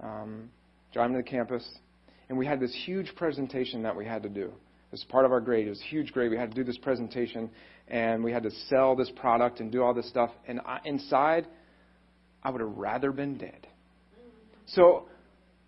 um, 0.00 0.50
driving 0.92 1.16
to 1.16 1.22
the 1.22 1.28
campus, 1.28 1.68
and 2.28 2.38
we 2.38 2.46
had 2.46 2.60
this 2.60 2.74
huge 2.86 3.12
presentation 3.16 3.82
that 3.82 3.96
we 3.96 4.04
had 4.04 4.22
to 4.22 4.28
do. 4.28 4.44
It 4.44 4.92
was 4.92 5.04
part 5.08 5.24
of 5.24 5.32
our 5.32 5.40
grade. 5.40 5.66
It 5.66 5.70
was 5.70 5.80
a 5.80 5.90
huge 5.90 6.12
grade. 6.12 6.30
We 6.30 6.36
had 6.36 6.50
to 6.50 6.54
do 6.54 6.64
this 6.64 6.78
presentation, 6.78 7.50
and 7.88 8.22
we 8.22 8.32
had 8.32 8.42
to 8.44 8.50
sell 8.68 8.96
this 8.96 9.10
product 9.16 9.60
and 9.60 9.70
do 9.70 9.82
all 9.82 9.94
this 9.94 10.08
stuff. 10.08 10.30
And 10.46 10.60
I, 10.60 10.80
inside, 10.84 11.46
I 12.42 12.50
would 12.50 12.60
have 12.60 12.76
rather 12.76 13.12
been 13.12 13.36
dead. 13.38 13.66
So, 14.66 15.06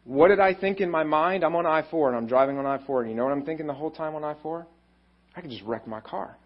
what 0.04 0.28
did 0.28 0.40
I 0.40 0.54
think 0.54 0.80
in 0.80 0.90
my 0.90 1.04
mind? 1.04 1.44
I'm 1.44 1.56
on 1.56 1.66
I 1.66 1.84
4 1.90 2.08
and 2.08 2.16
I'm 2.16 2.26
driving 2.26 2.58
on 2.58 2.66
I 2.66 2.84
4. 2.86 3.02
And 3.02 3.10
you 3.10 3.16
know 3.16 3.24
what 3.24 3.32
I'm 3.32 3.44
thinking 3.44 3.66
the 3.66 3.74
whole 3.74 3.90
time 3.90 4.14
on 4.14 4.24
I 4.24 4.34
4? 4.42 4.66
I 5.36 5.40
could 5.40 5.50
just 5.50 5.62
wreck 5.64 5.86
my 5.86 6.00
car. 6.00 6.36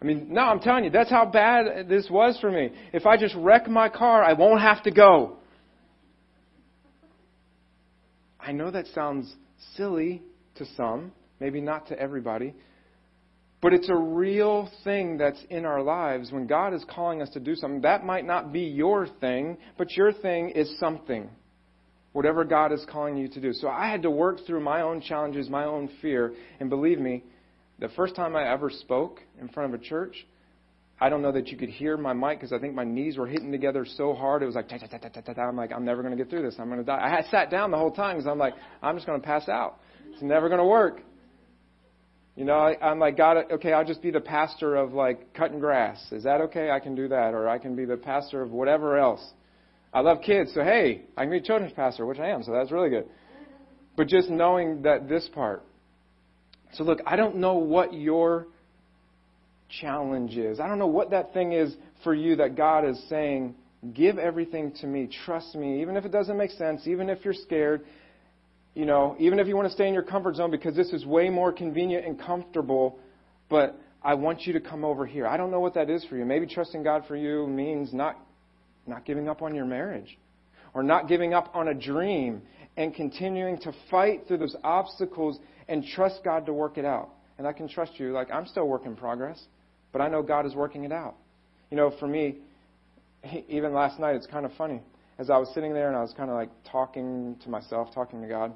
I 0.00 0.06
mean, 0.06 0.26
no, 0.30 0.42
I'm 0.42 0.60
telling 0.60 0.84
you, 0.84 0.90
that's 0.90 1.10
how 1.10 1.24
bad 1.24 1.88
this 1.88 2.08
was 2.10 2.38
for 2.40 2.50
me. 2.50 2.70
If 2.92 3.06
I 3.06 3.16
just 3.16 3.34
wreck 3.36 3.68
my 3.68 3.88
car, 3.88 4.22
I 4.22 4.34
won't 4.34 4.60
have 4.60 4.82
to 4.82 4.90
go. 4.90 5.38
I 8.38 8.52
know 8.52 8.70
that 8.70 8.86
sounds 8.94 9.34
silly 9.76 10.22
to 10.56 10.66
some, 10.76 11.12
maybe 11.40 11.60
not 11.60 11.88
to 11.88 11.98
everybody. 11.98 12.54
But 13.64 13.72
it's 13.72 13.88
a 13.88 13.96
real 13.96 14.68
thing 14.84 15.16
that's 15.16 15.42
in 15.48 15.64
our 15.64 15.82
lives 15.82 16.30
when 16.30 16.46
God 16.46 16.74
is 16.74 16.84
calling 16.86 17.22
us 17.22 17.30
to 17.30 17.40
do 17.40 17.54
something. 17.54 17.80
That 17.80 18.04
might 18.04 18.26
not 18.26 18.52
be 18.52 18.60
your 18.60 19.06
thing, 19.22 19.56
but 19.78 19.90
your 19.92 20.12
thing 20.12 20.50
is 20.50 20.78
something. 20.78 21.30
Whatever 22.12 22.44
God 22.44 22.72
is 22.72 22.84
calling 22.92 23.16
you 23.16 23.26
to 23.26 23.40
do. 23.40 23.54
So 23.54 23.68
I 23.68 23.88
had 23.88 24.02
to 24.02 24.10
work 24.10 24.40
through 24.46 24.60
my 24.60 24.82
own 24.82 25.00
challenges, 25.00 25.48
my 25.48 25.64
own 25.64 25.88
fear. 26.02 26.34
And 26.60 26.68
believe 26.68 26.98
me, 26.98 27.24
the 27.78 27.88
first 27.96 28.14
time 28.14 28.36
I 28.36 28.52
ever 28.52 28.68
spoke 28.68 29.20
in 29.40 29.48
front 29.48 29.72
of 29.72 29.80
a 29.80 29.82
church, 29.82 30.26
I 31.00 31.08
don't 31.08 31.22
know 31.22 31.32
that 31.32 31.48
you 31.48 31.56
could 31.56 31.70
hear 31.70 31.96
my 31.96 32.12
mic 32.12 32.40
because 32.40 32.52
I 32.52 32.58
think 32.58 32.74
my 32.74 32.84
knees 32.84 33.16
were 33.16 33.26
hitting 33.26 33.50
together 33.50 33.86
so 33.96 34.12
hard. 34.12 34.42
It 34.42 34.46
was 34.46 34.56
like, 34.56 34.68
ta, 34.68 34.76
ta, 34.76 34.88
ta, 34.88 34.98
ta, 34.98 35.08
ta, 35.08 35.32
ta. 35.32 35.40
I'm 35.40 35.56
like, 35.56 35.72
I'm 35.72 35.86
never 35.86 36.02
going 36.02 36.14
to 36.14 36.22
get 36.22 36.28
through 36.28 36.42
this. 36.42 36.56
I'm 36.58 36.66
going 36.66 36.80
to 36.80 36.84
die. 36.84 37.18
I 37.18 37.26
sat 37.30 37.50
down 37.50 37.70
the 37.70 37.78
whole 37.78 37.92
time 37.92 38.16
because 38.16 38.30
I'm 38.30 38.36
like, 38.36 38.52
I'm 38.82 38.94
just 38.94 39.06
going 39.06 39.18
to 39.18 39.26
pass 39.26 39.48
out. 39.48 39.80
It's 40.12 40.22
never 40.22 40.50
going 40.50 40.60
to 40.60 40.66
work. 40.66 41.00
You 42.36 42.44
know, 42.44 42.54
I, 42.54 42.76
I'm 42.80 42.98
like, 42.98 43.16
God, 43.16 43.36
okay, 43.52 43.72
I'll 43.72 43.84
just 43.84 44.02
be 44.02 44.10
the 44.10 44.20
pastor 44.20 44.74
of 44.74 44.92
like 44.92 45.34
cutting 45.34 45.60
grass. 45.60 46.04
Is 46.10 46.24
that 46.24 46.40
okay? 46.42 46.70
I 46.70 46.80
can 46.80 46.94
do 46.94 47.08
that. 47.08 47.32
Or 47.32 47.48
I 47.48 47.58
can 47.58 47.76
be 47.76 47.84
the 47.84 47.96
pastor 47.96 48.42
of 48.42 48.50
whatever 48.50 48.98
else. 48.98 49.24
I 49.94 50.00
love 50.00 50.22
kids, 50.22 50.52
so 50.52 50.64
hey, 50.64 51.02
I 51.16 51.22
can 51.22 51.30
be 51.30 51.36
a 51.36 51.40
children's 51.40 51.72
pastor, 51.72 52.04
which 52.04 52.18
I 52.18 52.30
am, 52.30 52.42
so 52.42 52.52
that's 52.52 52.72
really 52.72 52.90
good. 52.90 53.06
But 53.96 54.08
just 54.08 54.28
knowing 54.28 54.82
that 54.82 55.08
this 55.08 55.28
part. 55.32 55.62
So 56.72 56.82
look, 56.82 56.98
I 57.06 57.14
don't 57.14 57.36
know 57.36 57.54
what 57.54 57.94
your 57.94 58.48
challenge 59.80 60.36
is. 60.36 60.58
I 60.58 60.66
don't 60.66 60.80
know 60.80 60.88
what 60.88 61.10
that 61.10 61.32
thing 61.32 61.52
is 61.52 61.72
for 62.02 62.12
you 62.12 62.34
that 62.36 62.56
God 62.56 62.84
is 62.84 63.00
saying, 63.08 63.54
give 63.92 64.18
everything 64.18 64.72
to 64.80 64.88
me, 64.88 65.08
trust 65.24 65.54
me, 65.54 65.80
even 65.82 65.96
if 65.96 66.04
it 66.04 66.10
doesn't 66.10 66.36
make 66.36 66.50
sense, 66.50 66.88
even 66.88 67.08
if 67.08 67.24
you're 67.24 67.32
scared, 67.32 67.84
you 68.74 68.86
know, 68.86 69.16
even 69.18 69.38
if 69.38 69.46
you 69.46 69.56
want 69.56 69.68
to 69.68 69.74
stay 69.74 69.86
in 69.86 69.94
your 69.94 70.02
comfort 70.02 70.36
zone 70.36 70.50
because 70.50 70.74
this 70.74 70.92
is 70.92 71.06
way 71.06 71.30
more 71.30 71.52
convenient 71.52 72.04
and 72.04 72.20
comfortable, 72.20 72.98
but 73.48 73.78
I 74.02 74.14
want 74.14 74.42
you 74.46 74.52
to 74.54 74.60
come 74.60 74.84
over 74.84 75.06
here. 75.06 75.26
I 75.26 75.36
don't 75.36 75.50
know 75.50 75.60
what 75.60 75.74
that 75.74 75.88
is 75.88 76.04
for 76.04 76.16
you. 76.16 76.24
Maybe 76.24 76.46
trusting 76.46 76.82
God 76.82 77.04
for 77.06 77.16
you 77.16 77.46
means 77.46 77.92
not 77.92 78.18
not 78.86 79.06
giving 79.06 79.28
up 79.28 79.40
on 79.40 79.54
your 79.54 79.64
marriage 79.64 80.18
or 80.74 80.82
not 80.82 81.08
giving 81.08 81.32
up 81.32 81.50
on 81.54 81.68
a 81.68 81.74
dream 81.74 82.42
and 82.76 82.94
continuing 82.94 83.58
to 83.58 83.72
fight 83.90 84.26
through 84.26 84.38
those 84.38 84.56
obstacles 84.62 85.38
and 85.68 85.84
trust 85.94 86.20
God 86.22 86.44
to 86.46 86.52
work 86.52 86.76
it 86.76 86.84
out. 86.84 87.08
And 87.38 87.46
I 87.46 87.52
can 87.52 87.68
trust 87.68 87.92
you 87.98 88.12
like 88.12 88.30
I'm 88.30 88.46
still 88.46 88.68
work 88.68 88.86
in 88.86 88.96
progress, 88.96 89.40
but 89.92 90.02
I 90.02 90.08
know 90.08 90.22
God 90.22 90.46
is 90.46 90.54
working 90.54 90.84
it 90.84 90.92
out. 90.92 91.14
You 91.70 91.76
know, 91.76 91.92
for 91.98 92.08
me, 92.08 92.38
even 93.48 93.72
last 93.72 94.00
night 94.00 94.16
it's 94.16 94.26
kind 94.26 94.44
of 94.44 94.52
funny 94.58 94.82
as 95.18 95.30
I 95.30 95.38
was 95.38 95.48
sitting 95.54 95.72
there 95.72 95.88
and 95.88 95.96
I 95.96 96.02
was 96.02 96.12
kind 96.16 96.28
of 96.28 96.36
like 96.36 96.50
talking 96.70 97.36
to 97.44 97.48
myself, 97.48 97.94
talking 97.94 98.20
to 98.20 98.28
God, 98.28 98.52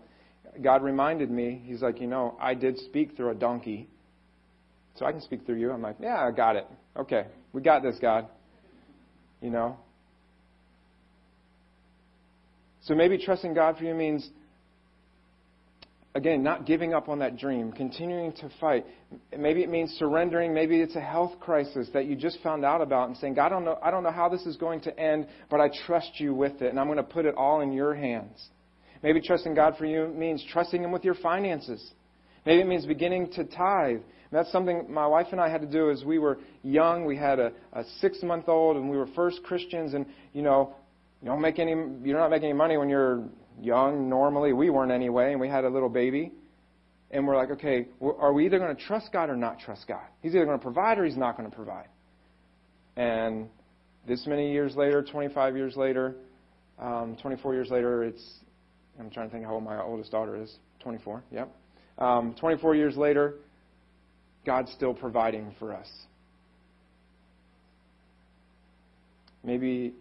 God 0.63 0.83
reminded 0.83 1.31
me, 1.31 1.63
He's 1.65 1.83
like, 1.83 2.01
you 2.01 2.07
know, 2.07 2.37
I 2.41 2.55
did 2.55 2.79
speak 2.79 3.17
through 3.17 3.31
a 3.31 3.35
donkey. 3.35 3.89
So 4.97 5.07
I 5.07 5.13
can 5.13 5.21
speak 5.21 5.47
through 5.47 5.57
you. 5.57 5.71
I'm 5.71 5.83
like, 5.83 5.97
yeah, 6.01 6.21
I 6.21 6.33
got 6.33 6.57
it. 6.57 6.67
Okay, 6.97 7.27
we 7.53 7.63
got 7.63 7.83
this, 7.83 7.97
God. 8.01 8.27
You 9.41 9.51
know? 9.51 9.77
So 12.83 12.95
maybe 12.95 13.19
trusting 13.19 13.55
God 13.55 13.77
for 13.77 13.85
you 13.85 13.95
means, 13.95 14.29
again, 16.15 16.43
not 16.43 16.67
giving 16.67 16.95
up 16.95 17.09
on 17.09 17.21
that 17.21 17.37
dream, 17.37 17.71
continuing 17.71 18.33
to 18.33 18.51
fight. 18.61 18.87
Maybe 19.37 19.63
it 19.63 19.69
means 19.69 19.91
surrendering. 19.99 20.53
Maybe 20.53 20.81
it's 20.81 20.97
a 20.97 21.01
health 21.01 21.39
crisis 21.39 21.89
that 21.93 22.07
you 22.07 22.17
just 22.17 22.39
found 22.43 22.65
out 22.65 22.81
about 22.81 23.09
and 23.09 23.17
saying, 23.19 23.35
God, 23.35 23.47
I 23.47 23.49
don't 23.51 23.65
know, 23.65 23.79
I 23.83 23.91
don't 23.91 24.03
know 24.03 24.11
how 24.11 24.29
this 24.29 24.43
is 24.47 24.57
going 24.57 24.81
to 24.83 24.99
end, 24.99 25.29
but 25.51 25.61
I 25.61 25.71
trust 25.87 26.13
you 26.19 26.35
with 26.35 26.61
it, 26.63 26.71
and 26.71 26.81
I'm 26.81 26.87
going 26.87 26.97
to 26.97 27.05
put 27.05 27.27
it 27.27 27.35
all 27.37 27.61
in 27.61 27.73
your 27.73 27.95
hands. 27.95 28.43
Maybe 29.03 29.21
trusting 29.21 29.55
God 29.55 29.77
for 29.79 29.87
you 29.87 30.09
means 30.09 30.45
trusting 30.53 30.83
Him 30.83 30.93
with 30.93 31.05
your 31.05 31.15
finances. 31.15 31.93
Maybe 32.45 32.61
it 32.63 32.67
means 32.67 32.87
beginning 32.87 33.31
to 33.33 33.45
tithe. 33.45 34.01
And 34.31 34.39
that's 34.39 34.51
something 34.53 34.87
my 34.93 35.07
wife 35.07 35.29
and 35.33 35.41
I 35.41 35.49
had 35.49 35.61
to 35.61 35.67
do 35.67 35.91
as 35.91 36.05
we 36.05 36.19
were 36.19 36.39
young. 36.63 37.05
We 37.05 37.17
had 37.17 37.39
a, 37.39 37.53
a 37.73 37.85
six 38.01 38.23
month 38.23 38.49
old 38.49 38.77
and 38.77 38.91
we 38.91 38.97
were 38.97 39.09
first 39.15 39.43
Christians 39.43 39.95
and, 39.95 40.07
you 40.33 40.43
know, 40.43 40.75
you 41.23 41.29
don't 41.29 41.41
make 41.41 41.59
any, 41.59 41.71
you're 41.71 42.19
not 42.19 42.31
making 42.31 42.51
any 42.51 42.59
money 42.59 42.77
when 42.77 42.89
you're 42.89 43.25
young 43.61 44.09
normally. 44.09 44.53
We 44.53 44.71
weren't 44.71 44.93
anyway, 44.93 45.33
and 45.33 45.41
we 45.41 45.49
had 45.49 45.65
a 45.65 45.69
little 45.69 45.89
baby. 45.89 46.33
And 47.11 47.27
we're 47.27 47.37
like, 47.37 47.51
okay, 47.51 47.89
are 48.01 48.33
we 48.33 48.47
either 48.47 48.59
going 48.59 48.77
to 48.77 48.83
trust 48.83 49.13
God 49.13 49.31
or 49.31 49.37
not 49.37 49.59
trust 49.59 49.89
God? 49.89 50.05
He's 50.21 50.35
either 50.35 50.45
going 50.45 50.59
to 50.59 50.63
provide 50.63 50.99
or 50.99 51.05
he's 51.05 51.17
not 51.17 51.37
going 51.37 51.49
to 51.49 51.57
provide. 51.57 51.89
And 52.97 53.49
this 54.07 54.27
many 54.27 54.53
years 54.53 54.77
later, 54.77 55.03
25 55.03 55.57
years 55.57 55.77
later, 55.77 56.17
um, 56.79 57.17
24 57.21 57.55
years 57.55 57.71
later, 57.71 58.05
it's, 58.05 58.23
I'm 58.99 59.11
trying 59.11 59.29
to 59.29 59.33
think 59.33 59.45
how 59.45 59.55
old 59.55 59.65
my 59.65 59.81
oldest 59.81 60.11
daughter 60.11 60.41
is. 60.41 60.55
24, 60.81 61.23
yep. 61.31 61.55
Um, 61.99 62.35
24 62.39 62.75
years 62.75 62.97
later, 62.97 63.35
God's 64.47 64.71
still 64.73 64.95
providing 64.95 65.55
for 65.59 65.75
us. 65.75 65.89
Maybe 69.45 69.95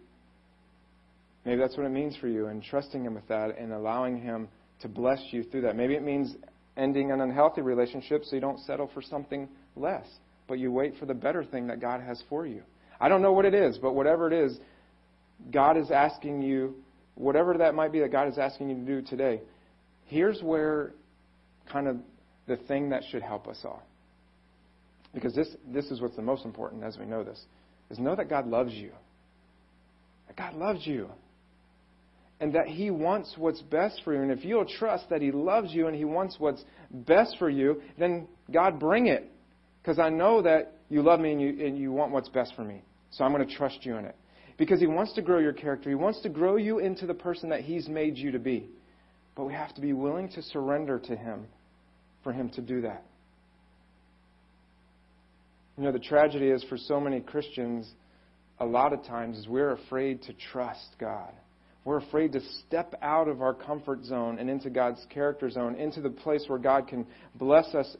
Maybe 1.48 1.62
that's 1.62 1.78
what 1.78 1.86
it 1.86 1.92
means 1.92 2.14
for 2.14 2.28
you 2.28 2.48
and 2.48 2.62
trusting 2.62 3.02
Him 3.02 3.14
with 3.14 3.26
that 3.28 3.56
and 3.58 3.72
allowing 3.72 4.20
Him 4.20 4.48
to 4.82 4.88
bless 4.88 5.18
you 5.30 5.44
through 5.44 5.62
that. 5.62 5.76
Maybe 5.76 5.94
it 5.94 6.02
means 6.02 6.36
ending 6.76 7.10
an 7.10 7.22
unhealthy 7.22 7.62
relationship 7.62 8.26
so 8.26 8.36
you 8.36 8.42
don't 8.42 8.60
settle 8.60 8.90
for 8.92 9.00
something 9.00 9.48
less, 9.74 10.06
but 10.46 10.58
you 10.58 10.70
wait 10.70 10.92
for 11.00 11.06
the 11.06 11.14
better 11.14 11.42
thing 11.42 11.66
that 11.68 11.80
God 11.80 12.02
has 12.02 12.22
for 12.28 12.46
you. 12.46 12.62
I 13.00 13.08
don't 13.08 13.22
know 13.22 13.32
what 13.32 13.46
it 13.46 13.54
is, 13.54 13.78
but 13.78 13.94
whatever 13.94 14.30
it 14.30 14.34
is, 14.34 14.58
God 15.50 15.78
is 15.78 15.90
asking 15.90 16.42
you, 16.42 16.74
whatever 17.18 17.56
that 17.58 17.74
might 17.74 17.92
be 17.92 18.00
that 18.00 18.12
God 18.12 18.28
is 18.28 18.38
asking 18.38 18.70
you 18.70 18.76
to 18.76 18.82
do 18.82 19.02
today, 19.02 19.40
here's 20.06 20.40
where 20.42 20.92
kind 21.70 21.86
of 21.86 21.96
the 22.46 22.56
thing 22.56 22.90
that 22.90 23.02
should 23.10 23.22
help 23.22 23.46
us 23.48 23.58
all. 23.64 23.82
Because 25.12 25.34
this, 25.34 25.48
this 25.66 25.86
is 25.86 26.00
what's 26.00 26.16
the 26.16 26.22
most 26.22 26.44
important 26.44 26.84
as 26.84 26.96
we 26.96 27.04
know 27.04 27.24
this, 27.24 27.40
is 27.90 27.98
know 27.98 28.14
that 28.14 28.28
God 28.28 28.46
loves 28.46 28.72
you. 28.72 28.92
That 30.28 30.36
God 30.36 30.54
loves 30.54 30.86
you 30.86 31.08
and 32.40 32.54
that 32.54 32.66
He 32.66 32.90
wants 32.90 33.34
what's 33.36 33.60
best 33.62 34.02
for 34.04 34.14
you. 34.14 34.22
And 34.22 34.30
if 34.30 34.44
you'll 34.44 34.64
trust 34.64 35.10
that 35.10 35.22
He 35.22 35.32
loves 35.32 35.72
you 35.72 35.86
and 35.86 35.96
He 35.96 36.04
wants 36.04 36.36
what's 36.38 36.62
best 36.90 37.36
for 37.38 37.50
you, 37.50 37.82
then 37.98 38.28
God, 38.52 38.78
bring 38.78 39.06
it. 39.06 39.30
Because 39.82 39.98
I 39.98 40.08
know 40.08 40.42
that 40.42 40.74
you 40.88 41.02
love 41.02 41.20
me 41.20 41.32
and 41.32 41.40
you, 41.40 41.66
and 41.66 41.78
you 41.78 41.92
want 41.92 42.12
what's 42.12 42.28
best 42.28 42.54
for 42.54 42.62
me. 42.62 42.82
So 43.10 43.24
I'm 43.24 43.32
going 43.32 43.46
to 43.46 43.54
trust 43.54 43.84
you 43.84 43.96
in 43.96 44.04
it. 44.04 44.16
Because 44.58 44.80
He 44.80 44.86
wants 44.86 45.14
to 45.14 45.22
grow 45.22 45.38
your 45.38 45.54
character, 45.54 45.88
He 45.88 45.94
wants 45.94 46.20
to 46.22 46.28
grow 46.28 46.56
you 46.56 46.80
into 46.80 47.06
the 47.06 47.14
person 47.14 47.48
that 47.48 47.62
He's 47.62 47.88
made 47.88 48.18
you 48.18 48.32
to 48.32 48.38
be. 48.38 48.68
But 49.34 49.44
we 49.44 49.54
have 49.54 49.74
to 49.76 49.80
be 49.80 49.92
willing 49.92 50.28
to 50.30 50.42
surrender 50.42 50.98
to 50.98 51.16
Him 51.16 51.46
for 52.22 52.32
Him 52.32 52.50
to 52.50 52.60
do 52.60 52.82
that. 52.82 53.04
You 55.78 55.84
know, 55.84 55.92
the 55.92 56.00
tragedy 56.00 56.48
is 56.48 56.64
for 56.64 56.76
so 56.76 57.00
many 57.00 57.20
Christians, 57.20 57.88
a 58.58 58.66
lot 58.66 58.92
of 58.92 59.04
times, 59.04 59.38
is 59.38 59.46
we're 59.46 59.70
afraid 59.70 60.22
to 60.22 60.32
trust 60.52 60.88
God. 60.98 61.32
We're 61.84 61.98
afraid 61.98 62.32
to 62.32 62.40
step 62.66 62.96
out 63.00 63.28
of 63.28 63.40
our 63.40 63.54
comfort 63.54 64.04
zone 64.04 64.38
and 64.40 64.50
into 64.50 64.70
God's 64.70 65.06
character 65.08 65.48
zone, 65.48 65.76
into 65.76 66.00
the 66.00 66.10
place 66.10 66.44
where 66.48 66.58
God 66.58 66.88
can 66.88 67.06
bless 67.36 67.74
us 67.76 67.96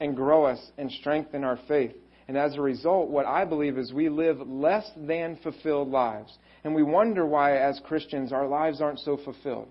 and 0.00 0.16
grow 0.16 0.44
us 0.44 0.58
and 0.76 0.90
strengthen 0.90 1.44
our 1.44 1.58
faith. 1.68 1.94
And 2.30 2.38
as 2.38 2.54
a 2.54 2.60
result, 2.60 3.10
what 3.10 3.26
I 3.26 3.44
believe 3.44 3.76
is 3.76 3.92
we 3.92 4.08
live 4.08 4.38
less 4.38 4.88
than 4.96 5.36
fulfilled 5.42 5.88
lives. 5.88 6.32
And 6.62 6.76
we 6.76 6.84
wonder 6.84 7.26
why, 7.26 7.56
as 7.56 7.80
Christians, 7.82 8.32
our 8.32 8.46
lives 8.46 8.80
aren't 8.80 9.00
so 9.00 9.16
fulfilled. 9.16 9.66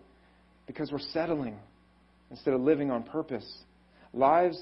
Because 0.68 0.92
we're 0.92 1.00
settling 1.00 1.58
instead 2.30 2.54
of 2.54 2.60
living 2.60 2.92
on 2.92 3.04
purpose. 3.04 3.50
Lives 4.14 4.62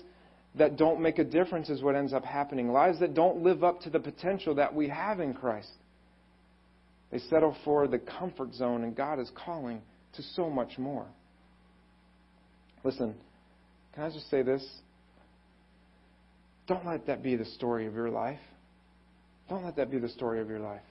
that 0.53 0.77
don't 0.77 1.01
make 1.01 1.17
a 1.17 1.23
difference 1.23 1.69
is 1.69 1.81
what 1.81 1.95
ends 1.95 2.13
up 2.13 2.23
happening. 2.23 2.71
Lives 2.71 2.99
that 2.99 3.15
don't 3.15 3.41
live 3.41 3.63
up 3.63 3.81
to 3.81 3.89
the 3.89 3.99
potential 3.99 4.53
that 4.53 4.75
we 4.75 4.89
have 4.89 5.19
in 5.19 5.33
Christ. 5.33 5.71
They 7.11 7.17
settle 7.17 7.55
for 7.65 7.87
the 7.87 7.97
comfort 7.97 8.53
zone, 8.53 8.83
and 8.83 8.95
God 8.95 9.19
is 9.19 9.31
calling 9.43 9.81
to 10.17 10.21
so 10.21 10.51
much 10.51 10.77
more. 10.77 11.07
Listen, 12.83 13.15
can 13.95 14.03
I 14.03 14.11
just 14.11 14.29
say 14.29 14.43
this? 14.43 14.63
Don't 16.67 16.85
let 16.85 17.07
that 17.07 17.23
be 17.23 17.35
the 17.35 17.45
story 17.45 17.87
of 17.87 17.95
your 17.95 18.09
life. 18.09 18.39
Don't 19.49 19.63
let 19.63 19.77
that 19.77 19.89
be 19.89 19.99
the 19.99 20.09
story 20.09 20.41
of 20.41 20.49
your 20.49 20.59
life. 20.59 20.81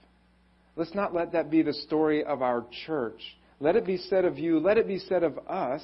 Let's 0.75 0.95
not 0.95 1.15
let 1.15 1.33
that 1.33 1.51
be 1.51 1.63
the 1.63 1.73
story 1.73 2.25
of 2.25 2.43
our 2.43 2.65
church. 2.87 3.21
Let 3.61 3.77
it 3.77 3.87
be 3.87 3.97
said 3.97 4.25
of 4.25 4.39
you, 4.39 4.59
let 4.59 4.79
it 4.79 4.87
be 4.87 4.99
said 4.99 5.23
of 5.23 5.39
us, 5.49 5.83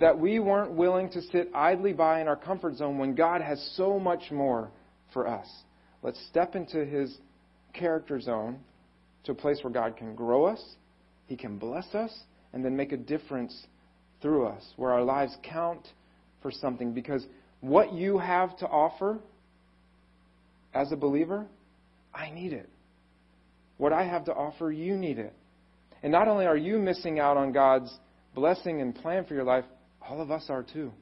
that 0.00 0.18
we 0.18 0.38
weren't 0.38 0.72
willing 0.72 1.10
to 1.10 1.22
sit 1.22 1.50
idly 1.54 1.92
by 1.92 2.20
in 2.20 2.28
our 2.28 2.36
comfort 2.36 2.76
zone 2.76 2.98
when 2.98 3.14
God 3.14 3.40
has 3.40 3.72
so 3.76 3.98
much 3.98 4.30
more 4.30 4.70
for 5.12 5.26
us. 5.26 5.46
Let's 6.02 6.22
step 6.28 6.54
into 6.54 6.84
His 6.84 7.16
character 7.72 8.20
zone 8.20 8.58
to 9.24 9.32
a 9.32 9.34
place 9.34 9.60
where 9.62 9.72
God 9.72 9.96
can 9.96 10.14
grow 10.14 10.44
us, 10.44 10.62
He 11.26 11.36
can 11.36 11.58
bless 11.58 11.94
us, 11.94 12.12
and 12.52 12.64
then 12.64 12.76
make 12.76 12.92
a 12.92 12.96
difference 12.96 13.66
through 14.20 14.46
us, 14.46 14.62
where 14.76 14.90
our 14.90 15.02
lives 15.02 15.34
count 15.42 15.86
for 16.42 16.50
something. 16.50 16.92
Because 16.92 17.24
what 17.64 17.94
you 17.94 18.18
have 18.18 18.54
to 18.58 18.66
offer 18.66 19.18
as 20.74 20.92
a 20.92 20.96
believer, 20.96 21.46
I 22.12 22.30
need 22.30 22.52
it. 22.52 22.68
What 23.78 23.92
I 23.92 24.04
have 24.04 24.26
to 24.26 24.34
offer, 24.34 24.70
you 24.70 24.96
need 24.96 25.18
it. 25.18 25.32
And 26.02 26.12
not 26.12 26.28
only 26.28 26.44
are 26.44 26.56
you 26.56 26.78
missing 26.78 27.18
out 27.18 27.38
on 27.38 27.52
God's 27.52 27.92
blessing 28.34 28.82
and 28.82 28.94
plan 28.94 29.24
for 29.24 29.32
your 29.32 29.44
life, 29.44 29.64
all 30.06 30.20
of 30.20 30.30
us 30.30 30.46
are 30.50 30.62
too. 30.62 30.92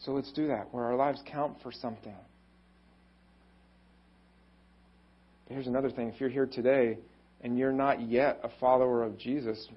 So 0.00 0.12
let's 0.12 0.32
do 0.32 0.48
that, 0.48 0.72
where 0.72 0.84
our 0.84 0.96
lives 0.96 1.22
count 1.26 1.58
for 1.62 1.70
something. 1.70 2.14
Here's 5.48 5.68
another 5.68 5.90
thing 5.90 6.08
if 6.08 6.20
you're 6.20 6.28
here 6.28 6.46
today 6.46 6.98
and 7.40 7.56
you're 7.56 7.72
not 7.72 8.02
yet 8.02 8.40
a 8.42 8.50
follower 8.58 9.04
of 9.04 9.16
Jesus, 9.16 9.68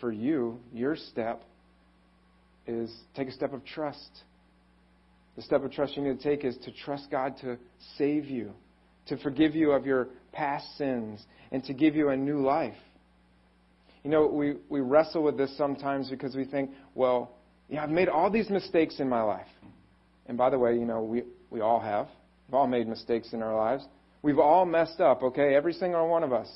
for 0.00 0.10
you, 0.10 0.58
your 0.72 0.96
step 0.96 1.42
is 2.66 2.90
take 3.14 3.28
a 3.28 3.32
step 3.32 3.52
of 3.52 3.62
trust. 3.66 4.22
The 5.40 5.46
step 5.46 5.64
of 5.64 5.72
trust 5.72 5.96
you 5.96 6.02
need 6.02 6.20
to 6.20 6.22
take 6.22 6.44
is 6.44 6.58
to 6.66 6.70
trust 6.70 7.10
God 7.10 7.34
to 7.40 7.56
save 7.96 8.26
you, 8.26 8.52
to 9.06 9.16
forgive 9.16 9.54
you 9.54 9.72
of 9.72 9.86
your 9.86 10.08
past 10.32 10.66
sins, 10.76 11.24
and 11.50 11.64
to 11.64 11.72
give 11.72 11.96
you 11.96 12.10
a 12.10 12.16
new 12.16 12.42
life. 12.42 12.76
You 14.04 14.10
know, 14.10 14.26
we, 14.26 14.56
we 14.68 14.80
wrestle 14.80 15.22
with 15.22 15.38
this 15.38 15.56
sometimes 15.56 16.10
because 16.10 16.36
we 16.36 16.44
think, 16.44 16.72
well, 16.94 17.38
yeah, 17.70 17.82
I've 17.82 17.88
made 17.88 18.10
all 18.10 18.30
these 18.30 18.50
mistakes 18.50 19.00
in 19.00 19.08
my 19.08 19.22
life. 19.22 19.46
And 20.26 20.36
by 20.36 20.50
the 20.50 20.58
way, 20.58 20.74
you 20.74 20.84
know, 20.84 21.02
we, 21.02 21.22
we 21.48 21.62
all 21.62 21.80
have. 21.80 22.08
We've 22.46 22.56
all 22.56 22.66
made 22.66 22.86
mistakes 22.86 23.32
in 23.32 23.42
our 23.42 23.56
lives. 23.56 23.82
We've 24.20 24.38
all 24.38 24.66
messed 24.66 25.00
up, 25.00 25.22
okay? 25.22 25.54
Every 25.54 25.72
single 25.72 26.06
one 26.06 26.22
of 26.22 26.34
us. 26.34 26.50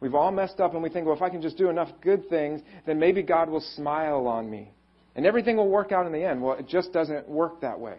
We've 0.00 0.16
all 0.16 0.32
messed 0.32 0.58
up, 0.58 0.74
and 0.74 0.82
we 0.82 0.88
think, 0.88 1.06
well, 1.06 1.14
if 1.14 1.22
I 1.22 1.30
can 1.30 1.40
just 1.40 1.56
do 1.56 1.70
enough 1.70 1.90
good 2.02 2.28
things, 2.28 2.62
then 2.84 2.98
maybe 2.98 3.22
God 3.22 3.48
will 3.48 3.64
smile 3.76 4.26
on 4.26 4.50
me. 4.50 4.72
And 5.14 5.26
everything 5.26 5.56
will 5.56 5.68
work 5.68 5.92
out 5.92 6.06
in 6.06 6.12
the 6.12 6.24
end. 6.24 6.42
Well, 6.42 6.54
it 6.54 6.68
just 6.68 6.92
doesn't 6.92 7.28
work 7.28 7.60
that 7.60 7.78
way. 7.78 7.98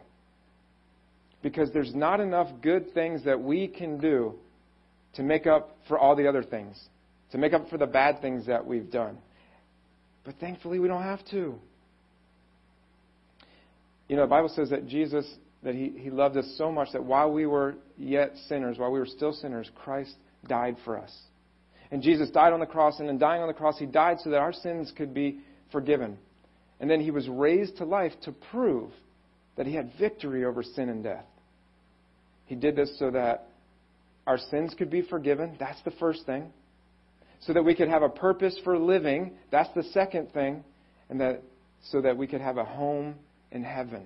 Because 1.41 1.71
there's 1.71 1.93
not 1.93 2.19
enough 2.19 2.47
good 2.61 2.93
things 2.93 3.25
that 3.25 3.39
we 3.39 3.67
can 3.67 3.99
do 3.99 4.33
to 5.15 5.23
make 5.23 5.45
up 5.45 5.75
for 5.87 5.99
all 5.99 6.15
the 6.15 6.27
other 6.27 6.43
things, 6.43 6.81
to 7.31 7.37
make 7.37 7.53
up 7.53 7.69
for 7.69 7.77
the 7.77 7.85
bad 7.85 8.21
things 8.21 8.47
that 8.47 8.65
we've 8.65 8.89
done. 8.89 9.17
But 10.23 10.35
thankfully, 10.39 10.79
we 10.79 10.87
don't 10.87 11.03
have 11.03 11.23
to. 11.31 11.55
You 14.07 14.15
know, 14.15 14.23
the 14.23 14.29
Bible 14.29 14.49
says 14.49 14.69
that 14.69 14.87
Jesus 14.87 15.25
that 15.63 15.75
he, 15.75 15.93
he 15.97 16.09
loved 16.09 16.37
us 16.37 16.45
so 16.57 16.71
much 16.71 16.91
that 16.91 17.03
while 17.03 17.31
we 17.31 17.45
were 17.45 17.75
yet 17.97 18.33
sinners, 18.47 18.77
while 18.77 18.91
we 18.91 18.99
were 18.99 19.05
still 19.05 19.33
sinners, 19.33 19.69
Christ 19.75 20.13
died 20.47 20.77
for 20.83 20.97
us. 20.97 21.13
And 21.91 22.01
Jesus 22.01 22.29
died 22.29 22.53
on 22.53 22.59
the 22.59 22.65
cross, 22.65 22.99
and 22.99 23.09
in 23.09 23.17
dying 23.17 23.41
on 23.41 23.47
the 23.47 23.53
cross, 23.53 23.77
he 23.79 23.85
died 23.85 24.17
so 24.19 24.29
that 24.31 24.39
our 24.39 24.53
sins 24.53 24.91
could 24.95 25.13
be 25.13 25.39
forgiven. 25.71 26.17
And 26.83 26.91
then 26.91 26.99
he 26.99 27.11
was 27.11 27.29
raised 27.29 27.77
to 27.77 27.85
life 27.85 28.11
to 28.23 28.33
prove 28.33 28.91
that 29.55 29.65
he 29.65 29.73
had 29.73 29.93
victory 29.97 30.43
over 30.43 30.61
sin 30.63 30.89
and 30.89 31.01
death. 31.01 31.23
He 32.45 32.55
did 32.55 32.75
this 32.75 32.99
so 32.99 33.09
that 33.11 33.47
our 34.27 34.37
sins 34.37 34.75
could 34.77 34.89
be 34.89 35.01
forgiven. 35.01 35.55
That's 35.57 35.81
the 35.83 35.91
first 35.91 36.25
thing. 36.25 36.51
So 37.39 37.53
that 37.53 37.63
we 37.63 37.73
could 37.73 37.87
have 37.87 38.03
a 38.03 38.09
purpose 38.09 38.59
for 38.65 38.77
living. 38.77 39.31
That's 39.49 39.73
the 39.73 39.83
second 39.93 40.33
thing. 40.33 40.61
And 41.09 41.21
that 41.21 41.41
so 41.83 42.01
that 42.01 42.17
we 42.17 42.27
could 42.27 42.41
have 42.41 42.57
a 42.57 42.65
home 42.65 43.15
in 43.53 43.63
heaven. 43.63 44.05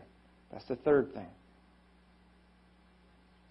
That's 0.51 0.65
the 0.65 0.75
third 0.75 1.11
thing. 1.15 1.29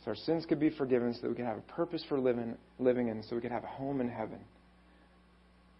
So 0.04 0.10
our 0.10 0.16
sins 0.16 0.46
could 0.46 0.60
be 0.60 0.70
forgiven 0.70 1.12
so 1.14 1.22
that 1.22 1.30
we 1.30 1.34
could 1.34 1.46
have 1.46 1.58
a 1.58 1.72
purpose 1.72 2.04
for 2.08 2.20
living, 2.20 2.54
living 2.78 3.08
in, 3.08 3.24
so 3.24 3.34
we 3.34 3.42
could 3.42 3.50
have 3.50 3.64
a 3.64 3.66
home 3.66 4.00
in 4.00 4.08
heaven. 4.08 4.38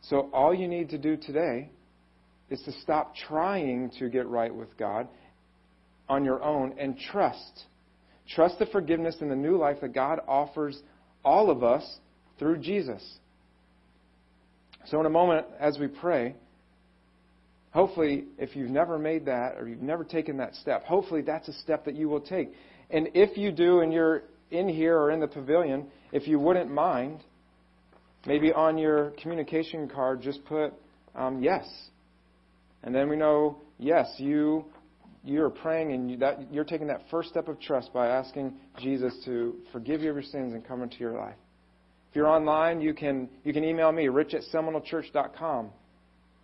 So 0.02 0.30
all 0.32 0.52
you 0.52 0.66
need 0.66 0.90
to 0.90 0.98
do 0.98 1.16
today 1.16 1.70
is 2.50 2.60
to 2.62 2.72
stop 2.80 3.14
trying 3.14 3.90
to 3.98 4.08
get 4.08 4.26
right 4.26 4.54
with 4.54 4.76
God 4.76 5.08
on 6.08 6.24
your 6.24 6.42
own 6.42 6.74
and 6.78 6.98
trust. 6.98 7.64
Trust 8.28 8.58
the 8.58 8.66
forgiveness 8.66 9.16
and 9.20 9.30
the 9.30 9.36
new 9.36 9.56
life 9.56 9.78
that 9.80 9.92
God 9.92 10.20
offers 10.26 10.80
all 11.24 11.50
of 11.50 11.64
us 11.64 11.98
through 12.38 12.58
Jesus. 12.58 13.02
So, 14.86 15.00
in 15.00 15.06
a 15.06 15.10
moment, 15.10 15.46
as 15.58 15.78
we 15.78 15.88
pray, 15.88 16.36
hopefully, 17.72 18.24
if 18.38 18.54
you've 18.54 18.70
never 18.70 18.98
made 18.98 19.26
that 19.26 19.56
or 19.58 19.68
you've 19.68 19.82
never 19.82 20.04
taken 20.04 20.36
that 20.36 20.54
step, 20.54 20.84
hopefully 20.84 21.22
that's 21.22 21.48
a 21.48 21.52
step 21.54 21.84
that 21.86 21.96
you 21.96 22.08
will 22.08 22.20
take. 22.20 22.52
And 22.90 23.08
if 23.14 23.36
you 23.36 23.50
do 23.50 23.80
and 23.80 23.92
you're 23.92 24.22
in 24.50 24.68
here 24.68 24.96
or 24.96 25.10
in 25.10 25.18
the 25.18 25.26
pavilion, 25.26 25.88
if 26.12 26.28
you 26.28 26.38
wouldn't 26.38 26.70
mind, 26.70 27.24
maybe 28.26 28.52
on 28.52 28.78
your 28.78 29.10
communication 29.22 29.88
card, 29.88 30.22
just 30.22 30.44
put 30.44 30.72
um, 31.16 31.42
yes. 31.42 31.66
And 32.86 32.94
then 32.94 33.10
we 33.10 33.16
know, 33.16 33.58
yes, 33.78 34.06
you 34.16 34.64
you're 35.26 35.50
praying 35.50 35.92
and 35.92 36.08
you, 36.08 36.16
that, 36.18 36.52
you're 36.52 36.64
taking 36.64 36.86
that 36.86 37.02
first 37.10 37.28
step 37.28 37.48
of 37.48 37.60
trust 37.60 37.92
by 37.92 38.06
asking 38.06 38.54
Jesus 38.80 39.12
to 39.24 39.56
forgive 39.72 40.00
you 40.00 40.10
of 40.10 40.16
your 40.16 40.22
sins 40.22 40.54
and 40.54 40.64
come 40.64 40.82
into 40.82 40.98
your 40.98 41.14
life. 41.14 41.34
If 42.10 42.16
you're 42.16 42.28
online, 42.28 42.80
you 42.80 42.94
can, 42.94 43.28
you 43.42 43.52
can 43.52 43.64
email 43.64 43.90
me, 43.90 44.06
rich 44.06 44.34
at 44.34 44.42
seminolechurch.com, 44.54 45.70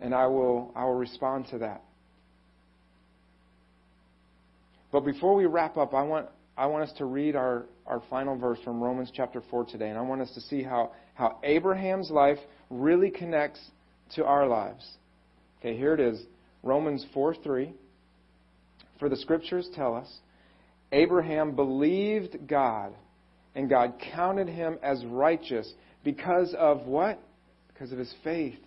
and 0.00 0.12
I 0.12 0.26
will, 0.26 0.72
I 0.74 0.84
will 0.84 0.96
respond 0.96 1.46
to 1.52 1.58
that. 1.58 1.84
But 4.90 5.04
before 5.04 5.36
we 5.36 5.46
wrap 5.46 5.76
up, 5.76 5.94
I 5.94 6.02
want, 6.02 6.26
I 6.56 6.66
want 6.66 6.82
us 6.82 6.92
to 6.98 7.04
read 7.04 7.36
our, 7.36 7.66
our 7.86 8.02
final 8.10 8.36
verse 8.36 8.58
from 8.64 8.82
Romans 8.82 9.12
chapter 9.14 9.42
4 9.48 9.66
today, 9.66 9.90
and 9.90 9.96
I 9.96 10.02
want 10.02 10.20
us 10.20 10.32
to 10.34 10.40
see 10.40 10.64
how, 10.64 10.90
how 11.14 11.38
Abraham's 11.44 12.10
life 12.10 12.38
really 12.68 13.10
connects 13.10 13.60
to 14.16 14.24
our 14.24 14.48
lives. 14.48 14.84
Okay, 15.62 15.76
here 15.76 15.94
it 15.94 16.00
is 16.00 16.20
Romans 16.64 17.06
4 17.14 17.36
3. 17.36 17.72
For 18.98 19.08
the 19.08 19.14
scriptures 19.14 19.68
tell 19.76 19.94
us 19.94 20.12
Abraham 20.90 21.54
believed 21.54 22.48
God, 22.48 22.92
and 23.54 23.70
God 23.70 23.94
counted 24.12 24.48
him 24.48 24.76
as 24.82 25.04
righteous 25.04 25.72
because 26.02 26.52
of 26.58 26.86
what? 26.86 27.20
Because 27.68 27.92
of 27.92 27.98
his 27.98 28.12
faith. 28.24 28.58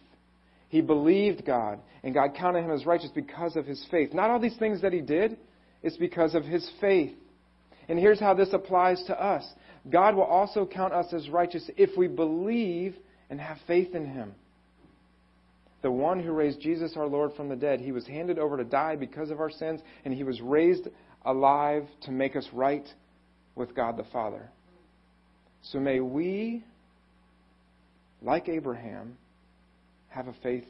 He 0.69 0.79
believed 0.79 1.45
God, 1.45 1.79
and 2.01 2.13
God 2.13 2.33
counted 2.33 2.61
him 2.61 2.71
as 2.71 2.85
righteous 2.85 3.11
because 3.13 3.57
of 3.57 3.65
his 3.65 3.85
faith. 3.91 4.13
Not 4.13 4.29
all 4.29 4.39
these 4.39 4.57
things 4.57 4.81
that 4.81 4.93
he 4.93 5.01
did, 5.01 5.37
it's 5.83 5.97
because 5.97 6.33
of 6.33 6.45
his 6.45 6.65
faith. 6.79 7.11
And 7.89 7.99
here's 7.99 8.21
how 8.21 8.33
this 8.33 8.53
applies 8.53 9.03
to 9.07 9.21
us 9.21 9.45
God 9.91 10.15
will 10.15 10.23
also 10.23 10.65
count 10.65 10.93
us 10.93 11.11
as 11.11 11.27
righteous 11.27 11.69
if 11.75 11.97
we 11.97 12.07
believe 12.07 12.95
and 13.29 13.41
have 13.41 13.57
faith 13.67 13.93
in 13.93 14.05
him 14.05 14.33
the 15.85 15.91
one 15.91 16.19
who 16.19 16.31
raised 16.31 16.59
Jesus 16.61 16.93
our 16.97 17.05
Lord 17.05 17.33
from 17.35 17.47
the 17.47 17.55
dead. 17.55 17.79
He 17.79 17.91
was 17.91 18.07
handed 18.07 18.39
over 18.39 18.57
to 18.57 18.63
die 18.63 18.95
because 18.95 19.29
of 19.29 19.39
our 19.39 19.51
sins, 19.51 19.81
and 20.03 20.11
he 20.11 20.23
was 20.23 20.41
raised 20.41 20.87
alive 21.23 21.83
to 22.05 22.11
make 22.11 22.35
us 22.35 22.47
right 22.51 22.87
with 23.53 23.75
God 23.75 23.95
the 23.95 24.03
Father. 24.11 24.49
So 25.61 25.79
may 25.79 25.99
we, 25.99 26.63
like 28.23 28.49
Abraham, 28.49 29.15
have 30.07 30.27
a 30.27 30.33
faith 30.41 30.65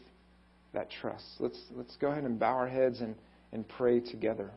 that 0.74 0.89
trusts. 0.91 1.36
Let's, 1.39 1.61
let's 1.74 1.95
go 1.95 2.07
ahead 2.07 2.26
and 2.26 2.38
bow 2.38 2.53
our 2.53 2.68
heads 2.68 2.99
and, 2.99 3.16
and 3.53 3.66
pray 3.66 4.01
together. 4.01 4.51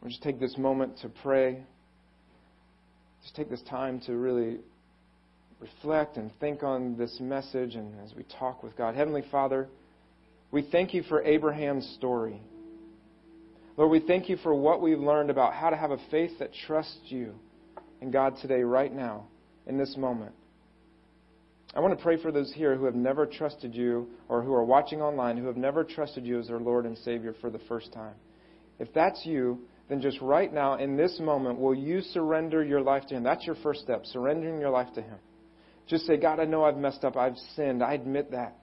We'll 0.00 0.10
just 0.10 0.22
take 0.22 0.38
this 0.38 0.56
moment 0.56 1.00
to 1.00 1.08
pray. 1.08 1.64
Just 3.24 3.34
take 3.34 3.50
this 3.50 3.62
time 3.62 3.98
to 4.06 4.12
really 4.12 4.58
reflect 5.60 6.16
and 6.16 6.30
think 6.40 6.62
on 6.62 6.96
this 6.96 7.18
message 7.20 7.74
and 7.74 7.98
as 8.00 8.14
we 8.14 8.24
talk 8.38 8.62
with 8.62 8.76
God. 8.76 8.94
Heavenly 8.94 9.24
Father, 9.30 9.68
we 10.50 10.62
thank 10.70 10.94
you 10.94 11.02
for 11.02 11.22
Abraham's 11.22 11.86
story. 11.98 12.40
Lord, 13.76 13.90
we 13.90 14.00
thank 14.00 14.28
you 14.28 14.36
for 14.38 14.54
what 14.54 14.82
we've 14.82 14.98
learned 14.98 15.30
about 15.30 15.54
how 15.54 15.70
to 15.70 15.76
have 15.76 15.90
a 15.90 15.98
faith 16.10 16.32
that 16.38 16.50
trusts 16.66 16.98
you 17.06 17.34
and 18.00 18.12
God 18.12 18.36
today, 18.40 18.62
right 18.62 18.92
now, 18.92 19.26
in 19.66 19.76
this 19.76 19.96
moment. 19.96 20.32
I 21.74 21.80
want 21.80 21.96
to 21.96 22.02
pray 22.02 22.20
for 22.20 22.32
those 22.32 22.52
here 22.52 22.76
who 22.76 22.86
have 22.86 22.94
never 22.94 23.26
trusted 23.26 23.74
you 23.74 24.08
or 24.28 24.42
who 24.42 24.54
are 24.54 24.64
watching 24.64 25.02
online 25.02 25.36
who 25.36 25.46
have 25.46 25.56
never 25.56 25.84
trusted 25.84 26.24
you 26.24 26.38
as 26.38 26.46
their 26.46 26.60
Lord 26.60 26.86
and 26.86 26.96
Savior 26.98 27.34
for 27.40 27.50
the 27.50 27.58
first 27.68 27.92
time. 27.92 28.14
If 28.78 28.92
that's 28.94 29.26
you, 29.26 29.60
then 29.88 30.00
just 30.00 30.20
right 30.20 30.52
now, 30.52 30.74
in 30.74 30.96
this 30.96 31.18
moment, 31.20 31.58
will 31.58 31.74
you 31.74 32.00
surrender 32.00 32.64
your 32.64 32.80
life 32.80 33.06
to 33.08 33.14
Him? 33.14 33.22
That's 33.22 33.44
your 33.44 33.56
first 33.56 33.80
step, 33.80 34.06
surrendering 34.06 34.60
your 34.60 34.70
life 34.70 34.92
to 34.94 35.02
Him. 35.02 35.18
Just 35.88 36.06
say, 36.06 36.16
God, 36.16 36.38
I 36.38 36.44
know 36.44 36.64
I've 36.64 36.76
messed 36.76 37.02
up. 37.02 37.16
I've 37.16 37.36
sinned. 37.56 37.82
I 37.82 37.94
admit 37.94 38.30
that. 38.30 38.56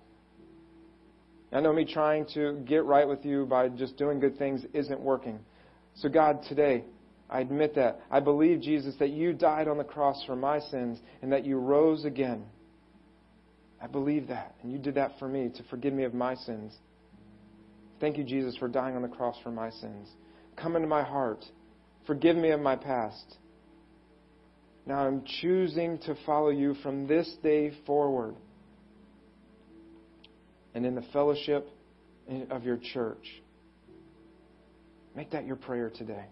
I 1.51 1.59
know 1.59 1.73
me 1.73 1.85
trying 1.85 2.25
to 2.33 2.61
get 2.65 2.85
right 2.85 3.07
with 3.07 3.25
you 3.25 3.45
by 3.45 3.69
just 3.69 3.97
doing 3.97 4.19
good 4.19 4.37
things 4.37 4.63
isn't 4.73 4.99
working. 4.99 5.39
So, 5.95 6.09
God, 6.09 6.43
today, 6.47 6.83
I 7.29 7.39
admit 7.39 7.75
that. 7.75 8.01
I 8.11 8.19
believe, 8.19 8.61
Jesus, 8.61 8.95
that 8.99 9.09
you 9.09 9.33
died 9.33 9.67
on 9.67 9.77
the 9.77 9.83
cross 9.83 10.23
for 10.25 10.35
my 10.35 10.59
sins 10.59 10.99
and 11.21 11.31
that 11.31 11.45
you 11.45 11.57
rose 11.57 12.05
again. 12.05 12.45
I 13.81 13.87
believe 13.87 14.27
that. 14.27 14.55
And 14.61 14.71
you 14.71 14.77
did 14.77 14.95
that 14.95 15.17
for 15.17 15.27
me 15.27 15.49
to 15.55 15.63
forgive 15.69 15.93
me 15.93 16.03
of 16.03 16.13
my 16.13 16.35
sins. 16.35 16.73
Thank 17.99 18.17
you, 18.17 18.23
Jesus, 18.23 18.55
for 18.57 18.67
dying 18.67 18.95
on 18.95 19.01
the 19.01 19.07
cross 19.07 19.37
for 19.41 19.51
my 19.51 19.69
sins. 19.69 20.09
Come 20.55 20.75
into 20.75 20.87
my 20.87 21.03
heart. 21.03 21.43
Forgive 22.05 22.35
me 22.35 22.51
of 22.51 22.59
my 22.59 22.75
past. 22.75 23.37
Now 24.85 24.99
I'm 24.99 25.23
choosing 25.41 25.97
to 25.99 26.15
follow 26.25 26.49
you 26.49 26.75
from 26.83 27.07
this 27.07 27.29
day 27.41 27.71
forward. 27.85 28.35
And 30.73 30.85
in 30.85 30.93
the 30.93 31.05
fellowship 31.13 31.67
of 32.49 32.63
your 32.63 32.77
church. 32.93 33.25
Make 35.15 35.31
that 35.31 35.45
your 35.45 35.55
prayer 35.55 35.89
today. 35.89 36.25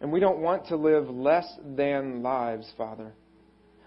And 0.00 0.12
we 0.12 0.20
don't 0.20 0.38
want 0.38 0.66
to 0.66 0.76
live 0.76 1.08
less 1.08 1.46
than 1.76 2.22
lives, 2.22 2.70
Father. 2.76 3.12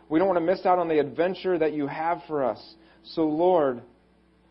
We 0.10 0.20
don't 0.20 0.28
want 0.28 0.40
to 0.40 0.46
miss 0.46 0.66
out 0.66 0.80
on 0.80 0.90
the 0.90 1.00
adventure 1.00 1.58
that 1.58 1.74
you 1.74 1.88
have 1.88 2.22
for 2.28 2.44
us. 2.44 2.62
So, 3.04 3.24
Lord, 3.24 3.82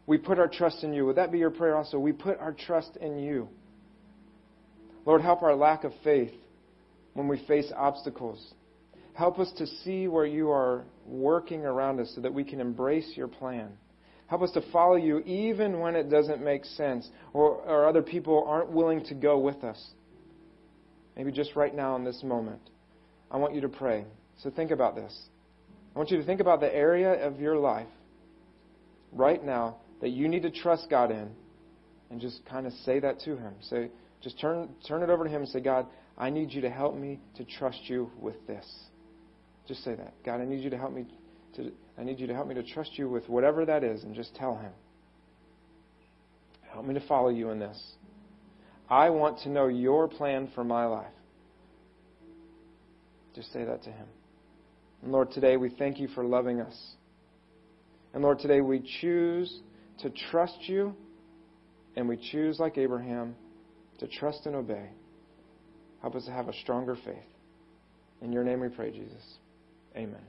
we 0.07 0.17
put 0.17 0.39
our 0.39 0.49
trust 0.49 0.83
in 0.85 0.95
you. 0.95 1.05
Would 1.07 1.17
that 1.17 1.31
be 1.31 1.39
your 1.39 1.51
prayer 1.51 1.77
also? 1.77 1.99
We 1.99 2.13
put 2.13 2.39
our 2.39 2.53
trust 2.53 2.97
in 3.01 3.19
you. 3.19 3.49
Lord, 5.05 5.21
help 5.21 5.43
our 5.43 5.55
lack 5.55 5.85
of 5.85 5.93
faith 6.03 6.33
when 7.15 7.29
we 7.29 7.45
face 7.47 7.73
obstacles. 7.77 8.55
Help 9.15 9.39
us 9.39 9.51
to 9.59 9.67
see 9.67 10.09
where 10.09 10.27
you 10.27 10.51
are 10.51 10.85
working 11.07 11.65
around 11.65 12.01
us 12.01 12.13
so 12.15 12.21
that 12.21 12.33
we 12.33 12.45
can 12.45 12.61
embrace 12.61 13.13
your 13.17 13.29
plan. 13.29 13.71
Help 14.29 14.43
us 14.43 14.53
to 14.53 14.63
follow 14.73 14.95
you 14.95 15.19
even 15.21 15.81
when 15.81 15.97
it 15.97 16.09
doesn't 16.09 16.43
make 16.43 16.65
sense 16.65 17.09
or, 17.33 17.57
or 17.57 17.89
other 17.89 18.03
people 18.03 18.45
aren't 18.47 18.71
willing 18.71 19.05
to 19.07 19.15
go 19.15 19.39
with 19.39 19.65
us. 19.65 19.85
Maybe 21.17 21.33
just 21.33 21.57
right 21.57 21.75
now 21.75 21.97
in 21.97 22.05
this 22.05 22.23
moment. 22.23 22.61
I 23.31 23.37
want 23.37 23.55
you 23.55 23.61
to 23.63 23.69
pray. 23.69 24.05
So 24.39 24.51
think 24.51 24.71
about 24.71 24.95
this. 24.95 25.17
I 25.95 25.99
want 25.99 26.11
you 26.11 26.19
to 26.19 26.25
think 26.25 26.41
about 26.41 26.61
the 26.61 26.73
area 26.73 27.27
of 27.27 27.41
your 27.41 27.57
life 27.57 27.89
right 29.13 29.45
now 29.45 29.79
that 30.01 30.11
you 30.11 30.29
need 30.29 30.43
to 30.43 30.51
trust 30.51 30.89
God 30.89 31.11
in 31.11 31.31
and 32.11 32.21
just 32.21 32.45
kind 32.47 32.67
of 32.67 32.73
say 32.85 33.01
that 33.01 33.21
to 33.21 33.37
Him. 33.37 33.55
Say, 33.63 33.91
just 34.23 34.41
turn, 34.41 34.69
turn 34.87 35.03
it 35.03 35.11
over 35.11 35.25
to 35.25 35.31
Him 35.31 35.43
and 35.43 35.49
say, 35.51 35.61
God, 35.61 35.87
I 36.21 36.29
need 36.29 36.53
you 36.53 36.61
to 36.61 36.71
help 36.71 36.95
me 36.95 37.19
to 37.37 37.45
trust 37.45 37.81
you 37.85 38.11
with 38.21 38.47
this. 38.47 38.67
Just 39.67 39.83
say 39.83 39.95
that. 39.95 40.13
God, 40.23 40.43
I 40.43 40.45
need 40.45 40.63
you 40.63 40.69
to 40.69 40.77
help 40.77 40.93
me 40.93 41.07
to 41.57 41.73
I 41.99 42.05
need 42.05 42.21
you 42.21 42.27
to 42.27 42.35
help 42.35 42.47
me 42.47 42.55
to 42.55 42.63
trust 42.63 42.99
you 42.99 43.09
with 43.09 43.27
whatever 43.29 43.65
that 43.65 43.83
is 43.83 44.05
and 44.05 44.15
just 44.15 44.35
tell 44.35 44.57
him. 44.57 44.71
Help 46.73 46.85
me 46.85 46.95
to 46.95 47.07
follow 47.09 47.31
you 47.31 47.51
in 47.51 47.59
this. 47.59 47.81
I 48.89 49.09
want 49.11 49.41
to 49.41 49.49
know 49.49 49.69
your 49.69 50.09
plan 50.09 50.51
for 50.55 50.63
my 50.63 50.85
life. 50.85 51.13
Just 53.35 53.53
say 53.53 53.65
that 53.65 53.83
to 53.85 53.91
him. 53.91 54.07
And 55.03 55.13
Lord, 55.13 55.31
today 55.31 55.57
we 55.57 55.71
thank 55.71 55.99
you 55.99 56.09
for 56.09 56.23
loving 56.23 56.61
us. 56.61 56.77
And 58.13 58.23
Lord, 58.23 58.41
today 58.41 58.61
we 58.61 58.83
choose 59.01 59.61
to 60.01 60.11
trust 60.31 60.59
you 60.63 60.95
and 61.97 62.09
we 62.09 62.17
choose, 62.31 62.59
like 62.59 62.77
Abraham, 62.77 63.35
to 63.99 64.07
trust 64.07 64.47
and 64.47 64.55
obey. 64.55 64.91
Help 66.01 66.15
us 66.15 66.25
to 66.25 66.33
have 66.33 66.49
a 66.49 66.53
stronger 66.53 66.97
faith. 66.97 67.17
In 68.23 68.33
your 68.33 68.45
name 68.45 68.61
we 68.61 68.69
pray, 68.69 68.91
Jesus. 68.91 69.39
Amen. 69.97 70.23